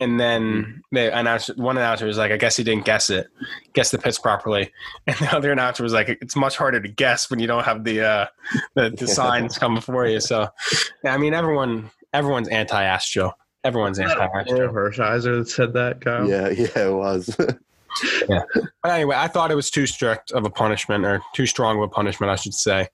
and 0.00 0.18
then 0.20 0.82
they 0.92 1.10
announced 1.10 1.56
one 1.56 1.76
announcer 1.76 2.06
was 2.06 2.18
like, 2.18 2.30
"I 2.30 2.36
guess 2.36 2.56
he 2.56 2.62
didn't 2.62 2.84
guess 2.84 3.10
it, 3.10 3.28
guess 3.72 3.90
the 3.90 3.98
pitch 3.98 4.22
properly," 4.22 4.70
and 5.06 5.16
the 5.16 5.36
other 5.36 5.50
announcer 5.50 5.82
was 5.82 5.92
like, 5.92 6.08
"It's 6.08 6.36
much 6.36 6.56
harder 6.56 6.80
to 6.80 6.88
guess 6.88 7.30
when 7.30 7.40
you 7.40 7.46
don't 7.46 7.64
have 7.64 7.84
the 7.84 8.02
uh, 8.02 8.26
the, 8.76 8.90
the 8.90 9.08
signs 9.08 9.58
coming 9.58 9.80
for 9.80 10.06
you." 10.06 10.20
So, 10.20 10.48
yeah, 11.02 11.14
I 11.14 11.18
mean, 11.18 11.34
everyone 11.34 11.90
everyone's 12.12 12.48
anti-Astro. 12.48 13.32
Everyone's 13.64 13.98
Orel 13.98 14.10
anti-Astro. 14.10 14.72
Hershiser 14.72 15.38
that 15.38 15.48
said 15.48 15.72
that, 15.74 16.00
Kyle. 16.00 16.28
yeah, 16.28 16.48
yeah, 16.56 16.88
it 16.88 16.94
was. 16.94 17.36
yeah. 18.28 18.42
But 18.82 18.92
anyway, 18.92 19.16
I 19.16 19.28
thought 19.28 19.50
it 19.50 19.56
was 19.56 19.70
too 19.70 19.86
strict 19.86 20.30
of 20.32 20.44
a 20.44 20.50
punishment, 20.50 21.04
or 21.04 21.20
too 21.34 21.46
strong 21.46 21.76
of 21.76 21.82
a 21.82 21.88
punishment, 21.88 22.30
I 22.30 22.36
should 22.36 22.54
say. 22.54 22.88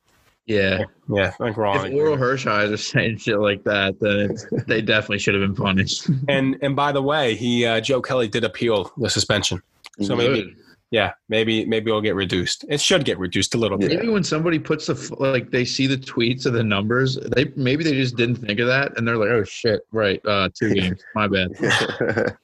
Yeah. 0.46 0.84
Yeah, 1.08 1.28
I 1.40 1.44
think 1.44 1.56
we're 1.56 1.66
all. 1.66 1.82
If 1.84 1.92
Orel 1.92 2.18
Hershiser 2.18 2.78
saying 2.78 3.18
shit 3.18 3.38
like 3.38 3.64
that, 3.64 3.98
then 4.00 4.36
they 4.66 4.82
definitely 4.82 5.18
should 5.18 5.34
have 5.34 5.42
been 5.42 5.54
punished. 5.54 6.08
And 6.28 6.56
and 6.62 6.76
by 6.76 6.92
the 6.92 7.02
way, 7.02 7.34
he 7.34 7.64
uh, 7.66 7.80
Joe 7.80 8.02
Kelly 8.02 8.28
did 8.28 8.44
appeal 8.44 8.92
the 8.96 9.08
suspension. 9.08 9.62
So 10.00 10.16
maybe 10.16 10.42
Good. 10.42 10.56
Yeah, 10.94 11.14
maybe 11.28 11.64
maybe 11.64 11.90
it'll 11.90 12.00
get 12.00 12.14
reduced. 12.14 12.64
It 12.68 12.80
should 12.80 13.04
get 13.04 13.18
reduced 13.18 13.56
a 13.56 13.58
little 13.58 13.76
bit. 13.76 13.90
Maybe 13.90 14.08
when 14.08 14.22
somebody 14.22 14.60
puts 14.60 14.86
the 14.86 15.16
like 15.18 15.50
they 15.50 15.64
see 15.64 15.88
the 15.88 15.96
tweets 15.96 16.46
of 16.46 16.52
the 16.52 16.62
numbers, 16.62 17.16
they 17.34 17.50
maybe 17.56 17.82
they 17.82 17.94
just 17.94 18.14
didn't 18.14 18.36
think 18.36 18.60
of 18.60 18.68
that, 18.68 18.96
and 18.96 19.06
they're 19.06 19.16
like, 19.16 19.30
"Oh 19.30 19.42
shit, 19.42 19.80
right, 19.90 20.24
uh, 20.24 20.50
two 20.54 20.72
games, 20.72 21.02
my 21.16 21.26
bad." 21.26 21.50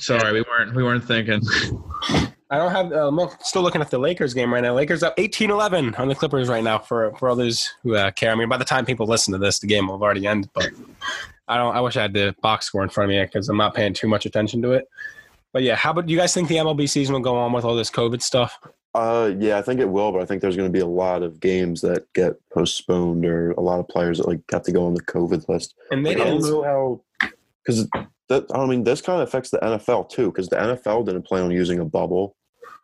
Sorry, 0.00 0.32
we 0.32 0.42
weren't 0.42 0.74
we 0.74 0.82
weren't 0.82 1.04
thinking. 1.04 1.40
I 2.50 2.58
don't 2.58 2.72
have. 2.72 2.92
Um, 2.92 3.20
I'm 3.20 3.28
still 3.42 3.62
looking 3.62 3.80
at 3.80 3.92
the 3.92 3.98
Lakers 3.98 4.34
game 4.34 4.52
right 4.52 4.62
now. 4.62 4.74
Lakers 4.74 5.04
up 5.04 5.16
18-11 5.16 6.00
on 6.00 6.08
the 6.08 6.16
Clippers 6.16 6.48
right 6.48 6.64
now. 6.64 6.80
For 6.80 7.14
for 7.14 7.30
others 7.30 7.72
who 7.84 7.94
uh, 7.94 8.10
care, 8.10 8.32
I 8.32 8.34
mean, 8.34 8.48
by 8.48 8.56
the 8.56 8.64
time 8.64 8.86
people 8.86 9.06
listen 9.06 9.30
to 9.34 9.38
this, 9.38 9.60
the 9.60 9.68
game 9.68 9.86
will 9.86 9.94
have 9.94 10.02
already 10.02 10.26
ended. 10.26 10.50
But 10.52 10.70
I 11.46 11.56
don't. 11.56 11.76
I 11.76 11.80
wish 11.80 11.96
I 11.96 12.02
had 12.02 12.12
the 12.12 12.34
box 12.42 12.66
score 12.66 12.82
in 12.82 12.88
front 12.88 13.08
of 13.08 13.16
me 13.16 13.24
because 13.24 13.48
I'm 13.48 13.56
not 13.56 13.72
paying 13.72 13.94
too 13.94 14.08
much 14.08 14.26
attention 14.26 14.62
to 14.62 14.72
it. 14.72 14.88
But 15.52 15.62
yeah, 15.62 15.76
how 15.76 15.90
about 15.90 16.06
do 16.06 16.12
you 16.12 16.18
guys 16.18 16.34
think 16.34 16.48
the 16.48 16.56
MLB 16.56 16.88
season 16.88 17.14
will 17.14 17.20
go 17.20 17.36
on 17.36 17.52
with 17.52 17.64
all 17.64 17.74
this 17.74 17.90
COVID 17.90 18.22
stuff? 18.22 18.58
Uh, 18.94 19.32
yeah, 19.38 19.58
I 19.58 19.62
think 19.62 19.80
it 19.80 19.88
will, 19.88 20.12
but 20.12 20.22
I 20.22 20.24
think 20.24 20.42
there's 20.42 20.56
going 20.56 20.68
to 20.68 20.72
be 20.72 20.80
a 20.80 20.86
lot 20.86 21.22
of 21.22 21.40
games 21.40 21.80
that 21.82 22.12
get 22.14 22.36
postponed, 22.50 23.24
or 23.24 23.52
a 23.52 23.60
lot 23.60 23.80
of 23.80 23.88
players 23.88 24.18
that 24.18 24.26
like 24.26 24.40
have 24.50 24.62
to 24.62 24.72
go 24.72 24.86
on 24.86 24.94
the 24.94 25.02
COVID 25.02 25.48
list. 25.48 25.74
And 25.90 26.04
they 26.04 26.16
Like, 26.16 26.26
I 26.26 26.30
don't 26.30 26.42
know 26.42 26.62
how, 26.62 27.30
because 27.64 27.86
that 28.28 28.46
I 28.54 28.66
mean 28.66 28.84
this 28.84 29.00
kind 29.00 29.20
of 29.20 29.28
affects 29.28 29.50
the 29.50 29.58
NFL 29.58 30.08
too, 30.08 30.30
because 30.30 30.48
the 30.48 30.56
NFL 30.56 31.06
didn't 31.06 31.22
plan 31.22 31.44
on 31.44 31.50
using 31.50 31.78
a 31.78 31.84
bubble, 31.84 32.36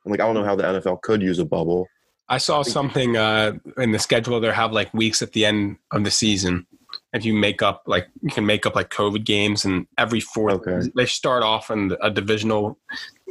and 0.04 0.10
like 0.10 0.20
I 0.20 0.26
don't 0.26 0.34
know 0.34 0.44
how 0.44 0.56
the 0.56 0.62
NFL 0.62 1.02
could 1.02 1.22
use 1.22 1.38
a 1.38 1.44
bubble. 1.44 1.88
I 2.28 2.38
saw 2.38 2.62
something 2.62 3.16
uh, 3.16 3.52
in 3.76 3.92
the 3.92 3.98
schedule. 3.98 4.40
They 4.40 4.50
have 4.50 4.72
like 4.72 4.92
weeks 4.94 5.20
at 5.20 5.32
the 5.32 5.44
end 5.44 5.76
of 5.90 6.04
the 6.04 6.10
season. 6.10 6.66
If 7.14 7.24
you 7.24 7.32
make 7.32 7.62
up 7.62 7.82
like 7.86 8.08
you 8.22 8.30
can 8.30 8.44
make 8.44 8.66
up 8.66 8.74
like 8.74 8.90
COVID 8.90 9.24
games, 9.24 9.64
and 9.64 9.86
every 9.96 10.20
fourth 10.20 10.66
Okay. 10.66 10.90
they 10.96 11.06
start 11.06 11.42
off 11.42 11.70
in 11.70 11.96
a 12.02 12.10
divisional 12.10 12.76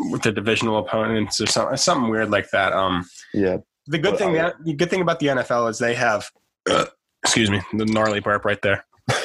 with 0.10 0.22
the 0.24 0.32
divisional 0.32 0.78
opponents 0.80 1.40
or 1.42 1.46
something 1.48 1.78
something 1.78 2.10
weird 2.10 2.32
like 2.32 2.50
that. 2.52 2.74
Um, 2.74 3.06
Yeah, 3.34 3.58
the 3.88 3.98
good 4.00 4.12
But 4.12 4.18
thing 4.20 4.30
I- 4.32 4.42
that 4.44 4.56
the 4.64 4.74
good 4.74 4.90
thing 4.90 5.02
about 5.02 5.20
the 5.20 5.28
NFL 5.28 5.70
is 5.70 5.78
they 5.80 5.96
have 5.96 6.32
excuse 7.24 7.50
me 7.52 7.62
the 7.74 7.86
gnarly 7.86 8.20
burp 8.22 8.46
right 8.46 8.62
there. 8.62 8.86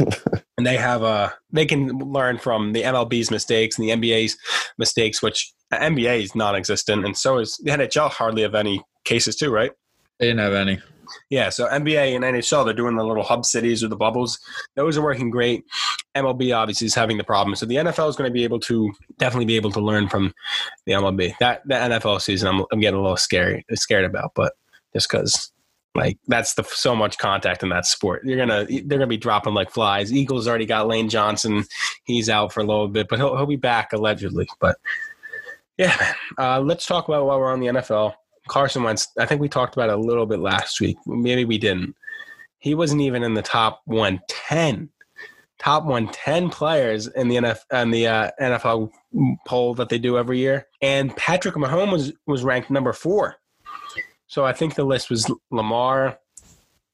and 0.59 0.67
they 0.67 0.77
have 0.77 1.05
uh 1.05 1.31
they 1.53 1.65
can 1.65 1.97
learn 1.99 2.37
from 2.39 2.73
the 2.73 2.83
MLB's 2.83 3.31
mistakes 3.31 3.79
and 3.79 3.89
the 3.89 3.93
NBA's 3.93 4.37
mistakes, 4.77 5.23
which 5.23 5.53
uh, 5.73 5.79
NBA 5.79 6.23
is 6.25 6.35
non-existent, 6.35 7.05
and 7.05 7.17
so 7.17 7.39
is 7.39 7.59
the 7.63 7.71
NHL. 7.71 8.11
Hardly 8.11 8.43
have 8.43 8.57
any 8.57 8.83
cases 9.05 9.37
too, 9.37 9.51
right? 9.53 9.71
They 10.19 10.27
didn't 10.27 10.41
have 10.41 10.55
any. 10.55 10.81
Yeah, 11.31 11.49
so 11.49 11.67
NBA 11.67 12.15
and 12.15 12.25
NHL, 12.25 12.65
they're 12.65 12.75
doing 12.75 12.97
the 12.97 13.05
little 13.05 13.23
hub 13.23 13.45
cities 13.45 13.83
or 13.83 13.89
the 13.89 13.97
bubbles. 13.97 14.39
Those 14.77 14.97
are 14.97 15.03
working 15.03 15.31
great. 15.31 15.65
MLB 16.17 16.57
obviously 16.57 16.87
is 16.87 16.95
having 16.95 17.19
the 17.19 17.25
problem. 17.25 17.55
So 17.57 17.67
the 17.67 17.77
NFL 17.77 18.09
is 18.09 18.17
going 18.17 18.29
to 18.29 18.35
be 18.35 18.45
able 18.45 18.61
to 18.61 18.93
definitely 19.19 19.47
be 19.47 19.57
able 19.57 19.73
to 19.73 19.81
learn 19.81 20.09
from 20.09 20.35
the 20.87 20.93
MLB. 20.93 21.35
That 21.41 21.63
the 21.67 21.75
NFL 21.75 22.21
season, 22.21 22.49
I'm, 22.49 22.65
I'm 22.73 22.81
getting 22.81 22.99
a 22.99 23.03
little 23.03 23.17
scary 23.17 23.65
scared 23.75 24.05
about, 24.05 24.33
but 24.35 24.55
just 24.93 25.11
because 25.11 25.53
like 25.95 26.19
that's 26.29 26.55
the 26.55 26.63
so 26.63 26.95
much 26.95 27.19
contact 27.19 27.63
in 27.63 27.71
that 27.71 27.87
sport. 27.87 28.25
You're 28.25 28.39
gonna 28.39 28.67
they're 28.67 28.99
gonna 28.99 29.07
be 29.07 29.17
dropping 29.17 29.55
like 29.55 29.71
flies. 29.71 30.13
Eagles 30.13 30.47
already 30.47 30.67
got 30.67 30.87
Lane 30.87 31.09
Johnson. 31.09 31.65
He's 32.05 32.29
out 32.29 32.53
for 32.53 32.61
a 32.61 32.65
little 32.65 32.89
bit, 32.89 33.09
but 33.09 33.19
he'll 33.19 33.37
he'll 33.37 33.47
be 33.47 33.57
back 33.57 33.93
allegedly. 33.93 34.49
But 34.61 34.77
yeah. 35.79 36.15
Uh, 36.37 36.61
let's 36.61 36.87
talk 36.87 37.09
about 37.09 37.25
while 37.25 37.39
we're 37.39 37.53
on 37.53 37.61
the 37.61 37.69
NFL. 37.69 38.15
Carson 38.49 38.83
Wentz, 38.83 39.09
I 39.19 39.27
think 39.27 39.41
we 39.41 39.49
talked 39.49 39.75
about 39.75 39.91
it 39.91 39.99
a 39.99 40.01
little 40.01 40.27
bit 40.27 40.41
last 40.41 40.81
week. 40.81 40.97
Maybe 41.07 41.45
we 41.45 41.59
didn't. 41.59 41.95
He 42.59 42.75
wasn't 42.75 43.03
even 43.03 43.23
in 43.23 43.35
the 43.35 43.43
top 43.43 43.83
110. 43.85 44.91
Top 45.59 45.85
110 45.85 46.51
players 46.51 47.09
in 47.09 47.29
the 47.29 47.37
NF, 47.37 47.59
in 47.73 47.91
the 47.91 48.07
uh, 48.07 48.31
NFL 48.41 48.91
poll 49.47 49.75
that 49.75 49.89
they 49.89 49.99
do 49.99 50.17
every 50.17 50.39
year. 50.39 50.67
And 50.81 51.17
Patrick 51.17 51.55
Mahomes 51.57 51.93
was, 51.93 52.13
was 52.27 52.45
ranked 52.45 52.71
number 52.71 52.93
four. 52.93 53.37
So 54.29 54.45
I 54.45 54.53
think 54.53 54.75
the 54.75 54.85
list 54.85 55.11
was 55.11 55.31
Lamar, 55.51 56.19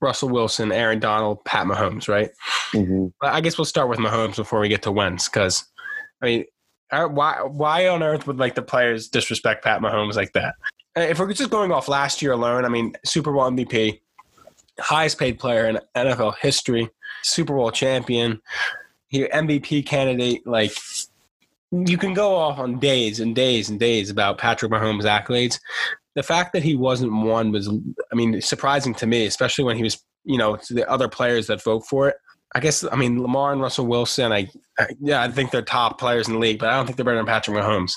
Russell 0.01 0.29
Wilson, 0.29 0.73
Aaron 0.73 1.01
Donald, 1.01 1.45
Pat 1.45 1.67
Mahomes, 1.67 2.09
right? 2.09 2.31
hmm 2.73 3.07
I 3.23 3.41
guess 3.41 3.59
we'll 3.59 3.65
start 3.65 3.89
with 3.89 3.99
Mahomes 3.99 4.37
before 4.37 4.61
we 4.61 4.69
get 4.69 4.83
to 4.83 4.93
Wentz, 4.93 5.29
because 5.29 5.65
I 6.23 6.27
mean, 6.27 6.45
uh, 6.91 7.07
why 7.07 7.41
why 7.43 7.89
on 7.89 8.03
earth 8.03 8.27
would 8.27 8.39
like 8.39 8.55
the 8.55 8.63
players 8.63 9.09
disrespect 9.09 9.65
Pat 9.65 9.81
Mahomes 9.81 10.15
like 10.15 10.33
that? 10.35 10.55
Uh, 10.97 11.01
If 11.01 11.19
we're 11.19 11.33
just 11.33 11.51
going 11.51 11.73
off 11.73 11.89
last 11.89 12.23
year 12.23 12.33
alone, 12.33 12.65
I 12.65 12.69
mean, 12.69 12.95
Super 13.05 13.33
Bowl 13.33 13.51
MVP, 13.51 14.01
highest 14.79 15.19
paid 15.19 15.39
player 15.39 15.67
in 15.67 15.79
NFL 15.97 16.37
history, 16.39 16.89
Super 17.23 17.55
Bowl 17.55 17.71
champion, 17.71 18.41
MVP 19.13 19.87
candidate, 19.87 20.47
like. 20.47 20.73
You 21.73 21.99
can 21.99 22.15
go 22.15 22.37
off 22.37 22.61
on 22.61 22.79
days 22.79 23.19
and 23.19 23.35
days 23.35 23.69
and 23.69 23.81
days 23.81 24.09
about 24.09 24.39
Patrick 24.39 24.71
Mahomes' 24.71 25.03
accolades. 25.03 25.59
The 26.15 26.23
fact 26.23 26.53
that 26.53 26.63
he 26.63 26.77
wasn't 26.77 27.13
one 27.13 27.51
was, 27.51 27.69
I 27.69 28.15
mean, 28.15 28.41
surprising 28.41 28.95
to 28.95 29.09
me, 29.09 29.27
especially 29.27 29.65
when 29.65 29.77
he 29.77 29.83
was, 29.83 30.01
you 30.23 30.39
know, 30.39 30.55
to 30.55 30.75
the 30.75 30.89
other 30.89 31.09
players 31.09 31.49
that 31.49 31.65
vote 31.65 31.85
for 31.85 32.09
it. 32.09 32.17
I 32.55 32.61
guess 32.61 32.85
I 32.91 32.97
mean 32.97 33.21
Lamar 33.21 33.53
and 33.53 33.61
Russell 33.61 33.87
Wilson. 33.87 34.33
I, 34.33 34.49
I 34.79 34.89
yeah, 35.01 35.23
I 35.23 35.29
think 35.29 35.51
they're 35.51 35.63
top 35.63 35.99
players 35.99 36.29
in 36.29 36.35
the 36.35 36.41
league, 36.41 36.59
but 36.59 36.69
I 36.69 36.77
don't 36.77 36.87
think 36.87 36.97
they're 36.97 37.05
better 37.05 37.17
than 37.17 37.27
Patrick 37.27 37.57
Mahomes. 37.57 37.93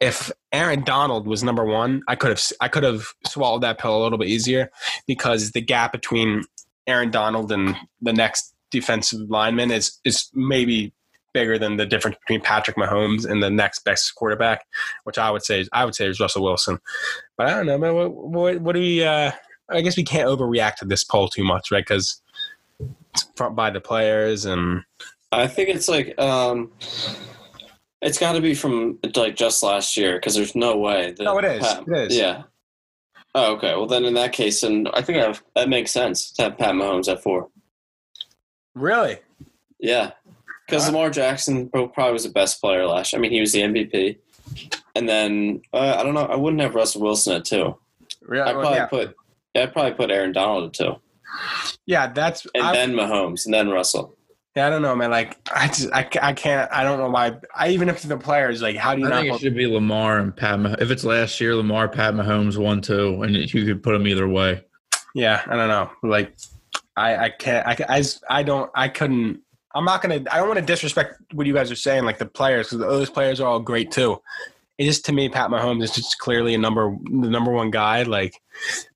If 0.00 0.30
Aaron 0.52 0.84
Donald 0.84 1.26
was 1.26 1.42
number 1.42 1.64
one, 1.64 2.02
I 2.06 2.14
could 2.14 2.30
have 2.30 2.42
I 2.60 2.68
could 2.68 2.82
have 2.82 3.06
swallowed 3.26 3.62
that 3.62 3.78
pill 3.78 3.96
a 3.96 4.02
little 4.02 4.18
bit 4.18 4.28
easier 4.28 4.70
because 5.06 5.52
the 5.52 5.62
gap 5.62 5.92
between 5.92 6.44
Aaron 6.86 7.10
Donald 7.10 7.50
and 7.50 7.76
the 8.02 8.12
next 8.12 8.54
defensive 8.70 9.30
lineman 9.30 9.70
is 9.70 9.98
is 10.04 10.28
maybe 10.34 10.92
bigger 11.32 11.58
than 11.58 11.76
the 11.76 11.84
difference 11.86 12.16
between 12.26 12.40
Patrick 12.40 12.76
Mahomes 12.76 13.28
and 13.28 13.42
the 13.42 13.50
next 13.50 13.80
best 13.84 14.14
quarterback, 14.14 14.64
which 15.02 15.18
I 15.18 15.30
would 15.30 15.42
say 15.42 15.60
is, 15.60 15.68
I 15.72 15.84
would 15.84 15.94
say 15.94 16.06
is 16.06 16.20
Russell 16.20 16.44
Wilson. 16.44 16.78
But 17.36 17.48
I 17.48 17.50
don't 17.50 17.66
know, 17.66 17.76
man. 17.76 17.94
What, 17.94 18.14
what, 18.14 18.60
what 18.60 18.72
do 18.74 18.80
we? 18.80 19.04
Uh, 19.04 19.32
I 19.68 19.80
guess 19.80 19.96
we 19.96 20.04
can't 20.04 20.28
overreact 20.28 20.76
to 20.76 20.84
this 20.84 21.04
poll 21.04 21.28
too 21.28 21.44
much, 21.44 21.70
right? 21.70 21.84
Because 21.84 22.22
by 23.54 23.70
the 23.70 23.80
players 23.80 24.44
and 24.44 24.82
I 25.32 25.46
think 25.46 25.68
it's 25.68 25.88
like 25.88 26.18
um, 26.18 26.70
it's 28.00 28.18
got 28.18 28.32
to 28.32 28.40
be 28.40 28.54
from 28.54 28.98
like 29.16 29.34
just 29.34 29.62
last 29.62 29.96
year 29.96 30.14
because 30.14 30.34
there's 30.34 30.54
no 30.54 30.76
way. 30.76 31.12
That 31.12 31.24
No, 31.24 31.38
it 31.38 31.44
is. 31.44 31.62
Pat- 31.62 31.88
It 31.88 32.12
is. 32.12 32.16
Yeah. 32.16 32.42
Oh, 33.34 33.54
okay. 33.54 33.74
Well, 33.74 33.86
then 33.86 34.04
in 34.04 34.14
that 34.14 34.32
case, 34.32 34.62
and 34.62 34.88
I 34.94 35.02
think 35.02 35.18
that, 35.18 35.40
that 35.56 35.68
makes 35.68 35.90
sense 35.90 36.30
to 36.32 36.42
have 36.42 36.58
Pat 36.58 36.74
Mahomes 36.74 37.10
at 37.10 37.22
four. 37.22 37.48
really, 38.74 39.18
Yeah, 39.80 40.12
because 40.66 40.84
Huh? 40.84 40.92
Lamar 40.92 41.10
Jackson 41.10 41.68
probably 41.68 42.12
was 42.12 42.24
the 42.24 42.30
best 42.30 42.60
player 42.60 42.86
last 42.86 43.12
year. 43.12 43.18
I 43.18 43.22
mean, 43.22 43.32
he 43.32 43.40
was 43.40 43.52
the 43.52 43.62
MVP. 43.62 44.18
And 44.94 45.08
then 45.08 45.62
uh, 45.72 45.96
I 45.98 46.04
don't 46.04 46.14
know. 46.14 46.26
I 46.26 46.36
wouldn't 46.36 46.62
have 46.62 46.76
Russell 46.76 47.00
Wilson 47.00 47.36
at 47.36 47.44
two. 47.44 47.76
really, 48.22 48.48
I'd 48.48 48.52
probably 48.52 48.76
yeah. 48.78 48.86
put. 48.86 49.16
Yeah, 49.54 49.62
I'd 49.64 49.72
probably 49.72 49.92
put 49.94 50.10
Aaron 50.12 50.32
Donald 50.32 50.66
at 50.66 50.72
two, 50.74 50.94
yeah, 51.86 52.12
that's 52.12 52.46
and 52.54 52.64
I, 52.64 52.72
then 52.72 52.92
Mahomes, 52.92 53.44
and 53.44 53.54
then 53.54 53.70
Russell. 53.70 54.16
yeah, 54.56 54.66
I 54.66 54.70
don't 54.70 54.82
know, 54.82 54.94
man. 54.94 55.10
Like 55.10 55.36
I 55.54 55.66
just 55.68 55.92
I, 55.92 56.08
I 56.22 56.32
can't 56.32 56.70
I 56.72 56.84
don't 56.84 56.98
know 56.98 57.10
why. 57.10 57.36
I 57.54 57.68
even 57.70 57.88
if 57.88 58.02
the 58.02 58.16
players 58.16 58.62
like 58.62 58.76
how 58.76 58.94
do 58.94 59.00
you 59.00 59.06
I 59.06 59.10
not? 59.10 59.22
think 59.22 59.34
it 59.36 59.40
should 59.40 59.56
be 59.56 59.66
Lamar 59.66 60.18
and 60.18 60.34
Pat. 60.36 60.58
Mah- 60.60 60.76
If 60.78 60.90
it's 60.90 61.04
last 61.04 61.40
year, 61.40 61.54
Lamar, 61.54 61.88
Pat 61.88 62.14
Mahomes, 62.14 62.56
one, 62.56 62.80
two, 62.80 63.22
and 63.22 63.34
you 63.34 63.64
could 63.64 63.82
put 63.82 63.92
them 63.92 64.06
either 64.06 64.28
way. 64.28 64.64
Yeah, 65.14 65.42
I 65.46 65.56
don't 65.56 65.68
know. 65.68 65.90
Like 66.02 66.34
I 66.96 67.16
I 67.16 67.28
can't 67.30 67.66
I 67.66 67.76
I, 67.88 67.98
just- 67.98 68.22
I 68.28 68.42
don't 68.42 68.70
I 68.74 68.88
couldn't. 68.88 69.40
I'm 69.76 69.84
not 69.84 70.02
gonna. 70.02 70.22
I 70.30 70.36
don't 70.38 70.46
want 70.46 70.60
to 70.60 70.64
disrespect 70.64 71.16
what 71.32 71.48
you 71.48 71.52
guys 71.52 71.68
are 71.72 71.74
saying, 71.76 72.04
like 72.04 72.18
the 72.18 72.26
players, 72.26 72.68
because 72.68 72.78
those 72.78 73.10
players 73.10 73.40
are 73.40 73.48
all 73.48 73.58
great 73.58 73.90
too. 73.90 74.20
It 74.78 74.84
just 74.84 75.04
to 75.06 75.12
me, 75.12 75.28
Pat 75.28 75.50
Mahomes 75.50 75.82
is 75.84 75.92
just 75.94 76.18
clearly 76.18 76.54
a 76.54 76.58
number 76.58 76.96
the 77.04 77.28
number 77.30 77.52
one 77.52 77.70
guy. 77.70 78.02
Like 78.02 78.40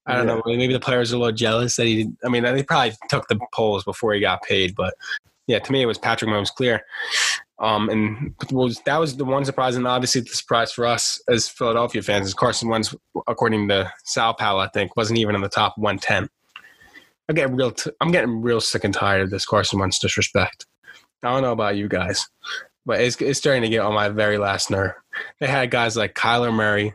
I 0.06 0.16
don't 0.16 0.26
Yeah. 0.26 0.34
know, 0.34 0.42
maybe 0.46 0.72
the 0.72 0.80
players 0.80 1.12
are 1.12 1.16
a 1.16 1.18
little 1.18 1.34
jealous 1.36 1.76
that 1.76 1.86
he. 1.86 2.10
I 2.24 2.28
mean, 2.28 2.42
they 2.42 2.62
probably 2.62 2.94
took 3.08 3.28
the 3.28 3.38
polls 3.54 3.84
before 3.84 4.12
he 4.14 4.20
got 4.20 4.42
paid, 4.42 4.74
but 4.74 4.94
yeah, 5.46 5.58
to 5.60 5.72
me 5.72 5.82
it 5.82 5.86
was 5.86 5.98
Patrick 5.98 6.30
Mahomes 6.30 6.52
clear. 6.52 6.84
Um, 7.60 7.88
and 7.90 8.34
was 8.52 8.80
that 8.86 8.98
was 8.98 9.16
the 9.16 9.24
one 9.24 9.44
surprise, 9.44 9.76
and 9.76 9.86
obviously 9.86 10.20
the 10.20 10.28
surprise 10.30 10.72
for 10.72 10.86
us 10.86 11.20
as 11.28 11.48
Philadelphia 11.48 12.02
fans 12.02 12.26
is 12.26 12.34
Carson 12.34 12.68
Wentz, 12.68 12.94
according 13.26 13.68
to 13.68 13.92
Sal 14.04 14.34
Powell, 14.34 14.60
I 14.60 14.68
think, 14.68 14.96
wasn't 14.96 15.18
even 15.18 15.34
in 15.34 15.40
the 15.40 15.48
top 15.48 15.76
110. 15.76 16.28
I 17.28 17.32
get 17.32 17.52
real. 17.52 17.72
T- 17.72 17.90
I'm 18.00 18.10
getting 18.12 18.40
real 18.42 18.60
sick 18.60 18.84
and 18.84 18.94
tired 18.94 19.22
of 19.22 19.30
this 19.30 19.44
Carson 19.44 19.78
Wentz 19.80 19.98
disrespect. 19.98 20.66
I 21.24 21.30
don't 21.32 21.42
know 21.42 21.52
about 21.52 21.76
you 21.76 21.88
guys, 21.88 22.28
but 22.88 23.00
it's 23.00 23.20
it's 23.20 23.38
starting 23.38 23.62
to 23.62 23.68
get 23.68 23.80
on 23.80 23.92
my 23.94 24.08
very 24.08 24.38
last 24.38 24.70
nerve. 24.70 24.92
They 25.38 25.46
had 25.46 25.70
guys 25.70 25.96
like 25.96 26.14
Kyler 26.14 26.52
Murray, 26.52 26.94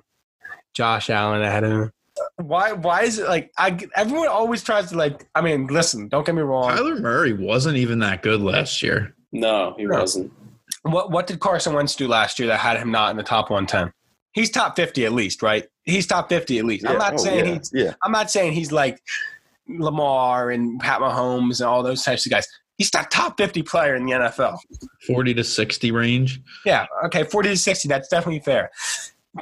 Josh 0.73 1.09
Allen 1.09 1.41
ahead 1.43 1.63
of 1.63 1.71
him. 1.71 1.91
Why? 2.37 2.73
Why 2.73 3.03
is 3.03 3.19
it 3.19 3.27
like 3.27 3.51
I? 3.57 3.77
Everyone 3.95 4.27
always 4.27 4.63
tries 4.63 4.89
to 4.89 4.97
like. 4.97 5.25
I 5.35 5.41
mean, 5.41 5.67
listen. 5.67 6.09
Don't 6.09 6.25
get 6.25 6.35
me 6.35 6.41
wrong. 6.41 6.69
Kyler 6.71 6.99
Murray 6.99 7.33
wasn't 7.33 7.77
even 7.77 7.99
that 7.99 8.21
good 8.23 8.41
last 8.41 8.81
year. 8.83 9.15
No, 9.31 9.73
he 9.77 9.85
No. 9.85 9.99
wasn't. 9.99 10.31
What 10.81 11.11
What 11.11 11.27
did 11.27 11.39
Carson 11.39 11.73
Wentz 11.73 11.95
do 11.95 12.07
last 12.07 12.39
year 12.39 12.47
that 12.49 12.59
had 12.59 12.77
him 12.77 12.91
not 12.91 13.11
in 13.11 13.17
the 13.17 13.23
top 13.23 13.49
110? 13.49 13.93
He's 14.33 14.49
top 14.49 14.75
50 14.75 15.05
at 15.05 15.13
least, 15.13 15.41
right? 15.43 15.67
He's 15.83 16.07
top 16.07 16.27
50 16.29 16.57
at 16.59 16.65
least. 16.65 16.87
I'm 16.87 16.97
not 16.97 17.13
Oh, 17.13 17.17
saying 17.17 17.45
yeah. 17.45 17.53
he's. 17.53 17.71
yeah. 17.73 17.93
I'm 18.03 18.11
not 18.11 18.31
saying 18.31 18.53
he's 18.53 18.71
like 18.71 18.99
Lamar 19.67 20.49
and 20.51 20.79
Pat 20.79 20.99
Mahomes 20.99 21.59
and 21.61 21.67
all 21.69 21.83
those 21.83 22.03
types 22.03 22.25
of 22.25 22.31
guys. 22.31 22.47
He's 22.77 22.89
the 22.89 23.05
top 23.09 23.37
50 23.37 23.61
player 23.63 23.95
in 23.95 24.05
the 24.05 24.13
NFL. 24.13 24.57
40 25.07 25.33
to 25.35 25.43
60 25.43 25.91
range. 25.91 26.41
Yeah. 26.65 26.87
Okay. 27.05 27.23
40 27.23 27.49
to 27.49 27.57
60. 27.57 27.87
That's 27.87 28.07
definitely 28.09 28.39
fair. 28.39 28.71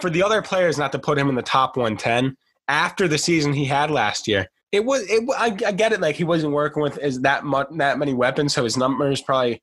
for 0.02 0.10
the 0.10 0.24
other 0.24 0.42
players 0.42 0.78
not 0.78 0.92
to 0.94 1.00
put 1.00 1.18
him 1.18 1.30
in 1.30 1.36
the 1.36 1.42
top 1.42 1.76
110 1.78 2.36
after 2.68 3.08
the 3.08 3.18
season 3.18 3.54
he 3.54 3.66
had 3.66 3.92
last 3.92 4.28
year. 4.28 4.48
It 4.72 4.86
was 4.86 5.04
it. 5.10 5.24
I, 5.38 5.48
I 5.68 5.72
get 5.74 5.92
it. 5.92 6.00
Like 6.00 6.16
he 6.16 6.24
wasn't 6.24 6.54
working 6.54 6.82
with 6.82 6.98
as 7.00 7.20
that 7.22 7.44
much 7.44 7.68
that 7.72 7.98
many 7.98 8.14
weapons, 8.14 8.54
so 8.54 8.64
his 8.64 8.78
numbers 8.78 9.22
probably 9.22 9.62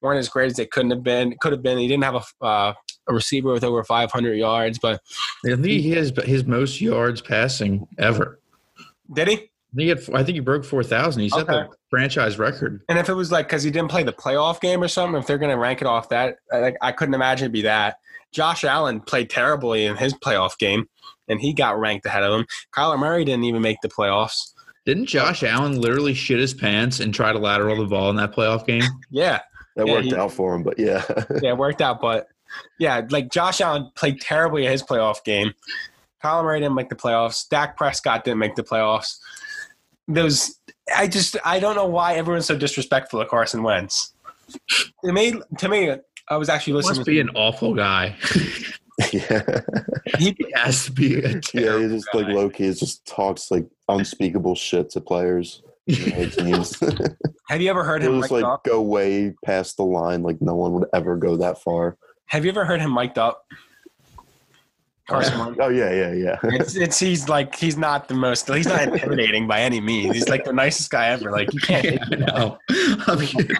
weren't 0.00 0.18
as 0.18 0.28
great 0.28 0.46
as 0.46 0.56
they 0.56 0.66
couldn't 0.66 0.90
have 0.90 1.04
been. 1.04 1.36
Could 1.40 1.52
have 1.52 1.62
been. 1.62 1.78
He 1.78 1.86
didn't 1.86 2.02
have 2.02 2.16
a 2.16 2.44
uh, 2.44 2.74
a 3.06 3.14
receiver 3.14 3.52
with 3.52 3.62
over 3.62 3.84
500 3.84 4.34
yards, 4.34 4.80
but 4.80 5.00
I 5.46 5.50
think 5.50 5.64
he 5.66 5.92
has 5.92 6.12
his 6.24 6.44
most 6.44 6.80
yards 6.80 7.20
passing 7.20 7.86
ever. 7.98 8.40
did 9.12 9.28
he? 9.28 9.50
I 9.72 9.76
think 9.76 9.82
he, 9.82 9.88
had, 9.88 9.98
I 10.20 10.24
think 10.24 10.34
he 10.36 10.40
broke 10.40 10.64
four 10.64 10.82
thousand. 10.82 11.22
He 11.22 11.28
set 11.28 11.40
Okay. 11.48 11.52
the 11.52 11.68
franchise 11.90 12.38
record. 12.38 12.80
And 12.88 12.98
if 12.98 13.08
it 13.08 13.14
was 13.14 13.30
like 13.30 13.46
because 13.48 13.62
he 13.62 13.70
didn't 13.70 13.90
play 13.90 14.02
the 14.02 14.12
playoff 14.12 14.60
game 14.60 14.82
or 14.82 14.88
something, 14.88 15.20
if 15.20 15.26
they're 15.26 15.36
going 15.38 15.50
to 15.54 15.58
rank 15.58 15.80
it 15.82 15.86
off 15.86 16.08
that, 16.08 16.36
I, 16.52 16.58
like, 16.58 16.76
I 16.80 16.92
couldn't 16.92 17.14
imagine 17.14 17.44
it'd 17.46 17.52
be 17.52 17.62
that. 17.62 17.98
Josh 18.32 18.64
Allen 18.64 19.00
played 19.00 19.28
terribly 19.30 19.84
in 19.84 19.96
his 19.96 20.14
playoff 20.14 20.56
game, 20.58 20.88
and 21.28 21.40
he 21.40 21.52
got 21.52 21.78
ranked 21.78 22.06
ahead 22.06 22.22
of 22.22 22.40
him. 22.40 22.46
Kyler 22.76 22.98
Murray 22.98 23.24
didn't 23.24 23.44
even 23.44 23.60
make 23.62 23.78
the 23.82 23.88
playoffs. 23.88 24.52
Didn't 24.86 25.06
Josh 25.06 25.42
Allen 25.42 25.78
literally 25.80 26.14
shit 26.14 26.38
his 26.38 26.54
pants 26.54 26.98
and 27.00 27.12
try 27.12 27.32
to 27.32 27.38
lateral 27.38 27.76
the 27.76 27.84
ball 27.86 28.08
in 28.10 28.16
that 28.16 28.32
playoff 28.32 28.66
game? 28.66 28.82
Yeah, 29.10 29.40
That 29.76 29.86
Yeah, 29.86 29.92
worked 29.92 30.04
he- 30.06 30.14
out 30.16 30.32
for 30.32 30.54
him, 30.54 30.62
but 30.62 30.78
yeah. 30.78 31.04
yeah, 31.42 31.50
it 31.50 31.58
worked 31.58 31.82
out. 31.82 32.00
But 32.00 32.26
yeah, 32.78 33.02
like 33.10 33.30
Josh 33.30 33.60
Allen 33.60 33.90
played 33.94 34.20
terribly 34.20 34.64
in 34.64 34.72
his 34.72 34.82
playoff 34.82 35.22
game. 35.24 35.52
Kyler 36.24 36.42
Murray 36.42 36.60
didn't 36.60 36.74
make 36.74 36.88
the 36.88 36.96
playoffs. 36.96 37.48
Dak 37.48 37.76
Prescott 37.76 38.24
didn't 38.24 38.38
make 38.38 38.56
the 38.56 38.64
playoffs. 38.64 39.18
Those, 40.08 40.58
I 40.96 41.06
just, 41.06 41.36
I 41.44 41.60
don't 41.60 41.76
know 41.76 41.86
why 41.86 42.14
everyone's 42.14 42.46
so 42.46 42.56
disrespectful 42.56 43.20
of 43.20 43.28
Carson 43.28 43.62
Wentz. 43.62 44.14
It 45.04 45.12
made 45.12 45.36
to 45.58 45.68
me. 45.68 45.94
I 46.30 46.36
was 46.36 46.48
actually 46.48 46.72
listening. 46.74 46.94
To 46.94 47.00
Must 47.00 47.06
be 47.06 47.20
an 47.20 47.30
awful 47.34 47.74
guy. 47.74 48.16
yeah. 49.12 49.60
he, 50.18 50.30
he 50.38 50.46
has 50.54 50.86
to 50.86 50.92
be 50.92 51.14
a 51.22 51.28
Yeah, 51.28 51.40
terrible 51.42 51.88
he 51.88 51.94
just 51.96 52.08
like 52.14 52.26
guy. 52.26 52.32
low 52.32 52.50
key 52.50 52.72
just 52.72 53.06
talks 53.06 53.50
like 53.50 53.66
unspeakable 53.88 54.54
shit 54.54 54.90
to 54.90 55.00
players. 55.00 55.62
Teams. 55.88 56.78
have 57.48 57.62
you 57.62 57.70
ever 57.70 57.82
heard 57.82 58.02
him 58.02 58.12
He'll 58.12 58.20
mic'd 58.20 58.24
just 58.24 58.32
like 58.32 58.44
up? 58.44 58.64
go 58.64 58.82
way 58.82 59.34
past 59.44 59.78
the 59.78 59.84
line, 59.84 60.22
like 60.22 60.40
no 60.42 60.54
one 60.54 60.72
would 60.72 60.88
ever 60.94 61.16
go 61.16 61.36
that 61.38 61.62
far. 61.62 61.96
Have 62.26 62.44
you 62.44 62.50
ever 62.50 62.66
heard 62.66 62.80
him 62.80 62.92
mic'd 62.92 63.16
up? 63.18 63.46
Carson 65.08 65.38
Wentz. 65.38 65.58
Oh 65.60 65.68
yeah, 65.68 65.90
yeah, 65.90 66.12
yeah. 66.12 66.38
It's, 66.58 66.76
it's 66.76 67.00
he's 67.00 67.28
like 67.28 67.56
he's 67.56 67.78
not 67.78 68.08
the 68.08 68.14
most 68.14 68.46
he's 68.48 68.66
not 68.66 68.82
intimidating 68.82 69.46
by 69.46 69.60
any 69.60 69.80
means. 69.80 70.14
He's 70.14 70.28
like 70.28 70.44
the 70.44 70.52
nicest 70.52 70.90
guy 70.90 71.08
ever. 71.08 71.32
Like 71.32 71.52
you 71.52 71.60
can't. 71.60 71.84
Yeah, 71.84 71.98
I 72.12 72.16
know. 72.16 72.58
I 72.68 73.56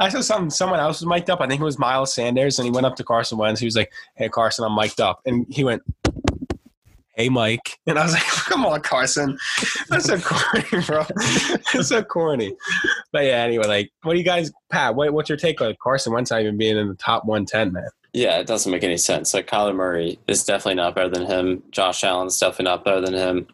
I 0.00 0.08
saw 0.08 0.20
some 0.22 0.50
someone 0.50 0.80
else 0.80 1.00
was 1.00 1.06
mic'd 1.06 1.28
up. 1.28 1.40
I 1.42 1.46
think 1.46 1.60
it 1.60 1.64
was 1.64 1.78
Miles 1.78 2.14
Sanders, 2.14 2.58
and 2.58 2.64
he 2.64 2.72
went 2.72 2.86
up 2.86 2.96
to 2.96 3.04
Carson 3.04 3.36
Wentz. 3.36 3.60
He 3.60 3.66
was 3.66 3.76
like, 3.76 3.92
"Hey 4.14 4.30
Carson, 4.30 4.64
I'm 4.64 4.74
mic'd 4.74 5.00
up," 5.00 5.20
and 5.26 5.44
he 5.50 5.62
went, 5.62 5.82
"Hey 7.14 7.28
Mike," 7.28 7.78
and 7.86 7.98
I 7.98 8.04
was 8.04 8.14
like, 8.14 8.22
"Come 8.22 8.64
on, 8.64 8.80
Carson, 8.80 9.36
that's 9.90 10.06
so 10.06 10.18
corny, 10.18 10.86
bro. 10.86 11.04
that's 11.74 11.88
so 11.88 12.02
corny." 12.02 12.56
But 13.12 13.24
yeah, 13.24 13.42
anyway, 13.42 13.66
like, 13.66 13.90
what 14.02 14.14
do 14.14 14.18
you 14.18 14.24
guys, 14.24 14.50
Pat? 14.70 14.94
What, 14.94 15.12
what's 15.12 15.28
your 15.28 15.38
take 15.38 15.60
on 15.60 15.76
Carson 15.82 16.14
Wentz 16.14 16.30
not 16.30 16.40
even 16.40 16.56
being 16.56 16.78
in 16.78 16.88
the 16.88 16.94
top 16.94 17.26
110, 17.26 17.74
man? 17.74 17.88
Yeah, 18.18 18.40
it 18.40 18.48
doesn't 18.48 18.72
make 18.72 18.82
any 18.82 18.96
sense. 18.96 19.32
Like 19.32 19.46
Kyler 19.46 19.76
Murray 19.76 20.18
is 20.26 20.42
definitely 20.42 20.74
not 20.74 20.96
better 20.96 21.08
than 21.08 21.24
him. 21.24 21.62
Josh 21.70 22.02
Allen's 22.02 22.36
definitely 22.36 22.64
not 22.64 22.84
better 22.84 23.00
than 23.00 23.14
him. 23.14 23.46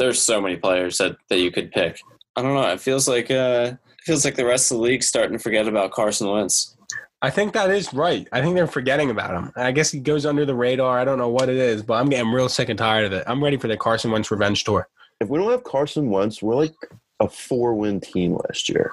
There's 0.00 0.20
so 0.20 0.40
many 0.40 0.56
players 0.56 0.98
that, 0.98 1.16
that 1.28 1.38
you 1.38 1.52
could 1.52 1.70
pick. 1.70 2.00
I 2.34 2.42
don't 2.42 2.54
know. 2.54 2.68
It 2.68 2.80
feels 2.80 3.06
like 3.06 3.30
uh, 3.30 3.74
it 3.74 4.04
feels 4.04 4.24
like 4.24 4.34
the 4.34 4.44
rest 4.44 4.72
of 4.72 4.78
the 4.78 4.82
league's 4.82 5.06
starting 5.06 5.34
to 5.34 5.38
forget 5.38 5.68
about 5.68 5.92
Carson 5.92 6.28
Wentz. 6.28 6.76
I 7.22 7.30
think 7.30 7.52
that 7.52 7.70
is 7.70 7.94
right. 7.94 8.26
I 8.32 8.42
think 8.42 8.56
they're 8.56 8.66
forgetting 8.66 9.10
about 9.10 9.34
him. 9.34 9.52
I 9.54 9.70
guess 9.70 9.92
he 9.92 10.00
goes 10.00 10.26
under 10.26 10.44
the 10.44 10.54
radar. 10.54 10.98
I 10.98 11.04
don't 11.04 11.18
know 11.18 11.28
what 11.28 11.48
it 11.48 11.56
is, 11.56 11.84
but 11.84 11.94
I'm 11.94 12.08
getting 12.08 12.32
real 12.32 12.48
sick 12.48 12.70
and 12.70 12.78
tired 12.78 13.06
of 13.06 13.12
it. 13.12 13.22
I'm 13.28 13.42
ready 13.42 13.56
for 13.56 13.68
the 13.68 13.76
Carson 13.76 14.10
Wentz 14.10 14.32
revenge 14.32 14.64
tour. 14.64 14.88
If 15.20 15.28
we 15.28 15.38
don't 15.38 15.50
have 15.52 15.62
Carson 15.62 16.10
Wentz, 16.10 16.42
we're 16.42 16.56
like 16.56 16.74
a 17.20 17.28
four-win 17.28 18.00
team 18.00 18.36
last 18.48 18.68
year. 18.68 18.90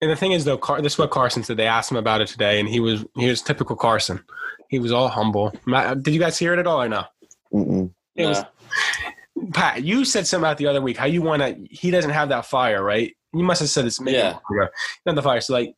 And 0.00 0.10
the 0.10 0.16
thing 0.16 0.32
is, 0.32 0.44
though, 0.44 0.58
Car- 0.58 0.82
this 0.82 0.94
is 0.94 0.98
what 0.98 1.10
Carson 1.10 1.42
said. 1.42 1.56
They 1.56 1.66
asked 1.66 1.90
him 1.90 1.96
about 1.96 2.20
it 2.20 2.28
today, 2.28 2.60
and 2.60 2.68
he 2.68 2.80
was 2.80 3.04
he 3.16 3.28
was 3.28 3.40
typical 3.42 3.76
Carson. 3.76 4.22
He 4.68 4.78
was 4.78 4.92
all 4.92 5.08
humble. 5.08 5.52
Ma- 5.64 5.94
Did 5.94 6.12
you 6.12 6.20
guys 6.20 6.38
hear 6.38 6.52
it 6.52 6.58
at 6.58 6.66
all 6.66 6.82
or 6.82 6.88
no? 6.88 7.04
Mm-mm. 7.52 7.90
It 8.14 8.26
was 8.26 8.38
Nah. 9.36 9.50
Pat. 9.52 9.82
You 9.84 10.04
said 10.04 10.26
something 10.26 10.44
about 10.44 10.58
the 10.58 10.66
other 10.66 10.80
week 10.82 10.96
how 10.96 11.06
you 11.06 11.22
want 11.22 11.42
to. 11.42 11.56
He 11.70 11.90
doesn't 11.90 12.10
have 12.10 12.28
that 12.30 12.46
fire, 12.46 12.82
right? 12.82 13.14
You 13.32 13.42
must 13.44 13.60
have 13.60 13.68
said 13.70 13.84
this. 13.86 14.00
maybe 14.00 14.16
Yeah. 14.16 14.28
a 14.28 14.32
month 14.32 14.42
ago. 14.50 14.68
Not 15.06 15.14
the 15.14 15.22
fire. 15.22 15.40
So 15.40 15.52
like, 15.52 15.74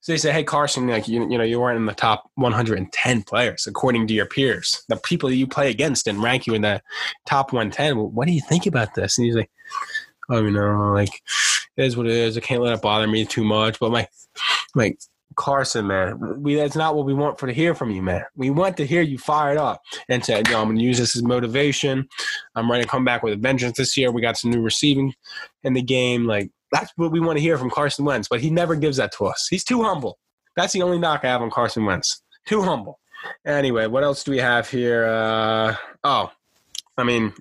so 0.00 0.12
they 0.12 0.16
say, 0.18 0.32
hey 0.32 0.44
Carson, 0.44 0.86
like 0.88 1.08
you 1.08 1.28
you 1.30 1.38
know 1.38 1.44
you 1.44 1.60
weren't 1.60 1.76
in 1.76 1.86
the 1.86 1.94
top 1.94 2.30
110 2.34 3.22
players 3.22 3.66
according 3.66 4.06
to 4.08 4.14
your 4.14 4.26
peers, 4.26 4.84
the 4.88 4.96
people 4.96 5.28
that 5.28 5.36
you 5.36 5.46
play 5.46 5.70
against, 5.70 6.06
and 6.06 6.22
rank 6.22 6.46
you 6.46 6.54
in 6.54 6.62
the 6.62 6.82
top 7.26 7.52
110. 7.52 7.96
Well, 7.96 8.08
what 8.10 8.26
do 8.26 8.32
you 8.32 8.40
think 8.42 8.66
about 8.66 8.94
this? 8.94 9.16
And 9.18 9.24
he's 9.26 9.34
like, 9.36 9.50
oh, 10.30 10.42
you 10.42 10.50
know, 10.50 10.92
like 10.92 11.20
it 11.76 11.84
is 11.84 11.96
what 11.96 12.06
it 12.06 12.12
is. 12.12 12.36
I 12.36 12.40
can't 12.40 12.62
let 12.62 12.74
it 12.74 12.82
bother 12.82 13.06
me 13.06 13.24
too 13.24 13.44
much. 13.44 13.78
But 13.78 13.92
my 13.92 14.08
like 14.74 14.98
Carson, 15.36 15.86
man, 15.86 16.42
we 16.42 16.54
that's 16.54 16.76
not 16.76 16.94
what 16.94 17.06
we 17.06 17.14
want 17.14 17.38
for 17.38 17.46
to 17.46 17.52
hear 17.52 17.74
from 17.74 17.90
you, 17.90 18.02
man. 18.02 18.24
We 18.36 18.50
want 18.50 18.76
to 18.78 18.86
hear 18.86 19.02
you 19.02 19.18
fired 19.18 19.58
up 19.58 19.82
and 20.08 20.24
say, 20.24 20.36
you 20.36 20.52
know, 20.52 20.60
I'm 20.60 20.68
gonna 20.68 20.80
use 20.80 20.98
this 20.98 21.16
as 21.16 21.22
motivation. 21.22 22.08
I'm 22.54 22.70
ready 22.70 22.84
to 22.84 22.88
come 22.88 23.04
back 23.04 23.22
with 23.22 23.34
a 23.34 23.36
vengeance 23.36 23.76
this 23.76 23.96
year. 23.96 24.12
We 24.12 24.22
got 24.22 24.36
some 24.36 24.50
new 24.50 24.62
receiving 24.62 25.14
in 25.62 25.72
the 25.74 25.82
game. 25.82 26.26
Like 26.26 26.50
that's 26.72 26.92
what 26.96 27.12
we 27.12 27.20
want 27.20 27.38
to 27.38 27.42
hear 27.42 27.58
from 27.58 27.70
Carson 27.70 28.04
Wentz, 28.04 28.28
but 28.28 28.40
he 28.40 28.50
never 28.50 28.76
gives 28.76 28.96
that 28.98 29.12
to 29.12 29.26
us. 29.26 29.46
He's 29.48 29.64
too 29.64 29.82
humble. 29.82 30.18
That's 30.56 30.72
the 30.72 30.82
only 30.82 30.98
knock 30.98 31.24
I 31.24 31.28
have 31.28 31.42
on 31.42 31.50
Carson 31.50 31.84
Wentz. 31.84 32.22
Too 32.46 32.62
humble. 32.62 33.00
Anyway, 33.46 33.86
what 33.86 34.04
else 34.04 34.22
do 34.22 34.32
we 34.32 34.38
have 34.38 34.68
here? 34.68 35.06
Uh, 35.06 35.76
oh, 36.04 36.30
I 36.96 37.04
mean, 37.04 37.32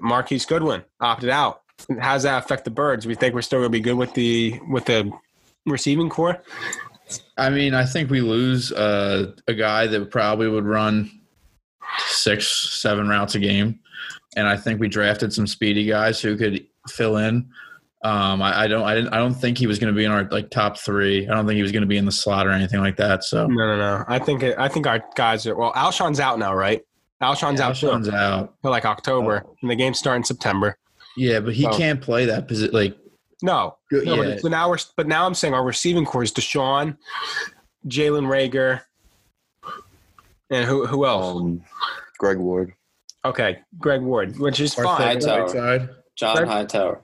Marquise 0.00 0.44
Goodwin 0.44 0.84
opted 1.00 1.30
out. 1.30 1.62
How 2.00 2.14
does 2.14 2.24
that 2.24 2.44
affect 2.44 2.64
the 2.64 2.70
Birds? 2.70 3.06
We 3.06 3.14
think 3.14 3.34
we're 3.34 3.42
still 3.42 3.60
going 3.60 3.70
to 3.72 3.78
be 3.78 3.80
good 3.80 3.94
with 3.94 4.14
the 4.14 4.58
with 4.68 4.86
the 4.86 5.12
receiving 5.66 6.08
corps. 6.08 6.42
I 7.36 7.50
mean, 7.50 7.74
I 7.74 7.84
think 7.84 8.10
we 8.10 8.20
lose 8.20 8.72
uh, 8.72 9.32
a 9.46 9.54
guy 9.54 9.86
that 9.86 10.10
probably 10.10 10.48
would 10.48 10.64
run 10.64 11.10
six, 12.08 12.80
seven 12.80 13.08
routes 13.08 13.34
a 13.34 13.38
game, 13.38 13.78
and 14.36 14.48
I 14.48 14.56
think 14.56 14.80
we 14.80 14.88
drafted 14.88 15.32
some 15.32 15.46
speedy 15.46 15.86
guys 15.86 16.20
who 16.20 16.36
could 16.36 16.66
fill 16.88 17.18
in. 17.18 17.48
Um, 18.02 18.42
I, 18.42 18.62
I 18.62 18.66
don't, 18.68 18.82
I 18.82 18.94
didn't, 18.94 19.12
I 19.12 19.18
don't 19.18 19.34
think 19.34 19.58
he 19.58 19.66
was 19.66 19.78
going 19.78 19.92
to 19.92 19.96
be 19.96 20.04
in 20.04 20.10
our 20.10 20.24
like 20.30 20.50
top 20.50 20.78
three. 20.78 21.28
I 21.28 21.34
don't 21.34 21.46
think 21.46 21.56
he 21.56 21.62
was 21.62 21.72
going 21.72 21.82
to 21.82 21.88
be 21.88 21.96
in 21.96 22.04
the 22.04 22.12
slot 22.12 22.46
or 22.46 22.50
anything 22.50 22.80
like 22.80 22.96
that. 22.96 23.24
So 23.24 23.46
No, 23.46 23.66
no, 23.66 23.76
no. 23.76 24.04
I 24.06 24.18
think 24.18 24.42
it, 24.42 24.56
I 24.58 24.68
think 24.68 24.86
our 24.86 25.02
guys 25.14 25.46
are 25.46 25.56
well. 25.56 25.72
Alshon's 25.74 26.20
out 26.20 26.38
now, 26.38 26.54
right? 26.54 26.82
Alshon's 27.20 27.60
out 27.60 27.76
too, 27.76 27.86
Alshon's 27.86 28.08
out. 28.10 28.54
till 28.62 28.70
like 28.70 28.84
October, 28.84 29.44
and 29.62 29.70
the 29.70 29.76
games 29.76 29.98
start 29.98 30.16
in 30.16 30.24
September. 30.24 30.76
Yeah, 31.16 31.40
but 31.40 31.54
he 31.54 31.66
Oh. 31.66 31.76
can't 31.76 32.00
play 32.00 32.26
that 32.26 32.46
position. 32.48 32.74
Like, 32.74 32.96
No, 33.42 33.76
no. 33.90 34.00
yeah. 34.02 34.16
But, 34.34 34.40
so 34.40 34.48
now 34.48 34.68
we're 34.68 34.78
but 34.96 35.06
now 35.06 35.26
I'm 35.26 35.34
saying 35.34 35.54
our 35.54 35.64
receiving 35.64 36.04
corps 36.04 36.22
is 36.24 36.32
DeSean, 36.32 36.96
Jalen 37.88 38.26
Reagor, 38.26 38.82
and 40.50 40.64
who 40.64 40.86
who 40.86 41.06
else? 41.06 41.40
Um, 41.40 41.62
Greg 42.18 42.38
Ward. 42.38 42.72
Okay, 43.24 43.58
Greg 43.78 44.02
Ward, 44.02 44.38
which 44.38 44.60
is 44.60 44.76
our 44.78 44.84
fine. 44.84 45.20
Hightower. 45.20 45.46
right 45.78 45.88
John 46.16 46.36
Greg- 46.36 46.48
Hightower. 46.48 47.00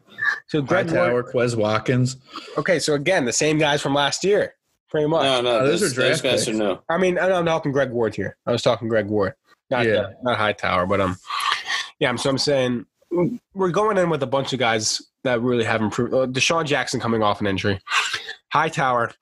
So 0.46 0.62
Greg 0.62 0.86
Ward. 0.86 0.98
Hightower, 0.98 1.22
Quez 1.32 1.56
Watkins. 1.56 2.16
Okay, 2.56 2.78
so 2.78 2.94
again, 2.94 3.24
the 3.24 3.32
same 3.32 3.58
guys 3.58 3.82
from 3.82 3.92
last 3.94 4.22
year, 4.24 4.54
pretty 4.88 5.08
much. 5.08 5.24
No, 5.24 5.40
no, 5.40 5.58
Oh, 5.60 5.66
those 5.66 5.80
those, 5.80 5.92
are 5.92 5.94
draft 5.94 6.10
those 6.10 6.22
guys 6.22 6.44
picks. 6.46 6.56
are 6.56 6.58
new. 6.58 6.78
I 6.88 6.96
mean, 6.98 7.18
I'm 7.18 7.44
talking 7.44 7.72
Greg 7.72 7.90
Ward 7.90 8.14
here. 8.14 8.36
I 8.46 8.52
was 8.52 8.62
talking 8.62 8.88
Greg 8.88 9.06
Ward, 9.06 9.34
not 9.70 9.84
Yeah. 9.86 9.94
uh, 9.94 10.10
not 10.22 10.38
Hightower, 10.38 10.86
but 10.86 11.00
um, 11.00 11.16
yeah. 11.98 12.08
I'm 12.08 12.18
so 12.18 12.30
I'm 12.30 12.38
saying 12.38 12.86
we're 13.54 13.70
going 13.70 13.98
in 13.98 14.10
with 14.10 14.22
a 14.22 14.26
bunch 14.26 14.52
of 14.52 14.58
guys 14.58 15.02
that 15.24 15.40
really 15.40 15.64
have 15.64 15.82
improved. 15.82 16.14
Uh, 16.14 16.26
DeSean 16.26 16.64
Jackson 16.64 17.00
coming 17.00 17.22
off 17.22 17.40
an 17.40 17.46
injury, 17.46 17.80
Hightower 18.52 19.12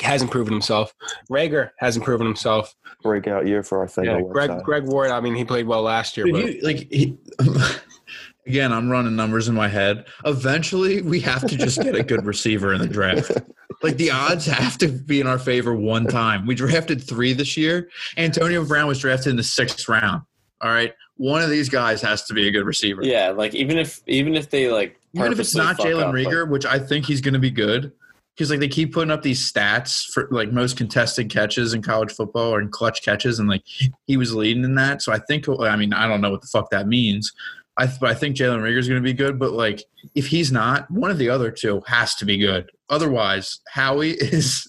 hasn't 0.00 0.30
proven 0.30 0.52
himself. 0.52 0.94
Reagor 1.30 1.70
hasn't 1.78 2.04
proven 2.04 2.26
himself. 2.26 2.74
Breakout 3.02 3.46
year 3.46 3.62
for 3.62 3.78
our 3.78 3.88
thing. 3.88 4.04
Yeah, 4.04 4.20
Greg 4.20 4.50
website. 4.50 4.62
Greg 4.62 4.84
Ward. 4.84 5.10
I 5.10 5.20
mean, 5.20 5.34
he 5.34 5.44
played 5.44 5.66
well 5.66 5.82
last 5.82 6.16
year, 6.16 6.26
but 6.30 6.44
you 6.44 6.60
like? 6.62 6.88
He, 6.90 7.16
again, 8.46 8.72
I'm 8.72 8.90
running 8.90 9.16
numbers 9.16 9.48
in 9.48 9.54
my 9.54 9.68
head. 9.68 10.06
Eventually, 10.24 11.02
we 11.02 11.20
have 11.20 11.46
to 11.46 11.56
just 11.56 11.80
get 11.80 11.94
a 11.94 12.02
good 12.02 12.24
receiver 12.26 12.74
in 12.74 12.80
the 12.80 12.88
draft. 12.88 13.32
Like 13.82 13.96
the 13.96 14.10
odds 14.10 14.44
have 14.46 14.76
to 14.78 14.88
be 14.88 15.20
in 15.20 15.26
our 15.26 15.38
favor 15.38 15.74
one 15.74 16.06
time. 16.06 16.46
We 16.46 16.54
drafted 16.54 17.02
three 17.02 17.32
this 17.32 17.56
year. 17.56 17.88
Antonio 18.18 18.64
Brown 18.64 18.86
was 18.86 18.98
drafted 18.98 19.28
in 19.28 19.36
the 19.36 19.42
sixth 19.42 19.88
round. 19.88 20.22
All 20.60 20.70
right, 20.70 20.92
one 21.20 21.42
of 21.42 21.50
these 21.50 21.68
guys 21.68 22.00
has 22.00 22.24
to 22.24 22.32
be 22.32 22.48
a 22.48 22.50
good 22.50 22.64
receiver. 22.64 23.04
Yeah, 23.04 23.28
like 23.28 23.54
even 23.54 23.76
if 23.76 24.00
even 24.06 24.34
if 24.34 24.48
they 24.48 24.72
like 24.72 24.98
even 25.12 25.30
if 25.32 25.38
it's 25.38 25.54
not 25.54 25.78
Jalen 25.78 26.00
up, 26.02 26.14
like- 26.14 26.26
Reagor, 26.26 26.48
which 26.48 26.64
I 26.64 26.78
think 26.78 27.04
he's 27.04 27.20
going 27.20 27.34
to 27.34 27.40
be 27.40 27.50
good. 27.50 27.92
Because 28.34 28.50
like 28.50 28.60
they 28.60 28.68
keep 28.68 28.94
putting 28.94 29.10
up 29.10 29.20
these 29.20 29.52
stats 29.52 30.10
for 30.10 30.28
like 30.30 30.50
most 30.50 30.78
contested 30.78 31.28
catches 31.28 31.74
in 31.74 31.82
college 31.82 32.10
football 32.12 32.54
or 32.54 32.62
in 32.62 32.70
clutch 32.70 33.02
catches, 33.02 33.38
and 33.38 33.50
like 33.50 33.62
he 34.06 34.16
was 34.16 34.34
leading 34.34 34.64
in 34.64 34.76
that. 34.76 35.02
So 35.02 35.12
I 35.12 35.18
think 35.18 35.46
I 35.46 35.76
mean 35.76 35.92
I 35.92 36.08
don't 36.08 36.22
know 36.22 36.30
what 36.30 36.40
the 36.40 36.46
fuck 36.46 36.70
that 36.70 36.88
means. 36.88 37.30
I 37.76 37.86
th- 37.86 38.00
but 38.00 38.08
I 38.08 38.14
think 38.14 38.34
Jalen 38.36 38.62
Reagor 38.62 38.78
is 38.78 38.88
going 38.88 39.02
to 39.02 39.04
be 39.06 39.12
good. 39.12 39.38
But 39.38 39.52
like 39.52 39.82
if 40.14 40.26
he's 40.26 40.50
not, 40.50 40.90
one 40.90 41.10
of 41.10 41.18
the 41.18 41.28
other 41.28 41.50
two 41.50 41.82
has 41.86 42.14
to 42.14 42.24
be 42.24 42.38
good. 42.38 42.70
Otherwise, 42.88 43.60
Howie 43.68 44.10
is 44.20 44.66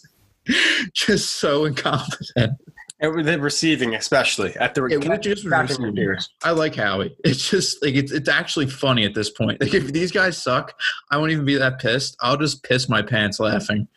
just 0.93 1.39
so 1.39 1.63
incompetent. 1.63 2.59
And 3.01 3.25
the 3.27 3.39
receiving, 3.39 3.95
especially 3.95 4.55
at 4.57 4.75
the 4.75 4.85
Yeah, 4.85 4.97
we're 4.97 5.17
just 5.17 5.43
receiving. 5.43 5.85
receivers. 5.95 6.29
I 6.43 6.51
like 6.51 6.75
Howie. 6.75 7.15
It's 7.23 7.49
just 7.49 7.83
like 7.83 7.95
it's 7.95 8.11
it's 8.11 8.29
actually 8.29 8.67
funny 8.67 9.05
at 9.05 9.15
this 9.15 9.29
point. 9.31 9.59
Like 9.59 9.73
if 9.73 9.91
these 9.91 10.11
guys 10.11 10.37
suck, 10.37 10.73
I 11.09 11.17
won't 11.17 11.31
even 11.31 11.43
be 11.45 11.55
that 11.57 11.79
pissed. 11.79 12.15
I'll 12.21 12.37
just 12.37 12.63
piss 12.63 12.87
my 12.89 13.01
pants 13.01 13.39
laughing. 13.39 13.87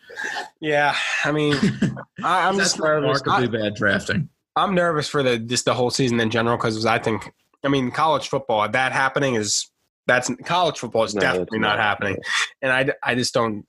Yeah, 0.61 0.97
I 1.25 1.33
mean, 1.33 1.55
I, 2.25 2.49
I'm 2.49 2.57
just 2.57 2.79
nervous. 2.81 3.21
remarkably 3.27 3.59
I, 3.59 3.63
bad 3.63 3.75
drafting. 3.75 4.29
I'm 4.57 4.75
nervous 4.75 5.09
for 5.09 5.23
the 5.23 5.39
just 5.39 5.65
the 5.67 5.75
whole 5.75 5.91
season 5.91 6.19
in 6.21 6.31
general 6.31 6.57
because 6.57 6.87
I 6.87 6.99
think, 6.99 7.31
I 7.65 7.69
mean, 7.69 7.91
college 7.91 8.29
football 8.29 8.67
that 8.69 8.93
happening 8.93 9.35
is 9.35 9.71
that's 10.07 10.31
college 10.47 10.79
football 10.79 11.05
is 11.05 11.15
No, 11.15 11.21
definitely 11.21 11.59
not 11.59 11.77
not. 11.77 11.79
happening, 11.81 12.17
and 12.63 12.73
I 12.73 12.95
I 13.03 13.15
just 13.15 13.35
don't. 13.35 13.67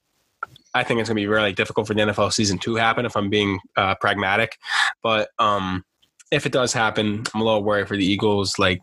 I 0.75 0.83
think 0.83 0.99
it's 0.99 1.09
going 1.09 1.15
to 1.15 1.21
be 1.21 1.27
really 1.27 1.53
difficult 1.53 1.87
for 1.87 1.93
the 1.93 2.01
NFL 2.01 2.33
season 2.33 2.59
to 2.59 2.75
happen 2.75 3.05
if 3.05 3.15
I'm 3.15 3.29
being 3.29 3.59
uh, 3.77 3.95
pragmatic, 3.95 4.57
but 5.01 5.29
um, 5.39 5.85
if 6.31 6.45
it 6.45 6.51
does 6.51 6.73
happen, 6.73 7.23
I'm 7.33 7.41
a 7.41 7.43
little 7.43 7.63
worried 7.63 7.87
for 7.87 7.95
the 7.95 8.05
Eagles. 8.05 8.59
Like 8.59 8.81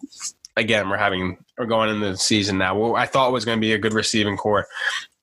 again, 0.57 0.89
we're 0.89 0.97
having 0.97 1.37
we're 1.59 1.67
going 1.67 1.91
into 1.91 2.11
the 2.11 2.17
season 2.17 2.57
now. 2.59 2.79
Well, 2.79 2.97
I 2.97 3.07
thought 3.07 3.29
it 3.29 3.33
was 3.33 3.45
going 3.45 3.59
to 3.59 3.61
be 3.61 3.75
a 3.75 3.79
good 3.79 3.93
receiving 3.93 4.39
corps, 4.39 4.67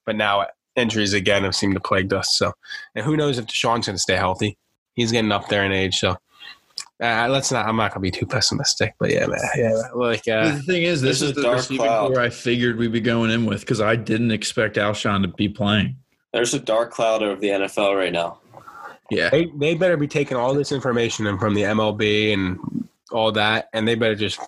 but 0.06 0.16
now 0.16 0.46
injuries 0.76 1.14
again 1.14 1.44
have 1.44 1.56
seemed 1.56 1.74
to 1.74 1.80
plague 1.80 2.14
us. 2.14 2.38
So, 2.38 2.54
and 2.96 3.04
who 3.04 3.18
knows 3.18 3.40
if 3.40 3.48
DeSean's 3.48 3.88
going 3.88 3.96
to 3.96 3.98
stay 3.98 4.16
healthy? 4.16 4.58
He's 4.94 5.12
getting 5.12 5.32
up 5.32 5.50
there 5.50 5.66
in 5.66 5.72
age, 5.72 5.98
so. 5.98 6.18
Uh, 7.02 7.28
let's 7.30 7.50
not. 7.50 7.66
I'm 7.66 7.78
not 7.78 7.94
gonna 7.94 8.02
be 8.02 8.12
too 8.12 8.26
pessimistic, 8.26 8.94
but 9.00 9.10
yeah, 9.10 9.26
man, 9.26 9.40
yeah. 9.56 9.82
Like, 9.96 10.28
uh, 10.28 10.56
the 10.56 10.64
thing 10.64 10.84
is, 10.84 11.02
this 11.02 11.22
There's 11.22 11.32
is 11.32 11.32
a 11.32 11.34
the 11.34 11.42
dark 11.44 11.58
receiving 11.58 11.86
cloud. 11.86 12.12
corps 12.12 12.20
I 12.20 12.30
figured 12.30 12.78
we'd 12.78 12.92
be 12.92 13.00
going 13.00 13.32
in 13.32 13.46
with 13.46 13.62
because 13.62 13.80
I 13.80 13.96
didn't 13.96 14.32
expect 14.32 14.76
Alshon 14.76 15.22
to 15.22 15.30
be 15.30 15.48
playing. 15.48 15.96
There's 16.34 16.54
a 16.54 16.60
dark 16.60 16.92
cloud 16.92 17.24
over 17.24 17.40
the 17.40 17.48
NFL 17.48 17.96
right 17.98 18.12
now. 18.14 18.40
Yeah, 19.10 19.30
they 19.30 19.46
they 19.56 19.74
better 19.76 19.98
be 19.98 20.08
taking 20.08 20.38
all 20.38 20.54
this 20.54 20.72
information 20.72 21.26
and 21.28 21.40
from 21.40 21.56
the 21.56 21.64
MLB 21.64 22.34
and 22.34 22.88
all 23.12 23.32
that, 23.32 23.70
and 23.74 23.88
they 23.88 23.96
better 23.96 24.16
just 24.16 24.40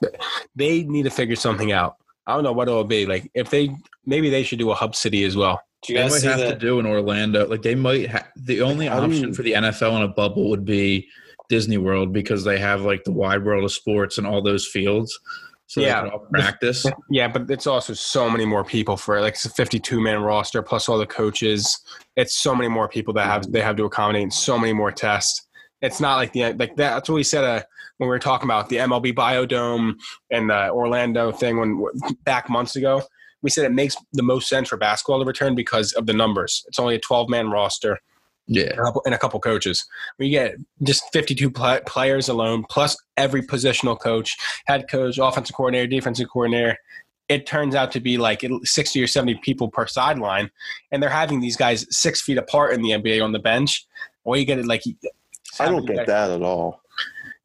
they 0.55 0.83
need 0.83 1.03
to 1.03 1.09
figure 1.09 1.35
something 1.35 1.71
out. 1.71 1.97
I 2.27 2.35
don't 2.35 2.43
know 2.43 2.51
what 2.51 2.67
it'll 2.67 2.83
be. 2.83 3.05
Like 3.07 3.31
if 3.33 3.49
they 3.49 3.75
maybe 4.05 4.29
they 4.29 4.43
should 4.43 4.59
do 4.59 4.69
a 4.71 4.75
hub 4.75 4.95
city 4.95 5.23
as 5.23 5.35
well. 5.35 5.59
Do 5.81 5.93
you 5.93 5.97
they 5.99 6.03
guys 6.09 6.23
might 6.23 6.29
have 6.29 6.39
that? 6.41 6.53
to 6.53 6.59
do 6.59 6.79
in 6.79 6.85
Orlando. 6.85 7.47
Like 7.47 7.63
they 7.63 7.73
might. 7.73 8.11
Ha- 8.11 8.27
the 8.35 8.61
only 8.61 8.85
How 8.85 8.99
do 8.99 9.07
option 9.07 9.29
you- 9.29 9.33
for 9.33 9.41
the 9.41 9.53
NFL 9.53 9.95
in 9.97 10.03
a 10.03 10.07
bubble 10.07 10.47
would 10.51 10.63
be 10.63 11.07
Disney 11.49 11.79
World 11.79 12.13
because 12.13 12.43
they 12.43 12.59
have 12.59 12.81
like 12.81 13.03
the 13.03 13.11
wide 13.11 13.43
world 13.43 13.63
of 13.63 13.71
sports 13.71 14.19
and 14.19 14.27
all 14.27 14.43
those 14.43 14.67
fields. 14.67 15.19
So 15.71 15.79
Yeah. 15.79 16.01
they 16.01 16.09
can 16.09 16.19
all 16.19 16.27
practice. 16.29 16.85
Yeah, 17.09 17.29
but 17.29 17.49
it's 17.49 17.65
also 17.65 17.93
so 17.93 18.29
many 18.29 18.43
more 18.43 18.65
people 18.65 18.97
for 18.97 19.21
like 19.21 19.35
it's 19.35 19.45
a 19.45 19.49
52 19.49 20.01
man 20.01 20.21
roster 20.21 20.61
plus 20.61 20.89
all 20.89 20.97
the 20.97 21.05
coaches. 21.05 21.79
It's 22.17 22.35
so 22.35 22.53
many 22.53 22.67
more 22.67 22.89
people 22.89 23.13
that 23.13 23.25
have 23.25 23.49
they 23.53 23.61
have 23.61 23.77
to 23.77 23.85
accommodate 23.85 24.23
and 24.23 24.33
so 24.33 24.59
many 24.59 24.73
more 24.73 24.91
tests. 24.91 25.47
It's 25.81 26.01
not 26.01 26.17
like 26.17 26.33
the 26.33 26.41
like 26.55 26.75
that, 26.75 26.75
that's 26.75 27.07
what 27.07 27.15
we 27.15 27.23
said 27.23 27.45
uh, 27.45 27.63
when 27.99 28.09
we 28.09 28.13
were 28.13 28.19
talking 28.19 28.47
about 28.47 28.67
the 28.67 28.77
MLB 28.77 29.13
Biodome 29.13 29.93
and 30.29 30.49
the 30.49 30.71
Orlando 30.71 31.31
thing 31.31 31.57
when 31.57 31.81
back 32.25 32.49
months 32.49 32.75
ago. 32.75 33.03
We 33.41 33.49
said 33.49 33.63
it 33.63 33.71
makes 33.71 33.95
the 34.11 34.23
most 34.23 34.49
sense 34.49 34.67
for 34.67 34.75
basketball 34.77 35.19
to 35.19 35.25
return 35.25 35.55
because 35.55 35.93
of 35.93 36.05
the 36.05 36.13
numbers. 36.13 36.65
It's 36.67 36.79
only 36.79 36.95
a 36.95 36.99
12 36.99 37.29
man 37.29 37.49
roster 37.49 37.97
Yeah, 38.53 38.63
and 38.71 38.79
a 38.79 38.83
couple- 38.83 39.01
and 39.05 39.15
a 39.15 39.17
couple 39.17 39.39
coaches. 39.39 39.85
We 40.19 40.29
get 40.29 40.55
just 40.83 41.03
52 41.13 41.49
pl- 41.49 41.79
players 41.87 42.27
alone, 42.27 42.65
plus 42.69 42.97
every 43.15 43.41
positional 43.41 43.97
coach, 43.97 44.35
head 44.65 44.89
coach, 44.89 45.17
offensive 45.17 45.55
coordinator, 45.55 45.87
defensive 45.87 46.27
coordinator. 46.29 46.77
It 47.29 47.45
turns 47.45 47.75
out 47.75 47.93
to 47.93 48.01
be 48.01 48.17
like 48.17 48.43
60 48.63 49.01
or 49.01 49.07
70 49.07 49.35
people 49.35 49.69
per 49.69 49.87
sideline, 49.87 50.51
and 50.91 51.01
they're 51.01 51.09
having 51.09 51.39
these 51.39 51.55
guys 51.55 51.85
six 51.89 52.19
feet 52.21 52.37
apart 52.37 52.73
in 52.73 52.81
the 52.81 52.89
NBA 52.91 53.23
on 53.23 53.31
the 53.31 53.39
bench. 53.39 53.85
Or 54.25 54.35
you 54.35 54.43
get 54.43 54.59
it 54.59 54.65
like 54.67 54.83
I 55.59 55.69
don't 55.69 55.85
get 55.85 56.05
that 56.07 56.29
at 56.29 56.41
all. 56.41 56.81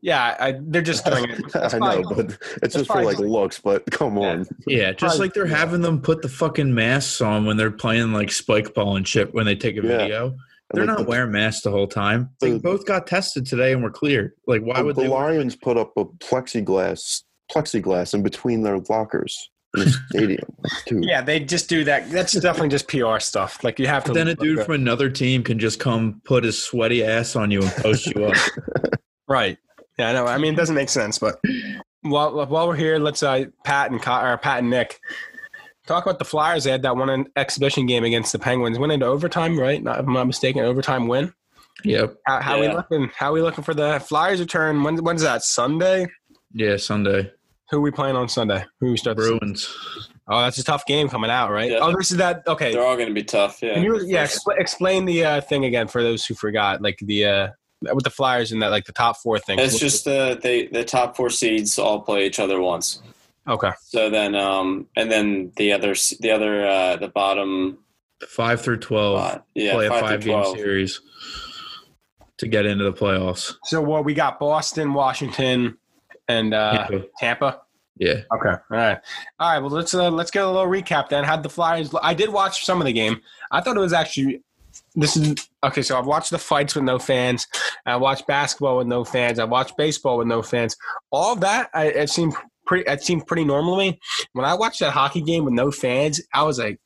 Yeah, 0.03 0.37
I, 0.39 0.55
they're 0.61 0.83
just 0.83 1.05
doing 1.05 1.31
it. 1.31 1.39
It's 1.55 1.75
I 1.75 1.79
know, 1.79 2.03
but 2.15 2.37
it's 2.63 2.75
just 2.75 2.87
for 2.91 3.03
like 3.05 3.19
looks. 3.19 3.61
But 3.61 3.87
come 3.93 4.17
Yeah. 4.19 4.29
on, 4.29 4.47
yeah. 4.67 4.93
Just 4.93 5.19
like 5.21 5.35
they're 5.35 5.47
having 5.47 5.83
them 5.83 6.01
put 6.01 6.21
the 6.23 6.29
fucking 6.29 6.75
masks 6.75 7.21
on 7.21 7.47
when 7.47 7.57
they're 7.57 7.71
playing 7.71 8.13
like 8.13 8.31
spike 8.33 8.75
ball 8.75 8.97
and 8.97 9.07
shit 9.07 9.33
when 9.35 9.47
they 9.47 9.55
take 9.57 9.77
a 9.77 9.83
Yeah. 9.83 9.97
video. 9.99 10.37
And, 10.73 10.79
They're 10.81 10.87
like, 10.87 10.99
not 10.99 11.05
the, 11.05 11.11
wearing 11.11 11.33
masks 11.33 11.63
the 11.63 11.71
whole 11.71 11.87
time. 11.87 12.31
They 12.41 12.59
both 12.59 12.87
got 12.87 13.07
tested 13.07 13.47
today 13.47 13.73
and 13.73 13.83
were 13.83 13.91
cleared. 13.91 14.33
Like, 14.47 14.63
why 14.63 14.79
the- 14.79 14.85
would 14.87 14.97
the 14.97 15.03
they? 15.03 15.09
Lions 15.09 15.55
put 15.57 15.77
up 15.77 15.93
a 15.97 16.05
plexiglass 16.05 17.23
plexiglass 17.53 18.13
in 18.13 18.23
between 18.25 18.63
their 18.63 18.79
lockers 18.89 19.51
in 19.77 19.85
the 19.85 19.91
stadium 20.09 20.49
too. 20.87 21.01
Yeah, 21.03 21.21
they 21.23 21.39
just 21.39 21.69
do 21.69 21.85
that. 21.85 22.11
That's 22.11 22.33
definitely 22.33 22.71
just 22.71 22.89
PR 22.89 23.21
stuff. 23.21 23.63
Like 23.63 23.79
you 23.79 23.87
have 23.87 24.03
to. 24.05 24.09
But 24.11 24.15
then 24.15 24.29
a 24.29 24.35
dude 24.35 24.57
good. 24.57 24.67
from 24.67 24.75
another 24.77 25.09
team 25.09 25.45
can 25.45 25.59
just 25.61 25.79
come 25.79 26.21
put 26.25 26.43
his 26.43 26.61
sweaty 26.61 27.05
ass 27.05 27.37
on 27.37 27.53
you 27.53 27.63
and 27.63 27.71
post 27.73 28.07
you 28.07 28.25
up. 28.27 28.37
Right. 29.29 29.59
Yeah, 29.99 30.11
I 30.11 30.13
know. 30.13 30.27
I 30.27 30.39
mean, 30.39 30.55
it 30.55 30.57
doesn't 30.57 30.77
make 30.77 30.89
sense, 30.89 31.19
but 31.19 31.41
while 32.03 32.47
while 32.47 32.69
we're 32.69 32.77
here, 32.77 32.99
let's 33.01 33.23
uh, 33.25 33.47
Pat 33.65 33.91
and 33.91 34.01
Co- 34.01 34.21
or 34.21 34.39
Pat 34.39 34.61
and 34.61 34.71
Nick 34.71 35.01
talk 35.87 36.05
about 36.05 36.19
the 36.19 36.25
Flyers. 36.25 36.65
They 36.65 36.71
had 36.71 36.83
that 36.83 36.97
one 36.97 37.27
exhibition 37.37 37.87
game 37.87 38.05
against 38.05 38.33
the 38.33 38.39
Penguins, 38.39 38.79
went 38.79 38.93
into 38.93 39.07
overtime, 39.07 39.59
right? 39.59 39.83
Not, 39.83 40.01
if 40.01 40.07
I'm 40.07 40.13
not 40.13 40.27
mistaken, 40.27 40.65
overtime 40.65 41.09
win. 41.09 41.33
Yep. 41.85 42.17
How, 42.27 42.41
how 42.41 42.61
we 42.61 42.69
looking? 42.69 43.11
How 43.17 43.33
we 43.33 43.43
looking 43.43 43.65
for 43.65 43.75
the 43.75 44.01
Flyers 44.01 44.41
return? 44.41 44.83
When 44.83 44.97
when's 45.05 45.23
that? 45.23 45.43
Sunday. 45.43 46.07
Yeah, 46.53 46.77
Sunday. 46.79 47.33
Who 47.71 47.81
we 47.81 47.91
playing 47.91 48.17
on 48.17 48.29
Sunday? 48.29 48.65
Who 48.81 48.91
we 48.91 48.97
start? 48.97 49.17
Bruins. 49.17 49.75
Oh, 50.29 50.41
that's 50.41 50.59
a 50.59 50.65
tough 50.65 50.87
game 50.87 51.09
coming 51.09 51.31
out, 51.31 51.51
right? 51.51 51.71
Yeah. 51.71 51.79
Oh, 51.83 51.97
this 51.97 52.11
is 52.11 52.17
that. 52.17 52.43
Okay. 52.47 52.73
They're 52.73 52.85
all 52.85 52.97
going 52.97 53.09
to 53.09 53.15
be 53.15 53.23
tough. 53.23 53.63
Yeah. 53.63 53.75
Can 53.75 53.85
you 53.85 54.01
yeah 54.07 54.25
expl- 54.25 54.59
explain 54.59 55.05
the 55.05 55.25
uh, 55.25 55.41
thing 55.41 55.65
again 55.65 55.87
for 55.87 56.03
those 56.03 56.25
who 56.25 56.35
forgot? 56.35 56.83
Like 56.83 56.99
the 57.01 57.25
uh, 57.25 57.49
with 57.93 58.05
the 58.05 58.11
Flyers 58.11 58.53
and 58.53 58.63
that 58.63 58.71
like 58.71 58.87
the 58.87 58.93
top 58.93 59.19
four 59.19 59.39
thing. 59.39 59.59
It's 59.59 59.79
just 59.79 60.05
the 60.05 60.39
they 60.41 60.67
the 60.67 60.85
top 60.85 61.17
four 61.17 61.31
seeds 61.31 61.79
all 61.79 62.01
play 62.01 62.27
each 62.27 62.41
other 62.41 62.61
once. 62.61 63.03
Okay. 63.49 63.71
So 63.83 64.11
then, 64.11 64.35
um, 64.35 64.87
and 64.97 65.11
then 65.11 65.53
the 65.57 65.73
other 65.73 65.95
the 66.21 66.31
other 66.31 66.67
uh, 66.67 66.97
the 66.97 67.09
bottom, 67.09 67.79
Five 68.27 68.63
through 68.63 68.79
twelve. 68.79 69.19
uh, 69.19 69.39
yeah, 69.55 69.75
play 69.75 69.87
a 69.87 69.91
five, 69.91 70.01
five 70.01 70.21
game 70.21 70.41
twelve. 70.41 70.57
series 70.57 71.01
to 72.39 72.49
get 72.49 72.67
into 72.67 72.85
the 72.85 72.93
playoffs. 72.93 73.55
So 73.65 73.81
what 73.81 74.05
we 74.05 74.15
got 74.15 74.39
Boston, 74.39 74.93
Washington, 74.95 75.77
and 76.29 76.55
uh, 76.55 76.87
Tampa. 76.87 77.07
Tampa. 77.19 77.61
Yeah. 77.99 78.23
Okay. 78.35 78.51
All 78.51 78.61
right. 78.71 78.99
All 79.39 79.53
right. 79.53 79.59
Well, 79.59 79.71
let's 79.71 79.95
uh, 79.95 80.11
let's 80.11 80.31
get 80.31 80.45
a 80.45 80.51
little 80.51 80.67
recap 80.71 81.09
then. 81.09 81.25
How'd 81.25 81.43
the 81.43 81.49
Flyers? 81.49 81.95
I 82.03 82.15
did 82.15 82.31
watch 82.31 82.65
some 82.65 82.81
of 82.81 82.87
the 82.87 82.93
game. 82.93 83.21
I 83.51 83.61
thought 83.61 83.77
it 83.77 83.81
was 83.81 83.93
actually. 83.93 84.43
This 84.95 85.17
is 85.17 85.35
okay. 85.65 85.81
So 85.81 85.99
I've 85.99 86.07
watched 86.07 86.31
the 86.31 86.39
fights 86.39 86.75
with 86.75 86.85
no 86.85 86.99
fans. 86.99 87.47
I 87.87 87.97
watched 87.97 88.27
basketball 88.27 88.77
with 88.79 88.87
no 88.87 89.05
fans. 89.05 89.39
I 89.39 89.45
watched 89.45 89.77
baseball 89.77 90.19
with 90.19 90.27
no 90.27 90.43
fans. 90.43 90.77
All 91.11 91.33
of 91.33 91.41
that, 91.41 91.71
I, 91.73 91.87
it 91.87 92.11
seemed 92.11 92.35
pretty. 92.67 92.91
It 92.91 93.03
seemed 93.03 93.27
pretty 93.27 93.45
normal 93.45 93.77
to 93.77 93.79
me. 93.79 94.01
When 94.33 94.45
I 94.45 94.55
watched 94.55 94.81
that 94.81 94.93
hockey 94.93 95.21
game 95.21 95.45
with 95.45 95.55
no 95.55 95.71
fans, 95.71 96.21
I 96.35 96.43
was 96.43 96.59
like, 96.59 96.79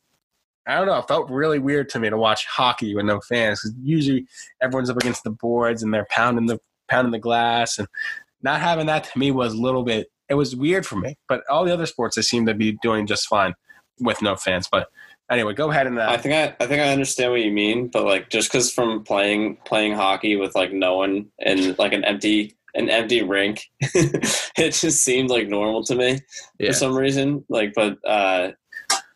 I 0.66 0.76
don't 0.76 0.86
know. 0.86 0.98
It 0.98 1.08
felt 1.08 1.30
really 1.30 1.58
weird 1.58 1.88
to 1.90 1.98
me 1.98 2.10
to 2.10 2.16
watch 2.16 2.46
hockey 2.46 2.94
with 2.94 3.06
no 3.06 3.20
fans 3.20 3.60
because 3.60 3.76
usually 3.82 4.26
everyone's 4.60 4.90
up 4.90 4.98
against 4.98 5.24
the 5.24 5.30
boards 5.30 5.82
and 5.82 5.92
they're 5.92 6.06
pounding 6.10 6.46
the 6.46 6.58
pounding 6.88 7.12
the 7.12 7.18
glass 7.18 7.78
and 7.78 7.88
not 8.42 8.60
having 8.60 8.86
that 8.86 9.04
to 9.04 9.18
me 9.18 9.30
was 9.30 9.54
a 9.54 9.60
little 9.60 9.84
bit 9.84 10.08
it 10.28 10.34
was 10.34 10.56
weird 10.56 10.84
for 10.84 10.96
me 10.96 11.16
but 11.28 11.42
all 11.48 11.64
the 11.64 11.72
other 11.72 11.86
sports 11.86 12.16
they 12.16 12.22
seem 12.22 12.46
to 12.46 12.54
be 12.54 12.72
doing 12.82 13.06
just 13.06 13.28
fine 13.28 13.54
with 14.00 14.20
no 14.20 14.34
fans 14.34 14.68
but 14.70 14.88
anyway 15.30 15.54
go 15.54 15.70
ahead 15.70 15.86
and 15.86 15.98
uh, 15.98 16.06
I 16.08 16.16
think 16.16 16.34
I, 16.34 16.62
I 16.62 16.66
think 16.66 16.80
I 16.80 16.92
understand 16.92 17.30
what 17.30 17.42
you 17.42 17.52
mean, 17.52 17.88
but 17.88 18.04
like 18.04 18.28
just 18.28 18.50
because 18.50 18.72
from 18.72 19.04
playing 19.04 19.56
playing 19.64 19.94
hockey 19.94 20.36
with 20.36 20.54
like 20.54 20.72
no 20.72 20.96
one 20.96 21.30
and 21.38 21.78
like 21.78 21.92
an 21.92 22.04
empty 22.04 22.56
an 22.74 22.88
empty 22.88 23.22
rink, 23.22 23.64
it 23.80 24.70
just 24.72 25.02
seemed 25.04 25.30
like 25.30 25.48
normal 25.48 25.84
to 25.84 25.94
me 25.94 26.20
Yeah. 26.58 26.68
for 26.70 26.74
some 26.74 26.96
reason. 26.96 27.44
Like, 27.48 27.72
but 27.74 27.98
uh, 28.06 28.52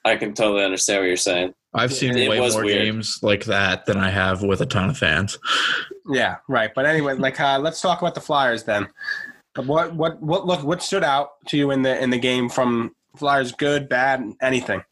I 0.05 0.16
can 0.16 0.34
totally 0.34 0.64
understand 0.64 1.00
what 1.00 1.07
you're 1.07 1.16
saying. 1.16 1.55
I've 1.72 1.92
seen 1.92 2.16
It 2.16 2.28
way 2.28 2.38
was 2.40 2.55
more 2.55 2.64
weird. 2.64 2.82
games 2.84 3.18
like 3.22 3.44
that 3.46 3.86
than 3.86 3.96
I 3.96 4.09
have 4.11 4.42
with 4.42 4.61
a 4.61 4.66
ton 4.66 4.90
of 4.90 4.96
fans. 4.96 5.38
yeah 6.12 6.36
right 6.48 6.70
but 6.74 6.84
anyway 6.86 7.14
like 7.14 7.40
uh, 7.40 7.59
let's 7.59 7.80
talk 7.80 8.00
about 8.02 8.14
the 8.14 8.20
flyers 8.20 8.62
then 8.64 8.86
what 9.57 9.94
what 9.94 10.20
what 10.22 10.46
look 10.46 10.62
what 10.62 10.82
stood 10.82 11.02
out 11.02 11.30
to 11.48 11.57
you 11.57 11.70
in 11.72 11.82
the 11.82 12.00
in 12.02 12.11
the 12.11 12.18
game 12.18 12.48
from 12.48 12.94
flyers 13.16 13.50
good 13.52 13.88
bad 13.88 14.22
anything 14.42 14.82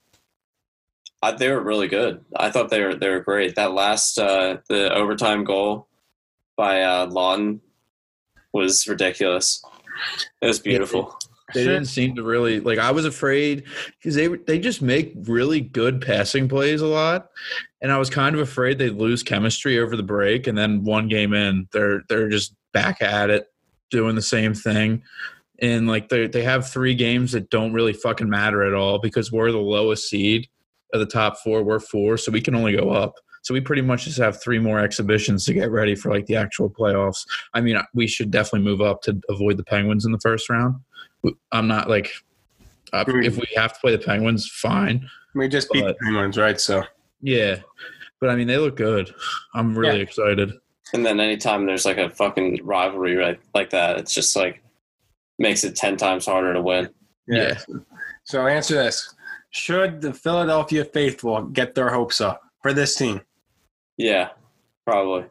I, 1.22 1.30
they 1.32 1.50
were 1.50 1.60
really 1.62 1.86
good. 1.86 2.24
I 2.36 2.50
thought 2.50 2.68
they 2.70 2.82
were 2.82 2.94
they 2.96 3.08
were 3.08 3.20
great. 3.20 3.54
That 3.54 3.72
last 3.74 4.18
uh, 4.18 4.56
the 4.68 4.92
overtime 4.92 5.44
goal 5.44 5.86
by 6.56 6.82
uh, 6.82 7.06
Laughton 7.06 7.60
was 8.52 8.86
ridiculous. 8.86 9.62
It 10.40 10.46
was 10.46 10.58
beautiful. 10.58 11.18
They 11.54 11.64
didn't 11.64 11.86
seem 11.86 12.16
to 12.16 12.22
really 12.22 12.60
like. 12.60 12.78
I 12.78 12.90
was 12.92 13.04
afraid 13.04 13.64
because 13.98 14.14
they 14.14 14.28
they 14.28 14.58
just 14.58 14.80
make 14.80 15.12
really 15.24 15.60
good 15.60 16.00
passing 16.00 16.48
plays 16.48 16.80
a 16.80 16.86
lot, 16.86 17.28
and 17.80 17.92
I 17.92 17.98
was 17.98 18.10
kind 18.10 18.34
of 18.34 18.40
afraid 18.40 18.78
they'd 18.78 18.90
lose 18.90 19.22
chemistry 19.22 19.78
over 19.78 19.96
the 19.96 20.02
break, 20.02 20.46
and 20.46 20.56
then 20.56 20.84
one 20.84 21.08
game 21.08 21.34
in, 21.34 21.68
they're 21.72 22.02
they're 22.08 22.28
just 22.28 22.54
back 22.72 23.02
at 23.02 23.28
it, 23.28 23.52
doing 23.90 24.14
the 24.14 24.22
same 24.22 24.54
thing, 24.54 25.02
and 25.60 25.88
like 25.88 26.08
they 26.08 26.26
they 26.26 26.42
have 26.42 26.70
three 26.70 26.94
games 26.94 27.32
that 27.32 27.50
don't 27.50 27.72
really 27.72 27.92
fucking 27.92 28.30
matter 28.30 28.62
at 28.62 28.74
all 28.74 28.98
because 28.98 29.30
we're 29.30 29.52
the 29.52 29.58
lowest 29.58 30.08
seed 30.08 30.48
of 30.94 31.00
the 31.00 31.06
top 31.06 31.38
four. 31.38 31.62
We're 31.62 31.80
four, 31.80 32.16
so 32.16 32.32
we 32.32 32.40
can 32.40 32.54
only 32.54 32.74
go 32.74 32.90
up. 32.90 33.14
So 33.42 33.52
we 33.54 33.60
pretty 33.60 33.82
much 33.82 34.04
just 34.04 34.18
have 34.18 34.40
three 34.40 34.58
more 34.58 34.78
exhibitions 34.78 35.44
to 35.46 35.52
get 35.54 35.70
ready 35.70 35.94
for 35.94 36.10
like 36.10 36.26
the 36.26 36.36
actual 36.36 36.70
playoffs. 36.70 37.26
I 37.54 37.60
mean, 37.60 37.76
we 37.92 38.06
should 38.06 38.30
definitely 38.30 38.62
move 38.68 38.80
up 38.80 39.02
to 39.02 39.20
avoid 39.28 39.56
the 39.56 39.64
Penguins 39.64 40.04
in 40.06 40.12
the 40.12 40.20
first 40.20 40.48
round. 40.48 40.76
I'm 41.50 41.66
not 41.68 41.88
like 41.90 42.10
uh, 42.92 43.04
if 43.08 43.36
we 43.36 43.46
have 43.56 43.72
to 43.74 43.80
play 43.80 43.92
the 43.92 43.98
Penguins, 44.02 44.48
fine. 44.48 45.08
We 45.34 45.48
just 45.48 45.70
beat 45.72 45.82
But- 45.84 45.98
the 45.98 46.04
Penguins, 46.04 46.38
right? 46.38 46.60
So 46.60 46.82
Yeah, 47.20 47.56
but 48.20 48.30
I 48.30 48.36
mean, 48.36 48.46
they 48.46 48.58
look 48.58 48.76
good. 48.76 49.12
I'm 49.54 49.76
really 49.76 49.96
Yeah. 49.98 50.02
excited. 50.02 50.52
And 50.94 51.04
then 51.06 51.18
anytime 51.20 51.64
there's 51.66 51.84
like 51.86 51.96
a 51.98 52.10
fucking 52.10 52.60
rivalry 52.64 53.16
right 53.16 53.40
like 53.54 53.70
that, 53.70 53.98
it's 53.98 54.12
just 54.14 54.36
like 54.36 54.62
makes 55.38 55.64
it 55.64 55.74
ten 55.74 55.96
times 55.96 56.26
harder 56.26 56.52
to 56.52 56.60
win. 56.60 56.90
Yeah. 57.26 57.58
So 58.24 58.46
answer 58.46 58.74
this: 58.74 59.14
Should 59.50 60.00
the 60.02 60.12
Philadelphia 60.12 60.84
faithful 60.84 61.42
get 61.46 61.74
their 61.74 61.88
hopes 61.90 62.20
up 62.20 62.42
for 62.62 62.72
this 62.74 62.94
team? 62.94 63.20
Yeah, 63.96 64.30
probably. 64.86 65.24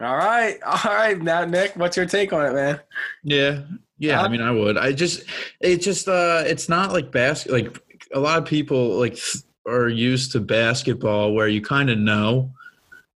All 0.00 0.16
right, 0.16 0.58
all 0.66 0.94
right. 0.94 1.20
Now, 1.20 1.44
Nick, 1.44 1.76
what's 1.76 1.96
your 1.96 2.06
take 2.06 2.32
on 2.32 2.46
it, 2.46 2.52
man? 2.54 2.80
Yeah, 3.22 3.62
yeah. 3.98 4.20
I 4.20 4.24
Uh, 4.24 4.28
mean, 4.28 4.40
I 4.42 4.50
would. 4.50 4.76
I 4.78 4.92
just, 4.92 5.24
it 5.60 5.78
just, 5.78 6.08
uh, 6.08 6.42
it's 6.46 6.68
not 6.68 6.92
like 6.92 7.10
basket. 7.12 7.52
Like 7.52 7.78
a 8.12 8.20
lot 8.20 8.38
of 8.38 8.44
people 8.44 8.98
like 8.98 9.18
are 9.66 9.88
used 9.88 10.32
to 10.32 10.40
basketball 10.40 11.34
where 11.34 11.48
you 11.48 11.60
kind 11.60 11.90
of 11.90 11.98
know, 11.98 12.52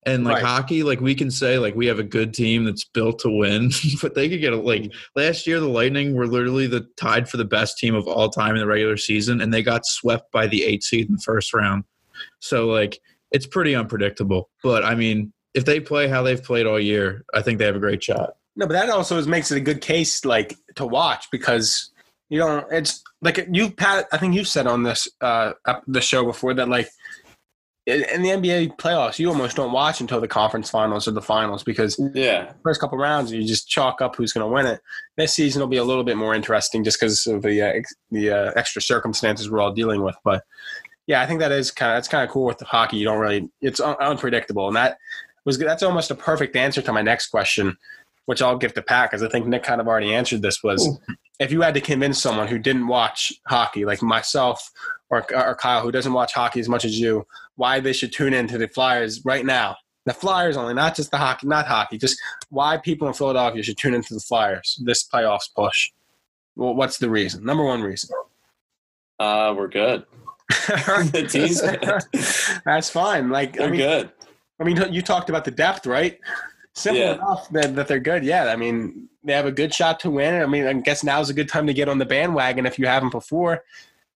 and 0.07 0.25
like 0.25 0.35
Right. 0.37 0.45
hockey, 0.45 0.83
like 0.83 1.01
we 1.01 1.15
can 1.15 1.31
say 1.31 1.59
like 1.59 1.75
we 1.75 1.87
have 1.87 1.99
a 1.99 2.03
good 2.05 2.35
team 2.35 2.65
that's 2.65 2.85
built 2.85 3.19
to 3.21 3.31
win, 3.31 3.71
but 4.03 4.15
they 4.15 4.29
could 4.29 4.43
get 4.43 4.53
a 4.53 4.57
like 4.57 4.93
last 5.17 5.47
year 5.47 5.59
the 5.61 5.67
Lightning 5.69 6.15
were 6.15 6.27
literally 6.27 6.67
the 6.67 6.87
tied 6.99 7.29
for 7.29 7.39
the 7.39 7.45
best 7.47 7.79
team 7.79 7.95
of 7.95 8.07
all 8.07 8.29
time 8.29 8.55
in 8.55 8.61
the 8.61 8.67
regular 8.67 8.99
season, 8.99 9.41
and 9.41 9.53
they 9.53 9.63
got 9.63 9.87
swept 9.87 10.31
by 10.31 10.47
the 10.47 10.63
eight 10.65 10.83
seed 10.85 11.07
in 11.09 11.15
the 11.17 11.23
first 11.23 11.55
round. 11.55 11.85
So 12.41 12.67
like 12.69 13.01
it's 13.35 13.47
pretty 13.47 13.75
unpredictable. 13.75 14.49
But 14.63 14.85
I 14.85 14.95
mean, 14.95 15.33
if 15.55 15.65
they 15.65 15.81
play 15.81 16.09
how 16.09 16.23
they've 16.23 16.43
played 16.43 16.67
all 16.67 16.81
year, 16.81 17.25
I 17.35 17.43
think 17.43 17.59
they 17.59 17.67
have 17.67 17.77
a 17.77 17.81
great 17.81 18.03
shot. 18.03 18.37
No, 18.57 18.67
but 18.67 18.75
that 18.75 18.89
also 18.89 19.19
is, 19.19 19.27
makes 19.27 19.51
it 19.51 19.57
a 19.57 19.61
good 19.61 19.81
case, 19.81 20.25
like 20.25 20.57
to 20.77 20.87
watch 20.87 21.27
because 21.33 21.91
you 22.31 22.39
don't. 22.39 22.65
It's 22.73 23.03
like 23.21 23.47
you, 23.51 23.71
Pat. 23.71 24.07
I 24.13 24.19
think 24.19 24.35
you've 24.35 24.49
said 24.49 24.69
on 24.69 24.85
this 24.85 25.09
uh 25.21 25.53
the 25.89 26.01
show 26.01 26.25
before 26.25 26.55
that 26.55 26.69
like 26.69 26.89
in 27.87 28.05
in 28.05 28.23
the 28.23 28.29
NBA 28.29 28.77
playoffs, 28.77 29.19
you 29.19 29.29
almost 29.29 29.57
don't 29.57 29.73
watch 29.73 30.01
until 30.01 30.21
the 30.21 30.29
conference 30.29 30.71
finals 30.71 31.09
or 31.09 31.11
the 31.11 31.21
finals 31.21 31.65
because 31.65 32.01
Yeah, 32.15 32.53
first 32.63 32.81
couple 32.81 32.97
rounds 32.97 33.33
you 33.33 33.45
just 33.45 33.69
chalk 33.69 34.01
up 34.01 34.15
who's 34.15 34.33
going 34.33 34.47
to 34.47 34.53
win 34.53 34.67
it. 34.67 34.81
This 35.17 35.35
season 35.35 35.61
will 35.61 35.67
be 35.67 35.77
a 35.77 35.85
little 35.85 36.05
bit 36.05 36.17
more 36.17 36.35
interesting 36.35 36.85
just 36.85 37.01
because 37.01 37.27
of 37.27 37.43
the 37.43 37.61
uh, 37.61 37.67
ex- 37.67 37.95
the 38.13 38.31
uh, 38.31 38.53
extra 38.55 38.81
circumstances 38.81 39.51
we're 39.51 39.61
all 39.61 39.73
dealing 39.73 40.03
with. 40.03 40.17
But 40.23 40.45
yeah, 41.07 41.21
I 41.21 41.27
think 41.27 41.41
that 41.41 41.53
is 41.53 41.71
kind 41.71 41.93
of 41.93 41.97
that's 41.97 42.09
kind 42.09 42.25
of 42.25 42.31
cool 42.31 42.47
with 42.47 42.59
the 42.59 42.65
hockey. 42.65 42.97
You 42.97 43.05
don't 43.05 43.21
really 43.21 43.49
it's 43.61 43.81
un- 43.81 43.97
unpredictable, 44.01 44.67
and 44.69 44.77
that 44.77 44.99
was 45.45 45.59
that's 45.59 45.83
almost 45.83 46.11
a 46.11 46.15
perfect 46.15 46.57
answer 46.57 46.81
to 46.83 46.93
my 46.93 47.03
next 47.03 47.29
question, 47.29 47.77
which 48.27 48.41
I'll 48.41 48.57
give 48.57 48.75
to 48.75 48.83
Pat 48.83 49.11
because 49.11 49.23
I 49.23 49.29
think 49.29 49.47
Nick 49.47 49.63
kind 49.63 49.81
of 49.81 49.89
already 49.89 50.15
answered 50.15 50.43
this. 50.43 50.63
Was 50.63 50.99
if 51.39 51.53
you 51.53 51.61
had 51.63 51.75
to 51.75 51.81
convince 51.81 52.21
someone 52.21 52.49
who 52.49 52.59
didn't 52.59 52.87
watch 52.87 53.33
hockey, 53.47 53.85
like 53.85 54.03
myself 54.03 54.71
or, 55.11 55.27
or 55.35 55.55
Kyle, 55.57 55.83
who 55.83 55.93
doesn't 55.93 56.13
watch 56.13 56.33
hockey 56.33 56.61
as 56.61 56.69
much 56.69 56.85
as 56.85 56.99
you, 56.99 57.27
why 57.57 57.81
they 57.81 57.93
should 57.93 58.13
tune 58.13 58.33
into 58.35 58.57
the 58.59 58.69
Flyers 58.69 59.25
right 59.25 59.45
now. 59.45 59.77
The 60.07 60.15
Flyers 60.15 60.57
only, 60.57 60.75
not 60.75 60.97
just 60.97 61.11
the 61.11 61.19
hockey, 61.19 61.47
not 61.47 61.67
hockey, 61.67 61.99
just 61.99 62.19
why 62.51 62.77
people 62.77 63.09
in 63.09 63.15
Philadelphia 63.15 63.63
should 63.63 63.77
tune 63.79 63.95
into 63.95 64.15
the 64.15 64.21
Flyers 64.21 64.81
this 64.85 65.07
playoffs 65.07 65.49
push. 65.55 65.91
Well, 66.57 66.75
what's 66.75 66.99
the 66.99 67.11
reason? 67.11 67.45
Number 67.45 67.65
one 67.65 67.83
reason. 67.83 68.11
uh, 69.19 69.55
we're 69.57 69.69
good. 69.69 70.05
The 70.67 71.27
team's 71.29 71.61
good. 71.63 72.61
That's 72.65 72.91
fine. 72.91 73.31
Like 73.31 73.59
I 73.59 73.65
We're 73.65 73.71
mean, 73.71 73.81
good. 73.81 74.13
I 74.61 74.65
mean, 74.65 74.93
you 74.93 75.03
talked 75.03 75.29
about 75.31 75.45
the 75.45 75.51
depth, 75.51 75.87
right? 75.87 76.19
Simple 76.75 77.01
Yeah. 77.01 77.15
enough 77.15 77.49
that, 77.51 77.75
that 77.77 77.89
they're 77.89 77.99
good. 78.01 78.25
Yeah, 78.25 78.47
I 78.47 78.57
mean, 78.57 79.09
they 79.25 79.33
have 79.33 79.47
a 79.47 79.53
good 79.53 79.73
shot 79.73 80.01
to 80.01 80.11
win. 80.11 80.41
I 80.43 80.47
mean, 80.47 80.67
I 80.67 80.73
guess 80.75 81.03
now's 81.03 81.31
a 81.31 81.35
good 81.35 81.49
time 81.49 81.67
to 81.67 81.73
get 81.75 81.89
on 81.89 81.99
the 81.99 82.05
bandwagon 82.05 82.67
if 82.67 82.79
you 82.79 82.87
haven't 82.87 83.11
before, 83.11 83.63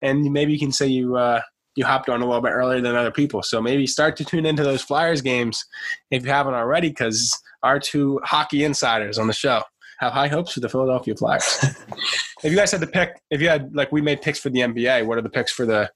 and 0.03 0.23
maybe 0.33 0.53
you 0.53 0.59
can 0.59 0.73
say 0.73 0.87
you 0.87 1.17
uh, 1.17 1.41
you 1.77 1.85
hopped 1.85 2.09
on 2.09 2.23
a 2.23 2.27
little 2.27 2.41
bit 2.43 2.51
earlier 2.51 2.81
than 2.81 2.97
other 2.97 3.11
people. 3.11 3.43
So 3.43 3.61
maybe 3.63 3.87
start 3.87 4.17
to 4.17 4.25
tune 4.25 4.47
into 4.47 4.63
those 4.65 4.83
Flyers 4.83 5.21
games 5.23 5.65
if 6.11 6.25
you 6.25 6.31
haven't 6.31 6.55
already, 6.55 6.89
because 6.89 7.39
our 7.63 7.79
two 7.79 8.21
hockey 8.25 8.65
insiders 8.65 9.19
on 9.19 9.27
the 9.27 9.33
show 9.33 9.63
have 9.99 10.13
high 10.13 10.29
hopes 10.29 10.53
for 10.53 10.61
the 10.61 10.69
Philadelphia 10.69 11.15
Flyers. 11.15 11.59
if 12.43 12.51
you 12.51 12.57
guys 12.57 12.73
had 12.73 12.81
to 12.81 12.87
pick, 12.87 13.21
if 13.31 13.41
you 13.41 13.49
had 13.49 13.75
like 13.75 13.93
we 13.93 14.01
made 14.01 14.23
picks 14.23 14.39
for 14.39 14.51
the 14.51 14.61
NBA, 14.61 15.07
what 15.07 15.19
are 15.19 15.23
the 15.23 15.31
picks 15.31 15.53
for 15.53 15.65
the? 15.67 15.91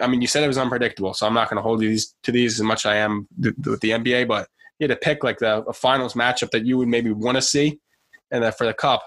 I 0.00 0.06
mean, 0.06 0.20
you 0.20 0.26
said 0.26 0.44
it 0.44 0.48
was 0.48 0.58
unpredictable, 0.58 1.14
so 1.14 1.26
I'm 1.26 1.34
not 1.34 1.48
going 1.48 1.56
to 1.56 1.62
hold 1.62 1.82
you 1.82 1.88
these 1.88 2.14
to 2.22 2.32
these 2.32 2.60
as 2.60 2.64
much 2.64 2.86
as 2.86 2.90
I 2.90 2.96
am 2.96 3.26
th- 3.42 3.54
with 3.64 3.80
the 3.80 3.90
NBA. 3.90 4.28
But 4.28 4.48
you 4.78 4.88
had 4.88 4.94
to 4.94 5.04
pick 5.04 5.24
like 5.24 5.38
the 5.38 5.62
a 5.64 5.72
finals 5.72 6.14
matchup 6.14 6.50
that 6.50 6.66
you 6.66 6.78
would 6.78 6.88
maybe 6.88 7.10
want 7.10 7.36
to 7.36 7.42
see, 7.42 7.80
and 8.30 8.44
then 8.44 8.52
for 8.52 8.66
the 8.66 8.74
cup, 8.74 9.02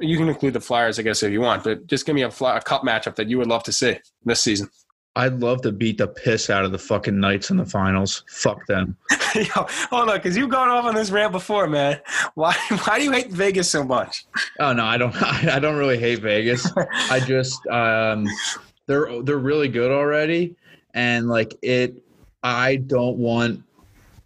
you 0.00 0.16
can 0.16 0.28
include 0.28 0.54
the 0.54 0.60
Flyers, 0.60 0.98
I 0.98 1.02
guess, 1.02 1.22
if 1.22 1.32
you 1.32 1.40
want. 1.40 1.64
But 1.64 1.86
just 1.86 2.06
give 2.06 2.14
me 2.14 2.22
a, 2.22 2.30
fly, 2.30 2.56
a 2.56 2.60
cup 2.60 2.82
matchup 2.82 3.16
that 3.16 3.28
you 3.28 3.38
would 3.38 3.46
love 3.46 3.62
to 3.64 3.72
see 3.72 3.98
this 4.24 4.40
season. 4.40 4.68
I'd 5.16 5.40
love 5.40 5.60
to 5.62 5.72
beat 5.72 5.98
the 5.98 6.06
piss 6.06 6.50
out 6.50 6.64
of 6.64 6.70
the 6.70 6.78
fucking 6.78 7.18
Knights 7.18 7.50
in 7.50 7.56
the 7.56 7.66
finals. 7.66 8.22
Fuck 8.28 8.64
them. 8.66 8.96
Yo, 9.34 9.44
hold 9.90 10.08
on, 10.08 10.16
because 10.16 10.36
you've 10.36 10.50
gone 10.50 10.68
off 10.68 10.84
on 10.84 10.94
this 10.94 11.10
rant 11.10 11.32
before, 11.32 11.66
man. 11.66 12.00
Why 12.34 12.54
why 12.84 12.98
do 12.98 13.04
you 13.04 13.10
hate 13.10 13.30
Vegas 13.30 13.68
so 13.68 13.82
much? 13.82 14.24
Oh 14.60 14.72
no, 14.72 14.84
I 14.84 14.96
don't. 14.96 15.14
I 15.22 15.58
don't 15.58 15.76
really 15.76 15.98
hate 15.98 16.20
Vegas. 16.20 16.70
I 17.10 17.18
just 17.20 17.66
um, 17.66 18.26
they're 18.90 19.22
they're 19.22 19.38
really 19.38 19.68
good 19.68 19.90
already, 19.90 20.56
and 20.94 21.28
like 21.28 21.54
it. 21.62 21.94
I 22.42 22.76
don't 22.76 23.18
want 23.18 23.62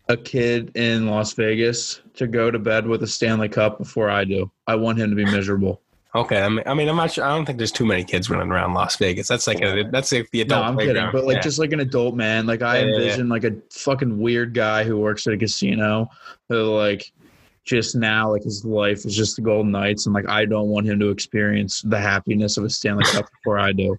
a 0.08 0.16
kid 0.16 0.76
in 0.76 1.06
Las 1.08 1.32
Vegas 1.32 2.00
to 2.14 2.26
go 2.26 2.50
to 2.50 2.58
bed 2.58 2.86
with 2.86 3.02
a 3.02 3.06
Stanley 3.08 3.48
Cup 3.48 3.78
before 3.78 4.08
I 4.08 4.24
do. 4.24 4.50
I 4.66 4.76
want 4.76 4.98
him 4.98 5.10
to 5.10 5.16
be 5.16 5.24
miserable. 5.24 5.80
Okay, 6.14 6.40
I 6.40 6.48
mean, 6.48 6.62
I 6.64 6.74
mean, 6.74 6.88
I'm 6.88 6.94
not 6.94 7.10
sure. 7.10 7.24
I 7.24 7.34
don't 7.34 7.44
think 7.44 7.58
there's 7.58 7.72
too 7.72 7.84
many 7.84 8.04
kids 8.04 8.30
running 8.30 8.52
around 8.52 8.72
Las 8.72 8.94
Vegas. 8.96 9.26
That's 9.26 9.48
like 9.48 9.60
a, 9.62 9.82
that's 9.90 10.12
like 10.12 10.30
the 10.30 10.44
No, 10.44 10.58
adult 10.62 10.66
I'm 10.66 10.78
kidding, 10.78 11.08
but 11.10 11.24
like 11.24 11.36
Yeah. 11.38 11.42
just 11.42 11.58
like 11.58 11.72
an 11.72 11.80
adult 11.80 12.14
man. 12.14 12.46
Like 12.46 12.62
I 12.62 12.78
Yeah, 12.78 12.84
yeah, 12.84 12.90
yeah. 12.90 12.96
envision 12.98 13.28
like 13.28 13.42
a 13.42 13.56
fucking 13.72 14.16
weird 14.18 14.54
guy 14.54 14.84
who 14.84 14.96
works 14.98 15.26
at 15.26 15.32
a 15.32 15.36
casino 15.36 16.08
who 16.48 16.76
like 16.76 17.12
just 17.64 17.96
now 17.96 18.30
like 18.30 18.42
his 18.42 18.64
life 18.64 19.04
is 19.06 19.16
just 19.16 19.36
the 19.36 19.42
Golden 19.42 19.72
Knights, 19.72 20.06
and 20.06 20.14
like 20.14 20.28
I 20.28 20.44
don't 20.44 20.68
want 20.68 20.86
him 20.86 20.98
to 21.00 21.10
experience 21.10 21.82
the 21.82 21.98
happiness 21.98 22.56
of 22.56 22.64
a 22.64 22.70
Stanley 22.70 23.04
Cup 23.04 23.26
before 23.30 23.58
I 23.58 23.72
do. 23.72 23.96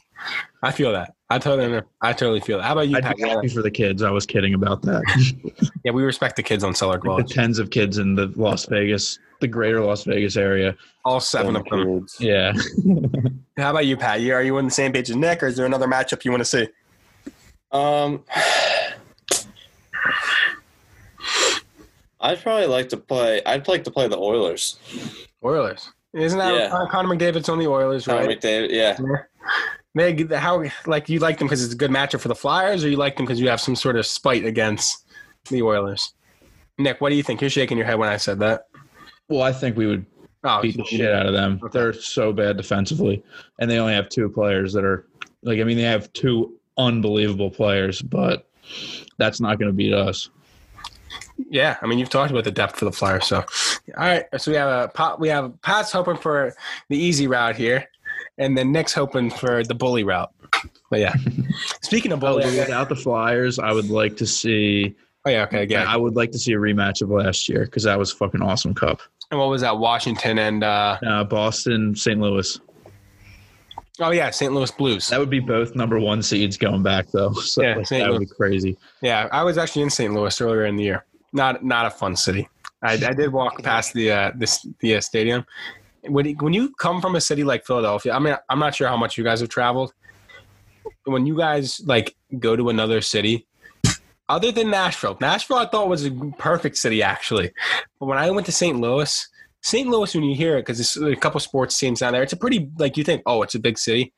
I 0.63 0.71
feel 0.71 0.91
that. 0.91 1.15
I 1.29 1.39
totally, 1.39 1.81
I 2.01 2.13
totally 2.13 2.39
feel 2.39 2.59
that. 2.59 2.65
How 2.65 2.73
about 2.73 2.87
you, 2.87 2.97
I'd 2.97 3.03
Pat? 3.03 3.17
be 3.17 3.23
happy 3.23 3.47
for 3.47 3.63
the 3.63 3.71
kids. 3.71 4.03
I 4.03 4.11
was 4.11 4.25
kidding 4.25 4.53
about 4.53 4.81
that. 4.83 5.03
Yeah, 5.83 5.91
we 5.91 6.01
respect 6.01 6.35
the 6.35 6.41
kids 6.41 6.63
on 6.63 6.73
Cellar 6.73 6.99
Like 6.99 7.27
the 7.27 7.31
tens 7.31 7.59
of 7.59 7.69
kids 7.69 7.99
in 7.99 8.15
the 8.15 8.33
Las 8.35 8.65
Vegas, 8.65 9.19
the 9.39 9.47
greater 9.47 9.81
Las 9.81 10.03
Vegas 10.03 10.35
area. 10.35 10.75
All 11.03 11.19
seven 11.19 11.55
of 11.55 11.63
them. 11.65 11.99
Kids. 11.99 12.17
Yeah. 12.19 12.53
How 13.57 13.69
about 13.69 13.85
you, 13.85 13.95
Pat? 13.95 14.19
You 14.21 14.33
are 14.33 14.41
you 14.41 14.57
on 14.57 14.65
the 14.65 14.71
same 14.71 14.91
page 14.93 15.11
as 15.11 15.15
Nick, 15.15 15.43
or 15.43 15.45
is 15.45 15.57
there 15.57 15.67
another 15.67 15.85
matchup 15.85 16.25
you 16.25 16.31
want 16.31 16.41
to 16.41 16.45
see? 16.45 16.67
Um, 17.71 18.23
I'd 22.25 22.41
probably 22.41 22.67
like 22.67 22.89
to 22.89 22.97
play. 22.97 23.41
I'd 23.45 23.67
like 23.67 23.83
to 23.85 23.91
play 23.91 24.07
the 24.07 24.17
Oilers. 24.17 24.79
Oilers. 25.43 25.89
Isn't 26.13 26.39
that 26.39 26.53
Yeah. 26.53 26.85
Connor 26.89 27.09
McDavid's 27.15 27.49
on 27.49 27.59
the 27.59 27.67
Oilers, 27.67 28.05
Connor 28.05 28.27
right? 28.27 28.39
McDavid, 28.39 28.71
yeah. 28.71 28.97
Meg, 29.93 30.31
how 30.33 30.63
like 30.85 31.07
you 31.09 31.19
like 31.19 31.37
them 31.37 31.47
because 31.47 31.63
it's 31.63 31.73
a 31.73 31.77
good 31.77 31.91
matchup 31.91 32.19
for 32.19 32.27
the 32.27 32.35
Flyers, 32.35 32.83
or 32.83 32.89
you 32.89 32.97
like 32.97 33.15
them 33.15 33.25
because 33.25 33.39
you 33.39 33.47
have 33.49 33.61
some 33.61 33.75
sort 33.75 33.95
of 33.95 34.05
spite 34.05 34.45
against 34.45 35.05
the 35.49 35.61
Oilers? 35.61 36.13
Nick, 36.77 36.99
what 36.99 37.09
do 37.09 37.15
you 37.15 37.23
think? 37.23 37.41
You're 37.41 37.49
shaking 37.49 37.77
your 37.77 37.85
head 37.85 37.97
when 37.99 38.09
I 38.09 38.17
said 38.17 38.39
that. 38.39 38.67
Well, 39.29 39.41
I 39.41 39.53
think 39.53 39.77
we 39.77 39.87
would 39.87 40.05
Oh, 40.43 40.61
beat 40.61 40.77
the 40.77 40.83
shit 40.85 41.11
out 41.11 41.25
of 41.25 41.33
them. 41.33 41.59
Okay. 41.63 41.71
They're 41.79 41.93
so 41.93 42.31
bad 42.31 42.57
defensively, 42.57 43.23
and 43.59 43.69
they 43.69 43.79
only 43.79 43.93
have 43.93 44.09
two 44.09 44.29
players 44.29 44.73
that 44.73 44.83
are 44.83 45.07
like. 45.43 45.59
I 45.59 45.63
mean, 45.63 45.77
they 45.77 45.83
have 45.83 46.11
two 46.13 46.53
unbelievable 46.77 47.49
players, 47.49 48.01
but 48.01 48.47
that's 49.17 49.39
not 49.41 49.57
going 49.59 49.69
to 49.69 49.75
beat 49.75 49.93
us. 49.93 50.29
Yeah. 51.49 51.77
I 51.81 51.87
mean, 51.87 51.99
you've 51.99 52.09
talked 52.09 52.31
about 52.31 52.43
the 52.43 52.51
depth 52.51 52.77
for 52.77 52.85
the 52.85 52.91
Flyers, 52.91 53.25
so 53.27 53.37
all 53.37 53.45
right. 53.97 54.25
So 54.37 54.51
we 54.51 54.57
have 54.57 54.69
a 54.69 54.87
pot. 54.89 55.19
We 55.19 55.27
have 55.29 55.53
Pat's 55.61 55.91
hoping 55.91 56.17
for 56.17 56.53
the 56.89 56.97
easy 56.97 57.27
route 57.27 57.55
here, 57.55 57.87
and 58.37 58.57
then 58.57 58.71
Nick's 58.71 58.93
hoping 58.93 59.29
for 59.29 59.63
the 59.63 59.75
bully 59.75 60.03
route. 60.03 60.31
But 60.89 60.99
yeah, 60.99 61.13
speaking 61.81 62.11
of 62.11 62.23
Oh, 62.23 62.33
bully, 62.33 62.43
but 62.43 62.53
without 62.57 62.89
the 62.89 62.95
Flyers, 62.95 63.59
I 63.59 63.71
would 63.71 63.89
like 63.89 64.17
to 64.17 64.25
see. 64.25 64.95
oh 65.25 65.29
yeah, 65.29 65.43
okay, 65.43 65.65
yeah. 65.69 65.85
I 65.87 65.97
would 65.97 66.15
like 66.15 66.31
to 66.31 66.39
see 66.39 66.53
a 66.53 66.57
rematch 66.57 67.01
of 67.01 67.09
last 67.09 67.49
year 67.49 67.65
because 67.65 67.83
that 67.83 67.97
was 67.99 68.11
a 68.13 68.15
fucking 68.15 68.41
awesome 68.41 68.73
cup. 68.73 69.01
And 69.31 69.39
what 69.39 69.49
was 69.49 69.61
that? 69.61 69.77
Washington 69.79 70.37
and 70.37 70.63
uh, 70.63 70.97
Uh, 71.05 71.23
Boston, 71.23 71.95
St. 71.95 72.19
Louis. 72.19 72.59
oh 73.99 74.11
yeah, 74.11 74.29
St. 74.29 74.53
Louis 74.53 74.69
Blues. 74.71 75.07
That 75.09 75.19
would 75.19 75.31
be 75.31 75.39
both 75.39 75.75
number 75.75 75.99
one 75.99 76.21
seeds 76.21 76.57
going 76.57 76.83
back 76.83 77.07
though. 77.11 77.33
So 77.41 77.63
Yeah, 77.63 77.75
like, 77.77 77.89
that 77.89 78.09
would 78.11 78.19
be 78.19 78.25
crazy. 78.27 78.77
Yeah, 79.01 79.27
I 79.31 79.43
was 79.43 79.57
actually 79.57 79.81
in 79.81 79.89
St. 79.89 80.13
Louis 80.13 80.39
earlier 80.39 80.65
in 80.65 80.75
the 80.75 80.83
year. 80.83 81.05
Not 81.35 81.63
not 81.63 81.85
a 81.85 81.89
fun 81.91 82.15
city. 82.15 82.47
I, 82.81 82.93
I 82.93 83.13
did 83.13 83.31
walk 83.31 83.61
past 83.61 83.93
the 83.93 84.11
uh, 84.11 84.31
this 84.35 84.65
the 84.79 84.95
uh, 84.95 85.01
stadium. 85.01 85.45
When 86.03 86.33
when 86.35 86.53
you 86.53 86.73
come 86.75 87.01
from 87.01 87.15
a 87.15 87.21
city 87.21 87.43
like 87.43 87.65
Philadelphia, 87.65 88.13
I 88.13 88.19
mean, 88.19 88.35
I'm 88.49 88.59
not 88.59 88.73
sure 88.73 88.87
how 88.87 88.97
much 88.97 89.17
you 89.17 89.23
guys 89.23 89.41
have 89.41 89.49
traveled. 89.49 89.93
When 91.03 91.25
you 91.25 91.37
guys 91.37 91.81
like 91.85 92.15
go 92.39 92.55
to 92.55 92.69
another 92.69 93.01
city, 93.01 93.47
other 94.29 94.51
than 94.51 94.71
Nashville, 94.71 95.17
Nashville 95.19 95.57
I 95.57 95.67
thought 95.67 95.89
was 95.89 96.05
a 96.05 96.11
perfect 96.37 96.77
city 96.77 97.03
actually. 97.03 97.51
But 97.99 98.05
when 98.07 98.17
I 98.17 98.31
went 98.31 98.45
to 98.45 98.51
St. 98.51 98.79
Louis, 98.79 99.27
St. 99.61 99.89
Louis, 99.89 100.13
when 100.13 100.23
you 100.23 100.35
hear 100.35 100.57
it, 100.57 100.61
because 100.61 100.77
there's 100.77 101.17
a 101.17 101.19
couple 101.19 101.39
sports 101.39 101.77
teams 101.77 101.99
down 101.99 102.13
there, 102.13 102.23
it's 102.23 102.33
a 102.33 102.37
pretty 102.37 102.69
like 102.77 102.97
you 102.97 103.03
think, 103.03 103.23
oh, 103.25 103.41
it's 103.41 103.55
a 103.55 103.59
big 103.59 103.77
city. 103.77 104.13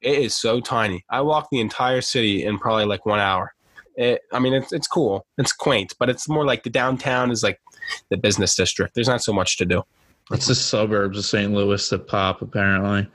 It 0.00 0.18
is 0.18 0.36
so 0.36 0.60
tiny. 0.60 1.04
I 1.10 1.22
walked 1.22 1.50
the 1.50 1.60
entire 1.60 2.00
city 2.00 2.44
in 2.44 2.58
probably 2.58 2.84
like 2.84 3.04
one 3.04 3.18
hour. 3.18 3.52
It, 3.96 4.22
I 4.32 4.38
mean, 4.38 4.54
it's 4.54 4.72
it's 4.72 4.86
cool. 4.86 5.26
It's 5.38 5.52
quaint, 5.52 5.94
but 5.98 6.08
it's 6.08 6.28
more 6.28 6.44
like 6.46 6.62
the 6.62 6.70
downtown 6.70 7.30
is 7.30 7.42
like 7.42 7.60
the 8.10 8.16
business 8.16 8.54
district. 8.54 8.94
There's 8.94 9.08
not 9.08 9.22
so 9.22 9.32
much 9.32 9.58
to 9.58 9.64
do. 9.66 9.82
It's 10.30 10.46
the 10.46 10.54
suburbs 10.54 11.18
of 11.18 11.24
St. 11.26 11.52
Louis 11.52 11.86
that 11.90 12.06
pop, 12.06 12.40
apparently. 12.42 13.06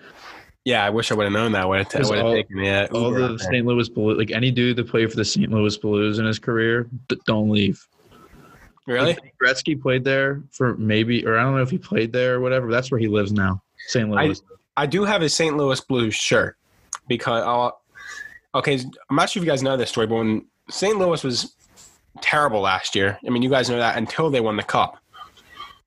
Yeah, 0.65 0.83
I 0.85 0.89
wish 0.89 1.11
I 1.11 1.15
would 1.15 1.23
have 1.23 1.31
known 1.33 1.53
that. 1.53 1.67
Would 1.67 1.77
have, 1.79 1.89
Because 1.89 2.09
would 2.09 2.17
have 2.17 2.27
all- 2.27 2.33
taken 2.33 2.57
me. 2.57 2.69
uh, 2.69 2.87
All 2.93 3.09
the. 3.11 3.37
St. 3.39 3.65
Louis 3.65 3.87
Blues, 3.89 4.17
like 4.17 4.31
any 4.31 4.51
dude 4.51 4.75
that 4.75 4.87
played 4.89 5.09
for 5.09 5.15
the 5.15 5.23
St. 5.25 5.49
Louis 5.49 5.75
Blues 5.77 6.19
in 6.19 6.25
his 6.25 6.37
career, 6.39 6.87
don't 7.25 7.49
leave. 7.49 7.87
Really? 8.85 9.13
Like, 9.13 9.33
Gretzky 9.41 9.79
played 9.81 10.03
there 10.03 10.43
for 10.51 10.75
maybe, 10.77 11.25
or 11.25 11.37
I 11.37 11.43
don't 11.43 11.55
know 11.55 11.61
if 11.61 11.69
he 11.71 11.77
played 11.77 12.11
there 12.13 12.35
or 12.35 12.39
whatever. 12.41 12.67
But 12.67 12.73
that's 12.73 12.91
where 12.91 12.99
he 12.99 13.07
lives 13.07 13.31
now, 13.31 13.61
St. 13.87 14.13
I- 14.13 14.25
Louis. 14.25 14.41
I 14.75 14.85
do 14.85 15.05
have 15.05 15.21
a 15.23 15.29
St. 15.29 15.55
Louis 15.57 15.79
Blues 15.81 16.13
shirt 16.13 16.55
because 17.07 17.43
I'll, 17.43 17.81
okay, 18.53 18.79
I'm 19.09 19.15
not 19.15 19.29
sure 19.29 19.41
if 19.41 19.45
you 19.45 19.51
guys 19.51 19.63
know 19.63 19.75
this 19.77 19.89
story, 19.89 20.05
but 20.07 20.15
when 20.15 20.45
St. 20.69 20.97
Louis 20.97 21.23
was 21.23 21.55
terrible 22.21 22.61
last 22.61 22.95
year, 22.95 23.17
I 23.25 23.29
mean, 23.29 23.41
you 23.43 23.49
guys 23.49 23.69
know 23.69 23.77
that 23.77 23.97
until 23.97 24.29
they 24.29 24.41
won 24.41 24.57
the 24.57 24.63
cup, 24.63 24.97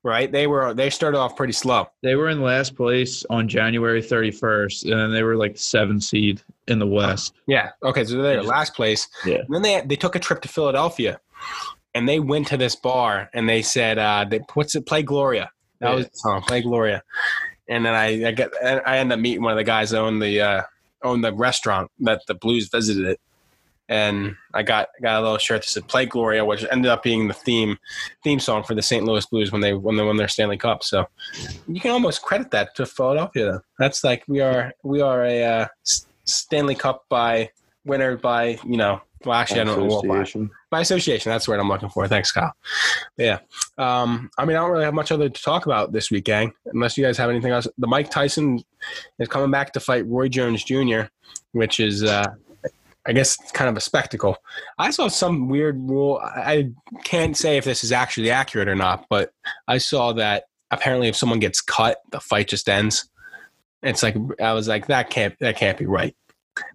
right? 0.03 0.31
They 0.31 0.47
were 0.47 0.75
they 0.75 0.91
started 0.91 1.19
off 1.19 1.37
pretty 1.37 1.53
slow. 1.53 1.89
they 2.03 2.15
were 2.15 2.29
in 2.29 2.41
last 2.43 2.77
place 2.77 3.25
on 3.31 3.49
January 3.49 4.03
31st, 4.03 4.85
and 4.91 5.01
then 5.01 5.13
they 5.13 5.23
were 5.23 5.37
like 5.37 5.59
seven 5.59 6.01
seed 6.01 6.41
in 6.69 6.79
the 6.79 6.87
West. 6.87 7.35
Yeah. 7.47 7.71
Okay, 7.83 8.05
so 8.05 8.23
they're 8.23 8.43
last 8.43 8.75
place. 8.75 9.09
Yeah. 9.25 9.39
And 9.47 9.55
then 9.55 9.63
they 9.63 9.81
they 9.87 9.97
took 9.97 10.15
a 10.17 10.21
trip 10.21 10.41
to 10.43 10.49
Philadelphia, 10.49 11.21
and 11.95 12.09
they 12.09 12.21
went 12.21 12.47
to 12.49 12.57
this 12.57 12.77
bar 12.77 13.29
and 13.35 13.49
they 13.49 13.63
said, 13.63 13.99
uh, 13.99 14.25
they, 14.29 14.41
"What's 14.55 14.75
it? 14.75 14.87
Play 14.87 15.03
Gloria." 15.03 15.51
That 15.81 15.91
Yeah. 15.91 15.95
was 15.97 16.07
the 16.09 16.17
song, 16.17 16.43
"Play 16.43 16.63
Gloria." 16.63 17.03
And 17.69 17.85
then 17.85 17.95
I 17.95 18.29
I 18.29 18.31
get 18.33 18.51
I 18.63 18.99
ended 18.99 19.15
up 19.19 19.21
meeting 19.21 19.43
one 19.43 19.53
of 19.53 19.57
the 19.59 19.65
guys 19.65 19.91
that 19.91 19.99
owned 20.01 20.23
the 20.23 20.41
uh, 20.41 20.63
owned 21.03 21.25
the 21.25 21.33
restaurant 21.33 21.91
that 22.01 22.23
the 22.27 22.35
Blues 22.35 22.69
visited 22.69 23.05
it, 23.07 23.21
and 23.91 24.37
I 24.55 24.63
got 24.63 24.89
got 25.03 25.19
a 25.19 25.21
little 25.21 25.37
shirt 25.37 25.63
that 25.63 25.69
said 25.69 25.89
"Play 25.89 26.07
Gloria," 26.07 26.45
which 26.45 26.65
ended 26.71 26.91
up 26.91 27.03
being 27.03 27.27
the 27.27 27.35
theme 27.35 27.77
theme 28.23 28.39
song 28.39 28.63
for 28.63 28.75
the 28.75 28.83
St. 28.83 29.05
Louis 29.05 29.27
Blues 29.27 29.51
when 29.51 29.61
they 29.61 29.75
when 29.75 29.97
they 29.97 30.05
won 30.05 30.17
their 30.17 30.29
Stanley 30.29 30.57
Cup. 30.57 30.85
So 30.85 31.07
you 31.67 31.81
can 31.81 31.91
almost 31.91 32.23
credit 32.23 32.53
that 32.53 32.75
to 32.77 32.87
Philadelphia. 32.87 33.53
Though. 33.53 33.61
That's 33.79 34.05
like 34.05 34.23
we 34.29 34.41
are 34.41 34.73
we 34.85 35.01
are 35.01 35.25
a 35.25 35.43
uh, 35.43 35.67
Stanley 36.25 36.77
Cup 36.77 37.05
by 37.11 37.51
winner 37.85 38.17
by 38.17 38.59
you 38.65 38.77
know. 38.77 39.03
Well, 39.23 39.35
actually, 39.35 39.61
I 39.61 39.65
don't 39.65 39.81
know 39.81 39.85
what 39.97 40.09
by 40.09 40.21
Association. 40.21 40.51
by 40.71 40.81
association. 40.81 41.31
That's 41.31 41.47
what 41.47 41.61
I'm 41.61 41.69
looking 41.69 41.91
for. 41.91 42.09
Thanks, 42.09 42.33
Kyle. 42.33 42.55
Yeah. 43.19 43.41
Um, 43.77 44.31
I 44.39 44.47
mean, 44.47 44.57
I 44.57 44.61
don't 44.61 44.71
really 44.71 44.85
have 44.87 44.95
much 44.95 45.13
other 45.13 45.29
to 45.29 45.43
talk 45.43 45.67
about 45.67 45.93
this 45.93 46.11
week, 46.11 46.25
gang. 46.25 46.55
Unless 46.73 46.97
you 46.97 47.05
guys 47.05 47.19
have 47.19 47.29
anything 47.29 47.53
else. 47.53 47.69
The 47.77 47.87
Mike 47.87 48.11
Tyson 48.11 48.63
is 49.19 49.29
coming 49.29 49.51
back 49.51 49.75
to 49.75 49.81
fight 49.81 50.07
Roy 50.07 50.29
Jones 50.29 50.65
Jr., 50.65 51.03
which 51.53 51.81
is, 51.81 52.03
uh, 52.03 52.29
I 53.11 53.13
guess, 53.13 53.37
it's 53.41 53.51
kind 53.51 53.69
of 53.69 53.77
a 53.77 53.81
spectacle. 53.81 54.37
I 54.79 54.93
saw 54.93 55.09
some 55.09 55.49
weird 55.49 55.77
rule. 55.81 56.21
I 56.23 56.53
I 56.53 56.71
can't 57.03 57.37
say 57.37 57.57
if 57.57 57.65
this 57.65 57.83
is 57.83 57.91
actually 57.91 58.31
accurate 58.31 58.69
or 58.69 58.77
not, 58.77 59.07
but 59.11 59.33
I 59.67 59.79
saw 59.79 60.13
that 60.13 60.45
apparently 60.71 61.09
if 61.09 61.17
someone 61.17 61.41
gets 61.41 61.61
cut, 61.61 61.99
the 62.13 62.21
fight 62.21 62.47
just 62.47 62.69
ends. 62.69 63.11
It's 63.83 64.05
like 64.05 64.15
I 64.41 64.53
was 64.53 64.69
like 64.69 64.87
that 64.87 65.11
can't 65.11 65.35
that 65.41 65.57
can't 65.57 65.77
be 65.77 65.87
right. 65.87 66.15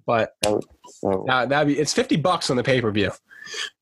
But 0.06 0.32
Oh, 0.46 0.60
oh. 1.06 1.24
now 1.26 1.46
that'd 1.46 1.74
be 1.74 1.80
it's 1.80 1.94
fifty 1.94 2.18
bucks 2.18 2.50
on 2.50 2.58
the 2.58 2.64
pay 2.64 2.82
per 2.82 2.92
view. 2.92 3.12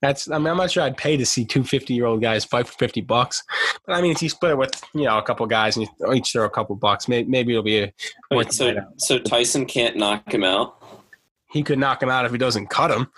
That's 0.04 0.30
I 0.30 0.38
mean 0.38 0.48
I'm 0.48 0.58
not 0.58 0.70
sure 0.70 0.84
I'd 0.84 0.96
pay 0.96 1.18
to 1.18 1.26
see 1.26 1.46
two 1.46 1.64
50 1.64 1.96
year 1.96 2.06
old 2.06 2.22
guys 2.22 2.46
fight 2.46 2.68
for 2.68 2.74
fifty 2.74 3.02
bucks, 3.02 3.42
but 3.88 3.94
I 3.94 4.02
mean 4.02 4.12
if 4.12 4.22
you 4.22 4.30
split 4.30 4.52
it 4.52 4.58
with 4.60 4.80
you 4.94 5.06
know 5.06 5.18
a 5.18 5.24
couple 5.24 5.48
guys 5.48 5.76
and 5.76 5.88
you 5.88 6.14
each 6.14 6.34
throw 6.34 6.46
a 6.46 6.52
couple 6.52 6.76
bucks, 6.76 7.08
maybe, 7.08 7.28
maybe 7.28 7.54
it'll 7.54 7.64
be 7.64 7.80
a 7.80 7.94
Wait, 8.30 8.54
so 8.54 8.76
so 8.98 9.18
Tyson 9.18 9.66
can't 9.66 9.96
knock 9.96 10.32
him 10.32 10.44
out. 10.44 10.83
He 11.54 11.64
could 11.64 11.80
knock 11.80 12.02
him 12.04 12.10
out 12.10 12.26
if 12.26 12.32
he 12.32 12.38
doesn't 12.38 12.68
cut 12.68 12.92
him. 12.92 13.08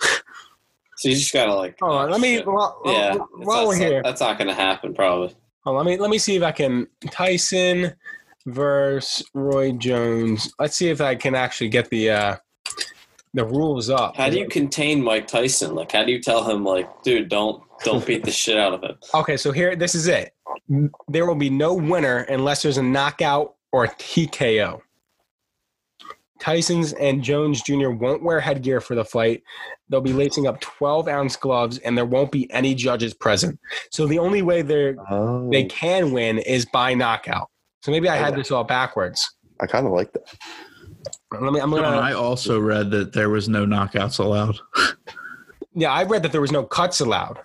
So 0.98 1.10
you 1.10 1.14
just 1.16 1.30
gotta 1.30 1.52
like. 1.52 1.76
Hold 1.78 1.92
on, 1.94 2.10
let 2.10 2.22
me 2.22 2.40
while, 2.40 2.80
Yeah, 2.86 3.16
while 3.42 3.68
we're 3.68 3.76
here, 3.76 4.00
that's 4.02 4.22
not 4.22 4.38
gonna 4.38 4.54
happen 4.54 4.94
probably. 4.94 5.36
hold 5.62 5.76
on, 5.76 5.84
let 5.84 5.90
me 5.92 5.98
let 5.98 6.08
me 6.08 6.16
see 6.16 6.36
if 6.36 6.42
I 6.42 6.52
can 6.52 6.86
Tyson 7.10 7.92
versus 8.46 9.22
Roy 9.34 9.72
Jones. 9.72 10.50
Let's 10.58 10.74
see 10.74 10.88
if 10.88 11.02
I 11.02 11.14
can 11.14 11.34
actually 11.34 11.68
get 11.68 11.90
the 11.90 12.10
uh 12.10 12.36
the 13.34 13.44
rules 13.44 13.90
up. 13.90 14.16
How 14.16 14.30
do 14.30 14.38
you 14.38 14.48
contain 14.48 15.04
Mike 15.04 15.26
Tyson? 15.26 15.74
Like, 15.74 15.92
how 15.92 16.02
do 16.02 16.12
you 16.12 16.22
tell 16.22 16.48
him, 16.48 16.64
like, 16.64 16.88
dude, 17.02 17.28
don't 17.28 17.62
don't 17.84 18.06
beat 18.06 18.24
the 18.24 18.30
shit 18.30 18.56
out 18.56 18.72
of 18.72 18.82
him? 18.82 18.96
Okay, 19.14 19.36
so 19.36 19.52
here, 19.52 19.76
this 19.76 19.94
is 19.94 20.08
it. 20.08 20.34
There 21.08 21.26
will 21.26 21.34
be 21.34 21.50
no 21.50 21.74
winner 21.74 22.20
unless 22.30 22.62
there's 22.62 22.78
a 22.78 22.82
knockout 22.82 23.56
or 23.70 23.84
a 23.84 23.88
TKO. 23.88 24.80
Tyson's 26.38 26.92
and 26.94 27.22
Jones 27.22 27.62
Jr. 27.62 27.90
won't 27.90 28.22
wear 28.22 28.40
headgear 28.40 28.80
for 28.80 28.94
the 28.94 29.04
fight. 29.04 29.42
They'll 29.88 30.00
be 30.00 30.12
lacing 30.12 30.46
up 30.46 30.60
12 30.60 31.08
ounce 31.08 31.36
gloves, 31.36 31.78
and 31.78 31.96
there 31.96 32.04
won't 32.04 32.32
be 32.32 32.50
any 32.52 32.74
judges 32.74 33.14
present. 33.14 33.58
So 33.90 34.06
the 34.06 34.18
only 34.18 34.42
way 34.42 34.62
they 34.62 34.94
Oh, 35.10 35.48
they 35.50 35.64
can 35.64 36.12
win 36.12 36.38
is 36.38 36.66
by 36.66 36.94
knockout. 36.94 37.48
So 37.82 37.90
maybe 37.92 38.08
I 38.08 38.16
had 38.16 38.34
this 38.36 38.50
all 38.50 38.64
backwards. 38.64 39.28
I 39.60 39.66
kind 39.66 39.86
of 39.86 39.92
like 39.92 40.12
that. 40.12 40.22
Let 41.40 41.52
me. 41.52 41.60
I'm 41.60 41.70
gonna. 41.70 41.86
I 41.86 42.12
also 42.12 42.58
read 42.60 42.90
that 42.90 43.12
there 43.12 43.30
was 43.30 43.48
no 43.48 43.64
knockouts 43.64 44.18
allowed. 44.18 44.58
Yeah, 45.78 45.92
I 45.92 46.04
read 46.04 46.22
that 46.22 46.32
there 46.32 46.40
was 46.40 46.52
no 46.52 46.64
cuts 46.64 47.00
allowed. 47.00 47.38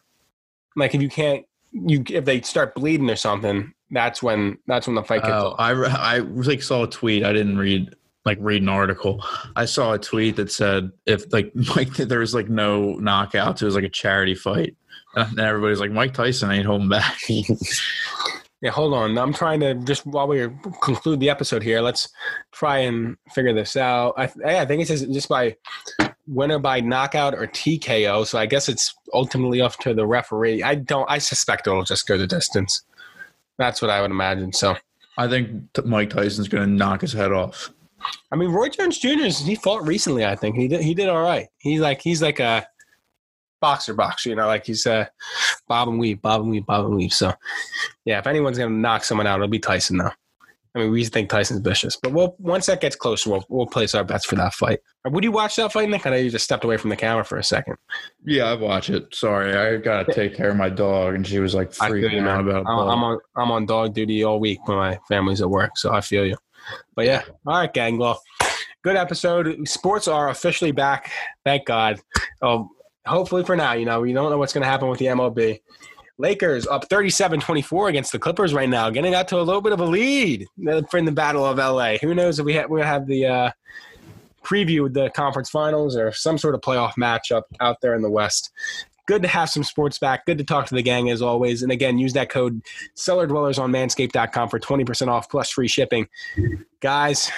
Like 0.77 0.95
if 0.95 1.01
you 1.01 1.09
can't, 1.09 1.45
you 1.73 2.01
if 2.09 2.23
they 2.23 2.39
start 2.41 2.73
bleeding 2.75 3.09
or 3.09 3.17
something, 3.17 3.73
that's 3.91 4.23
when 4.23 4.57
that's 4.67 4.87
when 4.87 4.95
the 4.95 5.03
fight 5.03 5.21
gets. 5.23 5.33
Oh, 5.33 5.53
I 5.59 5.71
re- 5.71 5.89
I 5.89 6.19
like 6.19 6.63
saw 6.63 6.83
a 6.83 6.87
tweet. 6.89 7.25
I 7.25 7.33
didn't 7.33 7.57
read 7.57 7.93
like 8.25 8.37
read 8.41 8.61
an 8.61 8.69
article. 8.69 9.23
I 9.55 9.65
saw 9.65 9.93
a 9.93 9.99
tweet 9.99 10.35
that 10.35 10.51
said 10.51 10.91
if 11.05 11.31
like 11.33 11.51
Mike 11.75 11.93
there 11.93 12.19
was 12.19 12.33
like 12.33 12.49
no 12.49 12.95
knockouts, 12.95 13.61
it 13.61 13.65
was 13.65 13.75
like 13.75 13.83
a 13.83 13.89
charity 13.89 14.35
fight, 14.35 14.75
uh, 15.15 15.27
and 15.29 15.39
everybody's 15.39 15.79
like 15.79 15.91
Mike 15.91 16.13
Tyson 16.13 16.51
ain't 16.51 16.65
holding 16.65 16.89
back. 16.89 17.17
Yeah, 18.61 18.69
hold 18.69 18.93
on. 18.93 19.17
I'm 19.17 19.33
trying 19.33 19.59
to 19.61 19.73
just 19.73 20.05
while 20.05 20.27
we 20.27 20.47
conclude 20.83 21.19
the 21.19 21.31
episode 21.31 21.63
here, 21.63 21.81
let's 21.81 22.07
try 22.51 22.77
and 22.77 23.17
figure 23.33 23.53
this 23.53 23.75
out. 23.75 24.13
I, 24.17 24.29
I 24.45 24.65
think 24.67 24.83
it 24.83 24.87
says 24.87 25.01
just 25.07 25.27
by 25.27 25.57
winner 26.27 26.59
by 26.59 26.79
knockout 26.79 27.33
or 27.33 27.47
TKO. 27.47 28.25
So 28.27 28.37
I 28.37 28.45
guess 28.45 28.69
it's 28.69 28.93
ultimately 29.13 29.61
up 29.61 29.77
to 29.79 29.95
the 29.95 30.05
referee. 30.05 30.61
I 30.61 30.75
don't. 30.75 31.09
I 31.09 31.17
suspect 31.17 31.65
it'll 31.65 31.83
just 31.83 32.07
go 32.07 32.19
the 32.19 32.27
distance. 32.27 32.83
That's 33.57 33.81
what 33.81 33.89
I 33.89 33.99
would 33.99 34.11
imagine. 34.11 34.53
So 34.53 34.77
I 35.17 35.27
think 35.27 35.73
t- 35.73 35.81
Mike 35.83 36.11
Tyson's 36.11 36.47
gonna 36.47 36.67
knock 36.67 37.01
his 37.01 37.13
head 37.13 37.31
off. 37.31 37.71
I 38.31 38.35
mean, 38.35 38.49
Roy 38.49 38.69
Jones 38.69 38.97
Jr. 38.97 39.27
he 39.45 39.55
fought 39.55 39.85
recently. 39.85 40.25
I 40.25 40.35
think 40.35 40.55
he 40.55 40.67
did. 40.67 40.81
He 40.81 40.93
did 40.93 41.09
all 41.09 41.21
right. 41.21 41.47
He's 41.57 41.79
like 41.79 42.01
he's 42.01 42.21
like 42.21 42.39
a 42.39 42.65
boxer, 43.59 43.93
boxer. 43.93 44.29
You 44.29 44.35
know, 44.35 44.47
like 44.47 44.65
he's 44.65 44.85
uh, 44.85 45.05
bob 45.67 45.87
and 45.87 45.99
weave, 45.99 46.21
bob 46.21 46.41
and 46.41 46.51
weave, 46.51 46.65
bob 46.65 46.85
and 46.85 46.95
weave. 46.95 47.13
So 47.13 47.33
yeah, 48.05 48.19
if 48.19 48.27
anyone's 48.27 48.57
gonna 48.57 48.71
knock 48.71 49.03
someone 49.03 49.27
out, 49.27 49.35
it'll 49.35 49.47
be 49.47 49.59
Tyson 49.59 49.97
though. 49.97 50.11
I 50.73 50.79
mean, 50.79 50.91
we 50.91 51.03
think 51.03 51.29
Tyson's 51.29 51.59
vicious, 51.59 51.97
but 51.97 52.13
we'll 52.13 52.33
once 52.39 52.67
that 52.67 52.79
gets 52.79 52.95
closer, 52.95 53.29
we'll 53.29 53.45
we'll 53.49 53.65
place 53.65 53.93
our 53.93 54.05
bets 54.05 54.25
for 54.25 54.35
that 54.35 54.53
fight. 54.53 54.79
Would 55.05 55.23
you 55.23 55.31
watch 55.31 55.57
that 55.57 55.73
fight, 55.73 55.89
Nick? 55.89 56.05
I 56.05 56.11
know 56.11 56.15
you 56.15 56.29
just 56.29 56.45
stepped 56.45 56.63
away 56.63 56.77
from 56.77 56.89
the 56.91 56.95
camera 56.95 57.25
for 57.25 57.37
a 57.37 57.43
second. 57.43 57.75
Yeah, 58.25 58.45
I 58.45 58.53
watch 58.53 58.89
it. 58.89 59.13
Sorry, 59.13 59.53
I 59.53 59.77
gotta 59.77 60.13
take 60.13 60.33
care 60.35 60.49
of 60.49 60.55
my 60.55 60.69
dog, 60.69 61.15
and 61.15 61.27
she 61.27 61.39
was 61.39 61.53
like 61.53 61.73
I 61.81 61.89
feel 61.89 61.97
you, 61.97 62.07
freaking 62.07 62.27
out 62.27 62.47
about. 62.47 62.65
I'm. 62.67 62.89
I'm 62.89 63.03
on 63.03 63.19
I'm 63.35 63.51
on 63.51 63.65
dog 63.65 63.93
duty 63.93 64.23
all 64.23 64.39
week 64.39 64.65
when 64.65 64.77
my 64.77 64.97
family's 65.09 65.41
at 65.41 65.49
work, 65.49 65.77
so 65.77 65.91
I 65.91 65.99
feel 65.99 66.25
you. 66.25 66.37
But 66.95 67.05
yeah, 67.05 67.21
all 67.45 67.57
right, 67.57 67.73
gang. 67.73 67.97
Well, 67.97 68.21
good 68.83 68.95
episode. 68.95 69.67
Sports 69.67 70.07
are 70.07 70.29
officially 70.29 70.71
back. 70.71 71.11
Thank 71.45 71.65
God. 71.65 71.99
Oh, 72.41 72.69
hopefully 73.05 73.43
for 73.43 73.55
now. 73.55 73.73
You 73.73 73.85
know, 73.85 74.01
we 74.01 74.13
don't 74.13 74.29
know 74.29 74.37
what's 74.37 74.53
going 74.53 74.63
to 74.63 74.69
happen 74.69 74.89
with 74.89 74.99
the 74.99 75.05
MLB. 75.07 75.61
Lakers 76.17 76.67
up 76.67 76.87
37-24 76.87 77.89
against 77.89 78.11
the 78.11 78.19
Clippers 78.19 78.53
right 78.53 78.69
now, 78.69 78.89
getting 78.91 79.15
out 79.15 79.27
to 79.29 79.39
a 79.39 79.41
little 79.41 79.61
bit 79.61 79.73
of 79.73 79.79
a 79.79 79.85
lead 79.85 80.45
in 80.57 81.05
the 81.05 81.11
Battle 81.11 81.45
of 81.45 81.57
LA. 81.57 81.97
Who 81.97 82.13
knows 82.13 82.37
if 82.37 82.45
we 82.45 82.53
have, 82.53 82.69
we 82.69 82.81
have 82.81 83.07
the 83.07 83.25
uh, 83.25 83.51
preview 84.43 84.85
of 84.85 84.93
the 84.93 85.09
conference 85.11 85.49
finals 85.49 85.95
or 85.95 86.11
some 86.11 86.37
sort 86.37 86.55
of 86.55 86.61
playoff 86.61 86.93
matchup 86.93 87.43
out 87.59 87.77
there 87.81 87.95
in 87.95 88.01
the 88.01 88.09
West. 88.09 88.51
Good 89.11 89.23
to 89.23 89.27
have 89.27 89.49
some 89.49 89.65
sports 89.65 89.99
back. 89.99 90.25
Good 90.25 90.37
to 90.37 90.45
talk 90.45 90.67
to 90.67 90.73
the 90.73 90.81
gang 90.81 91.09
as 91.09 91.21
always. 91.21 91.63
And 91.63 91.71
again, 91.73 91.97
use 91.97 92.13
that 92.13 92.29
code 92.29 92.61
Cellar 92.93 93.27
Dwellers 93.27 93.59
on 93.59 93.69
manscaped.com 93.69 94.47
for 94.47 94.57
20% 94.57 95.09
off 95.09 95.29
plus 95.29 95.49
free 95.49 95.67
shipping. 95.67 96.07
Guys, 96.79 97.29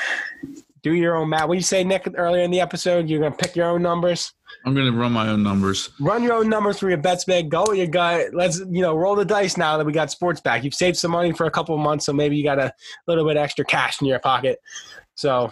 do 0.84 0.93
your 0.93 1.15
own 1.15 1.30
math. 1.30 1.47
What 1.47 1.55
you 1.55 1.63
say, 1.63 1.84
Nick, 1.84 2.07
earlier 2.13 2.43
in 2.43 2.51
the 2.51 2.61
episode? 2.61 3.09
You're 3.09 3.21
going 3.21 3.32
to 3.32 3.38
pick 3.39 3.55
your 3.55 3.65
own 3.65 3.82
numbers? 3.82 4.34
I'm 4.63 4.76
gonna 4.76 4.91
run 4.91 5.13
my 5.13 5.28
own 5.30 5.41
numbers. 5.41 5.89
Run 5.99 6.21
your 6.21 6.34
own 6.34 6.47
numbers 6.47 6.78
for 6.78 6.89
your 6.89 6.99
bets, 6.99 7.28
man. 7.28 7.49
Go 7.49 7.65
with 7.67 7.80
your 7.80 7.88
guy. 7.88 8.26
Let's, 8.32 8.59
you 8.59 8.84
know, 8.84 8.95
roll 8.95 9.15
the 9.15 9.26
dice 9.26 9.57
now 9.57 9.76
that 9.78 9.86
we 9.86 9.93
got 9.93 10.11
sports 10.11 10.41
back. 10.41 10.63
You've 10.63 10.76
saved 10.76 10.97
some 10.97 11.09
money 11.09 11.32
for 11.32 11.47
a 11.47 11.51
couple 11.51 11.74
of 11.74 11.82
months, 11.82 12.05
so 12.05 12.13
maybe 12.13 12.38
you 12.38 12.43
got 12.43 12.59
a 12.59 12.71
little 13.07 13.26
bit 13.28 13.36
extra 13.36 13.65
cash 13.65 13.99
in 13.99 14.05
your 14.05 14.19
pocket. 14.19 14.59
So, 15.15 15.51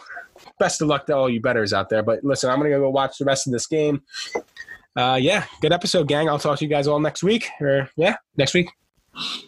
best 0.60 0.84
of 0.84 0.88
luck 0.88 1.08
to 1.08 1.16
all 1.16 1.32
you 1.32 1.42
betters 1.42 1.74
out 1.74 1.90
there. 1.90 2.04
But 2.04 2.24
listen, 2.24 2.52
I'm 2.52 2.60
going 2.60 2.72
to 2.72 2.78
go 2.78 2.92
watch 2.92 3.18
the 3.18 3.26
rest 3.26 3.48
of 3.48 3.54
this 3.54 3.66
game. 3.66 4.04
Uh, 4.96 5.18
yeah, 5.22 5.46
good 5.62 5.72
episode, 5.74 6.08
gang. 6.08 6.30
I'll 6.30 6.40
talk 6.40 6.60
to 6.60 6.66
you 6.66 6.70
guys 6.70 6.88
all 6.88 7.00
next 7.00 7.24
week. 7.24 7.48
Or 7.60 7.90
yeah, 7.96 8.16
next 8.38 8.54
week. 8.54 8.70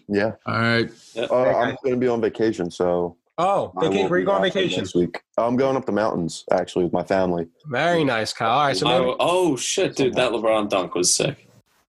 Yeah. 0.08 0.34
All 0.46 0.60
right. 0.60 0.90
Uh, 1.18 1.34
I'm 1.34 1.76
going 1.84 1.94
to 1.94 1.98
be 1.98 2.08
on 2.08 2.22
vacation, 2.22 2.70
so. 2.70 3.16
Oh, 3.38 3.72
I 3.78 3.86
vaca- 3.86 3.96
won't 3.98 4.10
where 4.12 4.20
you 4.20 4.26
going 4.26 4.38
on 4.38 4.44
vacation? 4.44 4.80
Next 4.80 4.94
week. 4.94 5.22
I'm 5.38 5.56
going 5.56 5.76
up 5.76 5.86
the 5.86 5.92
mountains, 5.92 6.46
actually, 6.52 6.84
with 6.84 6.94
my 6.94 7.04
family. 7.04 7.48
Very 7.68 8.04
nice, 8.04 8.32
Kyle. 8.32 8.52
All 8.52 8.66
right, 8.68 8.78
so 8.78 8.86
maybe, 8.86 9.06
Oh, 9.06 9.16
oh 9.20 9.56
shit, 9.56 9.96
dude, 9.96 10.14
that 10.16 10.32
LeBron 10.32 10.70
dunk 10.70 10.94
was 10.94 11.12
sick. 11.14 11.48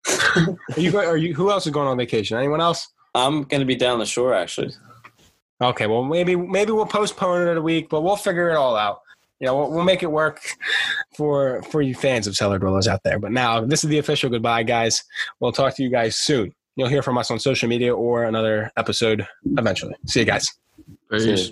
are 0.07 0.57
you 0.77 0.91
going? 0.91 1.07
Are 1.07 1.17
you? 1.17 1.33
Who 1.33 1.49
else 1.51 1.65
is 1.65 1.71
going 1.73 1.87
on 1.87 1.97
vacation? 1.97 2.37
Anyone 2.37 2.61
else? 2.61 2.89
I'm 3.15 3.43
gonna 3.43 3.65
be 3.65 3.75
down 3.75 3.99
the 3.99 4.05
shore 4.05 4.33
actually. 4.33 4.71
Okay, 5.61 5.87
well 5.87 6.03
maybe 6.03 6.35
maybe 6.35 6.71
we'll 6.73 6.85
postpone 6.85 7.47
it 7.47 7.57
a 7.57 7.61
week, 7.61 7.87
but 7.89 8.01
we'll 8.01 8.15
figure 8.17 8.49
it 8.49 8.55
all 8.55 8.75
out. 8.75 9.01
You 9.39 9.47
know, 9.47 9.57
we'll, 9.57 9.71
we'll 9.71 9.83
make 9.83 10.03
it 10.03 10.11
work 10.11 10.41
for 11.15 11.61
for 11.63 11.81
you 11.81 11.95
fans 11.95 12.27
of 12.27 12.35
Cellar 12.35 12.59
Dwellers 12.59 12.87
out 12.87 13.01
there. 13.03 13.19
But 13.19 13.31
now 13.31 13.61
this 13.61 13.83
is 13.83 13.89
the 13.89 13.97
official 13.97 14.29
goodbye, 14.29 14.63
guys. 14.63 15.03
We'll 15.39 15.51
talk 15.51 15.75
to 15.75 15.83
you 15.83 15.89
guys 15.89 16.15
soon. 16.15 16.53
You'll 16.75 16.89
hear 16.89 17.03
from 17.03 17.17
us 17.17 17.29
on 17.29 17.39
social 17.39 17.69
media 17.69 17.93
or 17.93 18.23
another 18.23 18.71
episode 18.77 19.27
eventually. 19.57 19.95
See 20.07 20.21
you 20.21 20.25
guys. 20.25 20.47
Peace. 21.09 21.51